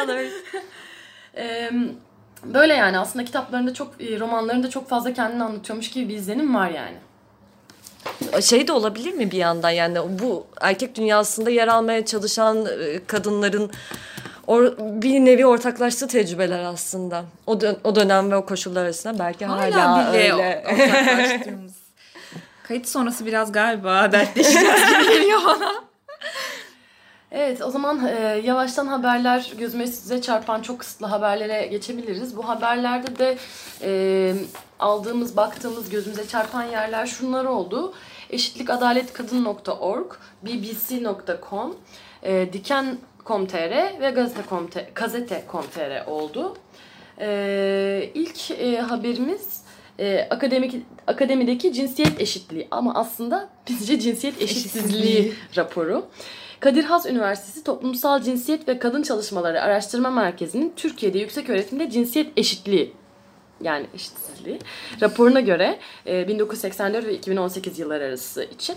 Alert. 0.00 0.32
Böyle 2.44 2.74
yani 2.74 2.98
aslında 2.98 3.24
kitaplarında 3.24 3.74
çok, 3.74 3.94
e, 4.00 4.20
romanlarında 4.20 4.70
çok 4.70 4.88
fazla 4.88 5.12
kendini 5.14 5.42
anlatıyormuş 5.42 5.90
gibi 5.90 6.08
bir 6.08 6.14
izlenim 6.14 6.54
var 6.54 6.70
yani. 6.70 6.96
Şey 8.42 8.68
de 8.68 8.72
olabilir 8.72 9.12
mi 9.14 9.30
bir 9.30 9.36
yandan 9.36 9.70
yani 9.70 9.98
bu 10.22 10.46
erkek 10.60 10.94
dünyasında 10.94 11.50
yer 11.50 11.68
almaya 11.68 12.04
çalışan 12.04 12.66
e, 12.66 13.04
kadınların 13.06 13.70
or, 14.46 14.64
bir 14.78 15.20
nevi 15.20 15.46
ortaklaştığı 15.46 16.08
tecrübeler 16.08 16.64
aslında. 16.64 17.24
O, 17.46 17.60
dön- 17.60 17.78
o 17.84 17.94
dönem 17.96 18.30
ve 18.30 18.36
o 18.36 18.46
koşullar 18.46 18.84
arasında 18.84 19.18
belki 19.18 19.46
hala, 19.46 19.84
Hala 19.96 20.12
bile 20.12 20.32
öyle. 20.32 20.64
ortaklaştığımız. 20.72 21.72
Kayıt 22.62 22.88
sonrası 22.88 23.26
biraz 23.26 23.52
galiba 23.52 24.12
dertleşeceğiz 24.12 24.80
gibi 24.88 25.08
geliyor 25.14 25.40
bana. 25.46 25.89
Evet 27.32 27.62
o 27.62 27.70
zaman 27.70 28.06
e, 28.06 28.40
yavaştan 28.44 28.86
haberler 28.86 29.52
gözüme 29.58 29.86
size 29.86 30.20
çarpan 30.22 30.62
çok 30.62 30.78
kısıtlı 30.78 31.06
haberlere 31.06 31.66
geçebiliriz. 31.66 32.36
Bu 32.36 32.48
haberlerde 32.48 33.18
de 33.18 33.38
e, 33.82 34.34
aldığımız, 34.78 35.36
baktığımız, 35.36 35.90
gözümüze 35.90 36.28
çarpan 36.28 36.64
yerler 36.64 37.06
şunlar 37.06 37.44
oldu. 37.44 37.94
Eşitlikadaletkadın.org, 38.30 40.12
bbc.com, 40.42 41.76
e, 42.22 42.52
diken.com.tr 42.52 44.00
ve 44.00 44.10
gazete.com.tr 44.94 46.06
oldu. 46.06 46.56
E, 47.20 48.10
ilk 48.14 48.50
e, 48.50 48.80
haberimiz 48.80 49.62
e, 49.98 50.28
akademik 50.30 50.74
akademideki 51.06 51.72
cinsiyet 51.72 52.20
eşitliği 52.20 52.68
ama 52.70 52.94
aslında 52.94 53.48
bizce 53.68 54.00
cinsiyet 54.00 54.42
eşitsizliği 54.42 55.34
raporu. 55.56 56.06
Kadir 56.60 56.84
Has 56.84 57.06
Üniversitesi 57.06 57.64
Toplumsal 57.64 58.22
Cinsiyet 58.22 58.68
ve 58.68 58.78
Kadın 58.78 59.02
Çalışmaları 59.02 59.62
Araştırma 59.62 60.10
Merkezi'nin 60.10 60.72
Türkiye'de 60.76 61.18
yüksek 61.18 61.50
öğretimde 61.50 61.90
cinsiyet 61.90 62.32
eşitliği 62.36 62.92
yani 63.60 63.86
eşitsizliği 63.94 64.58
raporuna 65.00 65.40
göre 65.40 65.78
e, 66.06 66.28
1984 66.28 67.06
ve 67.06 67.14
2018 67.14 67.78
yılları 67.78 68.04
arası 68.04 68.44
için 68.44 68.76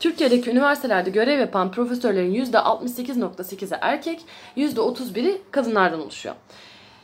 Türkiye'deki 0.00 0.50
üniversitelerde 0.50 1.10
görev 1.10 1.38
yapan 1.38 1.72
profesörlerin 1.72 2.34
%68.8'i 2.34 3.78
erkek, 3.80 4.20
%31'i 4.56 5.42
kadınlardan 5.50 6.00
oluşuyor. 6.00 6.34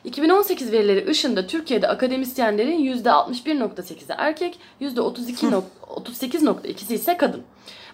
2018 0.05 0.73
verileri 0.73 1.11
ışığında 1.11 1.47
Türkiye'de 1.47 1.89
akademisyenlerin 1.89 2.95
%61.8'i 2.95 4.15
erkek, 4.19 4.59
%32 4.81 5.63
38.2'si 5.83 6.95
ise 6.95 7.17
kadın. 7.17 7.43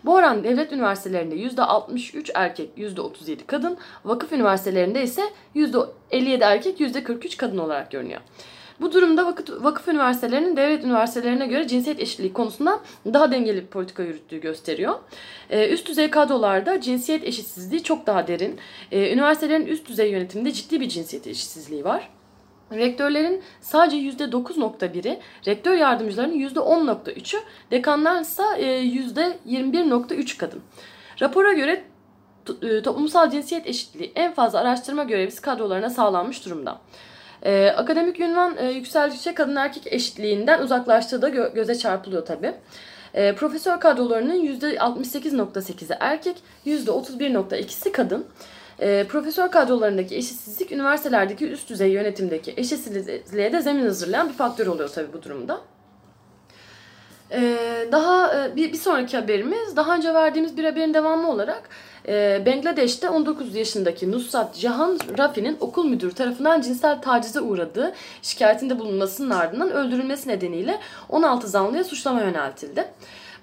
Bu 0.06 0.14
oran 0.14 0.44
devlet 0.44 0.72
üniversitelerinde 0.72 1.34
%63 1.34 2.30
erkek, 2.34 2.70
%37 2.78 3.46
kadın, 3.46 3.78
vakıf 4.04 4.32
üniversitelerinde 4.32 5.02
ise 5.02 5.22
%57 5.54 6.44
erkek, 6.44 6.80
%43 6.80 7.36
kadın 7.36 7.58
olarak 7.58 7.90
görünüyor. 7.90 8.20
Bu 8.80 8.92
durumda 8.92 9.26
vakıf, 9.26 9.64
vakıf 9.64 9.88
üniversitelerinin 9.88 10.56
devlet 10.56 10.84
üniversitelerine 10.84 11.46
göre 11.46 11.68
cinsiyet 11.68 12.00
eşitliği 12.00 12.32
konusunda 12.32 12.80
daha 13.06 13.32
dengeli 13.32 13.62
bir 13.62 13.66
politika 13.66 14.02
yürüttüğü 14.02 14.40
gösteriyor. 14.40 14.94
Ee, 15.50 15.68
üst 15.68 15.88
düzey 15.88 16.10
kadrolarda 16.10 16.80
cinsiyet 16.80 17.24
eşitsizliği 17.24 17.82
çok 17.82 18.06
daha 18.06 18.26
derin. 18.26 18.58
Ee, 18.92 19.12
üniversitelerin 19.12 19.66
üst 19.66 19.88
düzey 19.88 20.10
yönetiminde 20.10 20.52
ciddi 20.52 20.80
bir 20.80 20.88
cinsiyet 20.88 21.26
eşitsizliği 21.26 21.84
var. 21.84 22.08
Rektörlerin 22.72 23.42
sadece 23.60 23.96
%9.1'i, 23.96 25.20
rektör 25.46 25.74
yardımcılarının 25.74 26.34
%10.3'ü, 26.34 27.40
dekanlar 27.70 28.20
ise 28.20 28.42
%21.3 28.42 30.38
kadın. 30.38 30.62
Rapora 31.20 31.52
göre 31.52 31.84
e, 32.62 32.82
toplumsal 32.82 33.30
cinsiyet 33.30 33.66
eşitliği 33.66 34.12
en 34.14 34.34
fazla 34.34 34.58
araştırma 34.58 35.04
görevlisi 35.04 35.42
kadrolarına 35.42 35.90
sağlanmış 35.90 36.44
durumda. 36.44 36.80
Ee, 37.42 37.68
akademik 37.76 38.20
ünvan 38.20 38.56
e, 38.58 38.70
yükseldikçe 38.70 39.34
kadın 39.34 39.56
erkek 39.56 39.92
eşitliğinden 39.92 40.62
uzaklaştığı 40.62 41.22
da 41.22 41.28
gö- 41.28 41.54
göze 41.54 41.74
çarpılıyor 41.78 42.26
tabi. 42.26 42.54
Ee, 43.14 43.34
profesör 43.34 43.80
kadrolarının 43.80 44.46
%68.8'i 44.46 45.96
erkek, 46.00 46.36
%31.2'si 46.66 47.92
kadın. 47.92 48.26
Ee, 48.80 49.06
profesör 49.08 49.50
kadrolarındaki 49.50 50.16
eşitsizlik 50.16 50.72
üniversitelerdeki 50.72 51.50
üst 51.50 51.70
düzey 51.70 51.90
yönetimdeki 51.90 52.54
eşitsizliğe 52.56 53.52
de 53.52 53.62
zemin 53.62 53.84
hazırlayan 53.84 54.28
bir 54.28 54.34
faktör 54.34 54.66
oluyor 54.66 54.88
tabi 54.88 55.12
bu 55.12 55.22
durumda. 55.22 55.60
Ee, 57.30 57.88
daha 57.92 58.44
e, 58.44 58.56
bir, 58.56 58.72
bir 58.72 58.78
sonraki 58.78 59.16
haberimiz 59.16 59.76
daha 59.76 59.96
önce 59.96 60.14
verdiğimiz 60.14 60.56
bir 60.56 60.64
haberin 60.64 60.94
devamı 60.94 61.30
olarak 61.30 61.68
e, 62.08 62.42
Bangladeş'te 62.46 63.08
19 63.08 63.54
yaşındaki 63.54 64.12
Nusrat 64.12 64.56
Jahan 64.56 64.98
Rafi'nin 65.18 65.56
okul 65.60 65.84
müdürü 65.84 66.14
tarafından 66.14 66.60
cinsel 66.60 67.02
tacize 67.02 67.40
uğradığı 67.40 67.94
şikayetinde 68.22 68.78
bulunmasının 68.78 69.30
ardından 69.30 69.70
öldürülmesi 69.70 70.28
nedeniyle 70.28 70.80
16 71.08 71.48
zanlıya 71.48 71.84
suçlama 71.84 72.20
yöneltildi. 72.20 72.84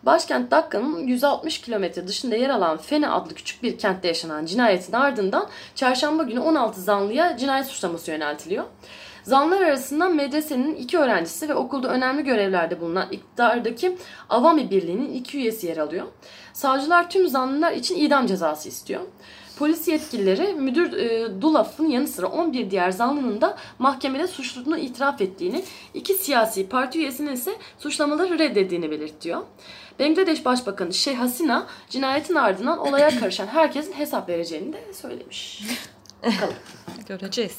Başkent 0.06 0.52
Dakka'nın 0.52 1.08
160 1.08 1.62
kilometre 1.62 2.08
dışında 2.08 2.36
yer 2.36 2.50
alan 2.50 2.78
Feni 2.78 3.08
adlı 3.10 3.36
küçük 3.36 3.64
bir 3.64 3.78
kentte 3.78 4.08
yaşanan 4.08 4.46
cinayetin 4.46 4.94
ardından 4.94 5.48
çarşamba 5.76 6.24
günü 6.24 6.40
16 6.40 6.82
zanlıya 6.82 7.38
cinayet 7.38 7.68
suçlaması 7.68 8.12
yöneltiliyor. 8.12 8.64
Zanlılar 9.24 9.62
arasından 9.62 10.16
medresenin 10.16 10.76
iki 10.76 10.98
öğrencisi 10.98 11.50
ve 11.50 11.56
okulda 11.56 11.90
önemli 11.90 12.24
görevlerde 12.24 12.82
bulunan 12.82 13.12
iktidardaki 13.12 13.98
Avami 14.30 14.72
Birliği'nin 14.72 15.14
iki 15.14 15.38
üyesi 15.38 15.68
yer 15.68 15.78
alıyor. 15.78 16.08
Savcılar 16.54 17.10
tüm 17.10 17.28
zanlılar 17.28 17.72
için 17.72 17.96
idam 17.96 18.28
cezası 18.28 18.70
istiyor. 18.70 19.02
Polis 19.60 19.88
yetkilileri 19.88 20.54
müdür 20.54 20.94
e, 20.94 21.42
Dulaf'ın 21.42 21.88
yanı 21.88 22.08
sıra 22.08 22.28
11 22.28 22.72
diğer 22.72 22.92
zanlının 22.92 23.42
da 23.42 23.58
mahkemede 23.80 24.28
suçluluğunu 24.28 24.78
itiraf 24.78 25.22
ettiğini, 25.22 25.64
iki 25.94 26.14
siyasi 26.14 26.70
parti 26.70 27.00
üyesinin 27.00 27.32
ise 27.32 27.56
suçlamaları 27.80 28.40
reddettiğini 28.40 28.92
belirtiyor. 28.92 29.42
Bangladeş 30.04 30.46
Başbakanı 30.46 30.94
Şeyh 30.94 31.20
Hasina 31.20 31.68
cinayetin 31.90 32.36
ardından 32.36 32.80
olaya 32.80 33.10
karışan 33.20 33.48
herkesin 33.48 33.94
hesap 33.94 34.30
vereceğini 34.30 34.74
de 34.74 34.94
söylemiş. 34.94 35.64
Bakalım. 36.26 36.54
Göreceğiz. 37.08 37.58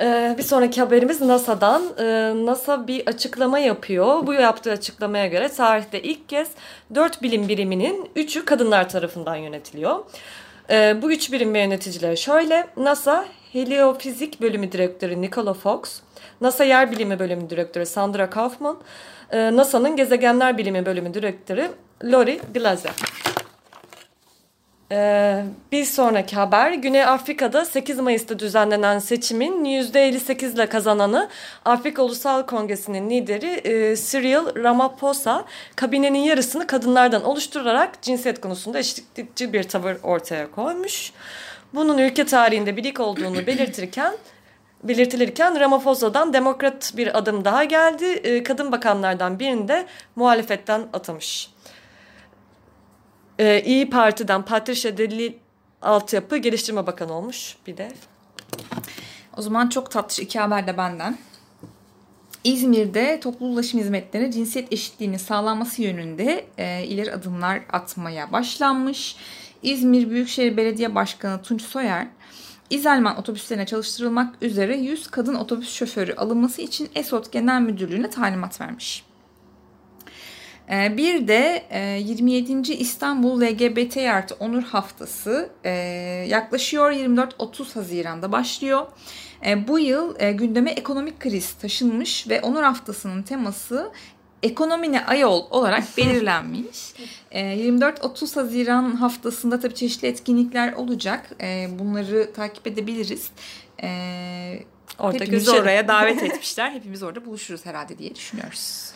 Ee, 0.00 0.34
bir 0.38 0.42
sonraki 0.42 0.80
haberimiz 0.80 1.20
NASA'dan. 1.20 1.82
Ee, 1.98 2.32
NASA 2.46 2.86
bir 2.86 3.06
açıklama 3.06 3.58
yapıyor. 3.58 4.26
Bu 4.26 4.34
yaptığı 4.34 4.72
açıklamaya 4.72 5.26
göre 5.26 5.48
tarihte 5.48 6.02
ilk 6.02 6.28
kez 6.28 6.48
4 6.94 7.22
bilim 7.22 7.48
biriminin 7.48 8.10
3'ü 8.16 8.44
kadınlar 8.44 8.88
tarafından 8.88 9.36
yönetiliyor. 9.36 10.04
Ee, 10.70 10.96
bu 11.02 11.12
üç 11.12 11.32
birim 11.32 11.54
ve 11.54 11.58
yöneticileri 11.58 12.16
şöyle. 12.16 12.66
NASA 12.76 13.24
Heliofizik 13.52 14.40
Bölümü 14.40 14.72
Direktörü 14.72 15.20
Nicola 15.20 15.54
Fox, 15.54 16.00
NASA 16.40 16.64
Yer 16.64 16.90
Bilimi 16.90 17.18
Bölümü 17.18 17.50
Direktörü 17.50 17.86
Sandra 17.86 18.30
Kaufman, 18.30 18.78
e, 19.30 19.56
NASA'nın 19.56 19.96
Gezegenler 19.96 20.58
Bilimi 20.58 20.86
Bölümü 20.86 21.14
Direktörü 21.14 21.70
Lori 22.04 22.40
Glazer. 22.54 22.92
Ee, 24.92 25.44
bir 25.72 25.84
sonraki 25.84 26.36
haber 26.36 26.72
Güney 26.72 27.04
Afrika'da 27.04 27.64
8 27.64 27.98
Mayıs'ta 27.98 28.38
düzenlenen 28.38 28.98
seçimin 28.98 29.64
%58 29.64 30.54
ile 30.54 30.66
kazananı 30.66 31.28
Afrika 31.64 32.02
Ulusal 32.02 32.46
Kongresi'nin 32.46 33.10
lideri 33.10 33.60
e, 33.64 33.96
Cyril 33.96 34.62
Ramaphosa 34.62 35.44
kabinenin 35.76 36.18
yarısını 36.18 36.66
kadınlardan 36.66 37.24
oluşturarak 37.24 38.02
cinsiyet 38.02 38.40
konusunda 38.40 38.78
eşitlikçi 38.78 39.52
bir 39.52 39.62
tavır 39.62 39.96
ortaya 40.02 40.50
koymuş. 40.50 41.12
Bunun 41.74 41.98
ülke 41.98 42.26
tarihinde 42.26 42.76
bir 42.76 42.84
ilk 42.84 43.00
olduğunu 43.00 43.46
belirtirken 43.46 44.12
belirtilirken 44.84 45.60
Ramaphosa'dan 45.60 46.32
demokrat 46.32 46.92
bir 46.96 47.18
adım 47.18 47.44
daha 47.44 47.64
geldi. 47.64 48.04
E, 48.04 48.42
kadın 48.42 48.72
bakanlardan 48.72 49.38
birini 49.38 49.68
de 49.68 49.86
muhalefetten 50.16 50.88
atamış. 50.92 51.50
Ee, 53.40 53.62
İyi 53.64 53.90
Parti'den 53.90 54.42
Patricia 54.42 54.96
Deli 54.96 55.38
Altyapı 55.82 56.36
Geliştirme 56.36 56.86
Bakanı 56.86 57.12
olmuş 57.12 57.56
bir 57.66 57.76
de. 57.76 57.92
O 59.36 59.42
zaman 59.42 59.68
çok 59.68 59.90
tatlış 59.90 60.18
iki 60.18 60.38
haber 60.38 60.66
de 60.66 60.76
benden. 60.76 61.18
İzmir'de 62.44 63.20
toplu 63.20 63.46
ulaşım 63.46 63.80
hizmetlerine 63.80 64.32
cinsiyet 64.32 64.72
eşitliğinin 64.72 65.16
sağlanması 65.16 65.82
yönünde 65.82 66.44
e, 66.58 66.84
ileri 66.84 67.12
adımlar 67.12 67.60
atmaya 67.72 68.32
başlanmış. 68.32 69.16
İzmir 69.62 70.10
Büyükşehir 70.10 70.56
Belediye 70.56 70.94
Başkanı 70.94 71.42
Tunç 71.42 71.62
Soyer, 71.62 72.06
İzelman 72.70 73.18
otobüslerine 73.18 73.66
çalıştırılmak 73.66 74.34
üzere 74.42 74.76
100 74.76 75.06
kadın 75.06 75.34
otobüs 75.34 75.72
şoförü 75.72 76.14
alınması 76.14 76.62
için 76.62 76.88
ESOT 76.94 77.32
Genel 77.32 77.60
Müdürlüğü'ne 77.60 78.10
talimat 78.10 78.60
vermiş. 78.60 79.04
Ee, 80.70 80.96
Bir 80.96 81.28
de 81.28 81.64
e, 81.70 81.80
27. 81.80 82.72
İstanbul 82.74 83.42
LGBT 83.42 83.96
artı 83.96 84.34
Onur 84.34 84.62
Haftası 84.62 85.50
e, 85.64 85.70
yaklaşıyor 86.28 86.92
24-30 86.92 87.74
Haziran'da 87.74 88.32
başlıyor. 88.32 88.86
E, 89.46 89.68
Bu 89.68 89.78
yıl 89.78 90.14
e, 90.18 90.32
gündeme 90.32 90.70
ekonomik 90.70 91.20
kriz 91.20 91.52
taşınmış 91.52 92.28
ve 92.28 92.40
Onur 92.40 92.62
Haftası'nın 92.62 93.22
teması 93.22 93.92
ekonomine 94.42 95.06
ayol 95.06 95.44
olarak 95.50 95.84
belirlenmiş. 95.96 96.92
E, 97.30 97.40
24-30 97.40 98.34
Haziran 98.34 98.90
haftasında 98.96 99.60
tabii 99.60 99.74
çeşitli 99.74 100.08
etkinlikler 100.08 100.72
olacak. 100.72 101.30
E, 101.40 101.68
Bunları 101.78 102.32
takip 102.32 102.66
edebiliriz. 102.66 103.30
E, 103.82 103.88
Orada 104.98 105.14
Hepimizi 105.14 105.30
görüşelim. 105.44 105.62
oraya 105.62 105.88
davet 105.88 106.22
etmişler. 106.22 106.70
Hepimiz 106.70 107.02
orada 107.02 107.24
buluşuruz 107.26 107.66
herhalde 107.66 107.98
diye 107.98 108.14
düşünüyoruz. 108.14 108.90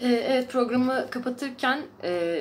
Ee, 0.00 0.08
evet 0.08 0.52
programı 0.52 1.06
kapatırken 1.10 1.80
e, 2.04 2.40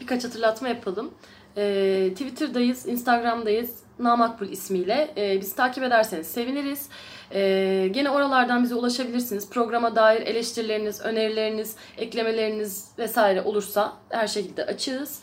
birkaç 0.00 0.24
hatırlatma 0.24 0.68
yapalım. 0.68 1.14
Ee, 1.56 2.08
Twitter'dayız, 2.12 2.86
Instagram'dayız, 2.86 3.70
Namakbul 3.98 4.48
ismiyle 4.48 5.14
bizi 5.40 5.56
takip 5.56 5.84
ederseniz 5.84 6.26
seviniriz. 6.26 6.88
E, 7.34 7.88
gene 7.92 8.10
oralardan 8.10 8.62
bize 8.62 8.74
ulaşabilirsiniz. 8.74 9.50
Programa 9.50 9.96
dair 9.96 10.20
eleştirileriniz, 10.20 11.00
önerileriniz, 11.00 11.76
eklemeleriniz 11.98 12.88
vesaire 12.98 13.42
olursa 13.42 13.92
her 14.08 14.26
şekilde 14.26 14.66
açığız. 14.66 15.20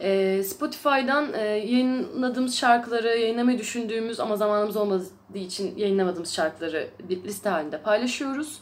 E, 0.00 0.42
Spotify'dan 0.42 1.32
e, 1.34 1.40
yayınladığımız 1.42 2.56
şarkıları, 2.56 3.08
yayınlamayı 3.08 3.58
düşündüğümüz 3.58 4.20
ama 4.20 4.36
zamanımız 4.36 4.76
olmadığı 4.76 5.08
için 5.34 5.78
yayınlamadığımız 5.78 6.32
şarkıları 6.32 6.88
bir 7.08 7.24
liste 7.24 7.48
halinde 7.48 7.78
paylaşıyoruz. 7.78 8.60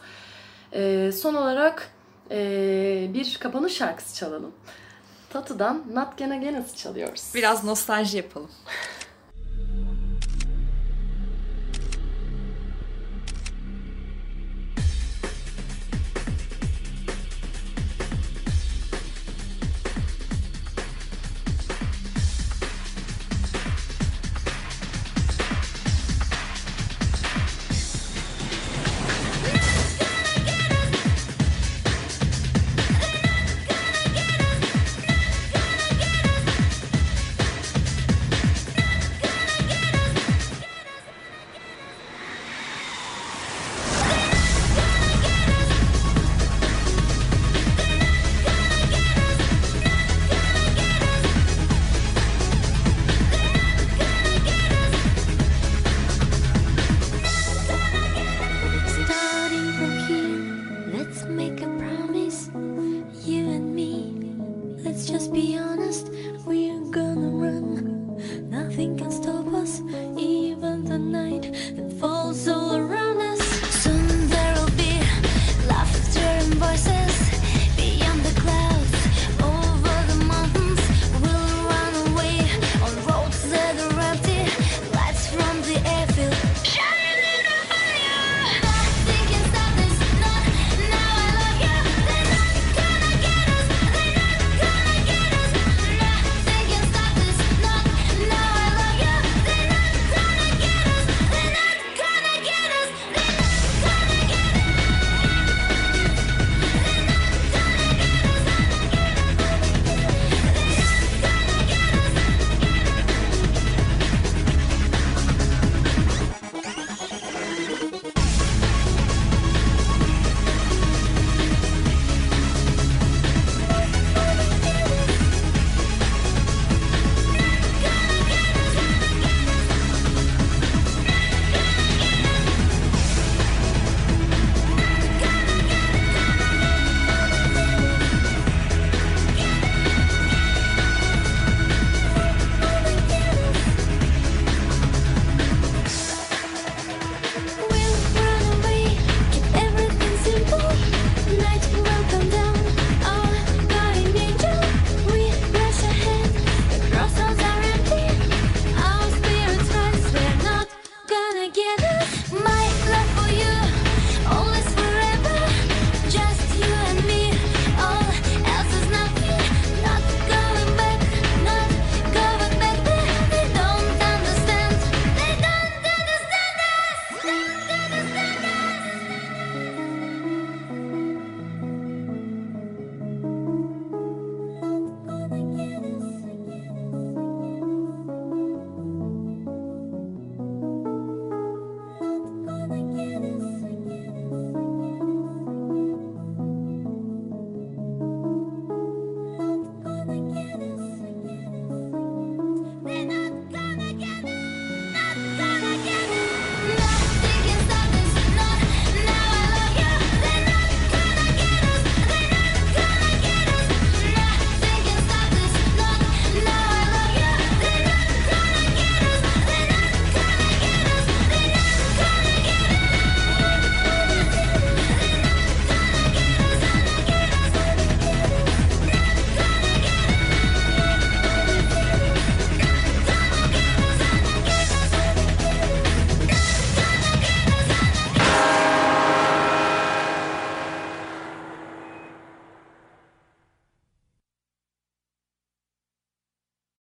E, 0.72 1.10
son 1.12 1.34
olarak 1.34 1.90
e, 2.30 3.10
bir 3.14 3.36
kapanış 3.40 3.72
şarkısı 3.76 4.16
çalalım. 4.16 4.52
Tatı'dan 5.30 5.82
Not 5.94 6.18
Gonna 6.18 6.36
Get 6.36 6.66
Us'ı 6.66 6.76
çalıyoruz. 6.76 7.32
Biraz 7.34 7.64
nostalji 7.64 8.16
yapalım. 8.16 8.50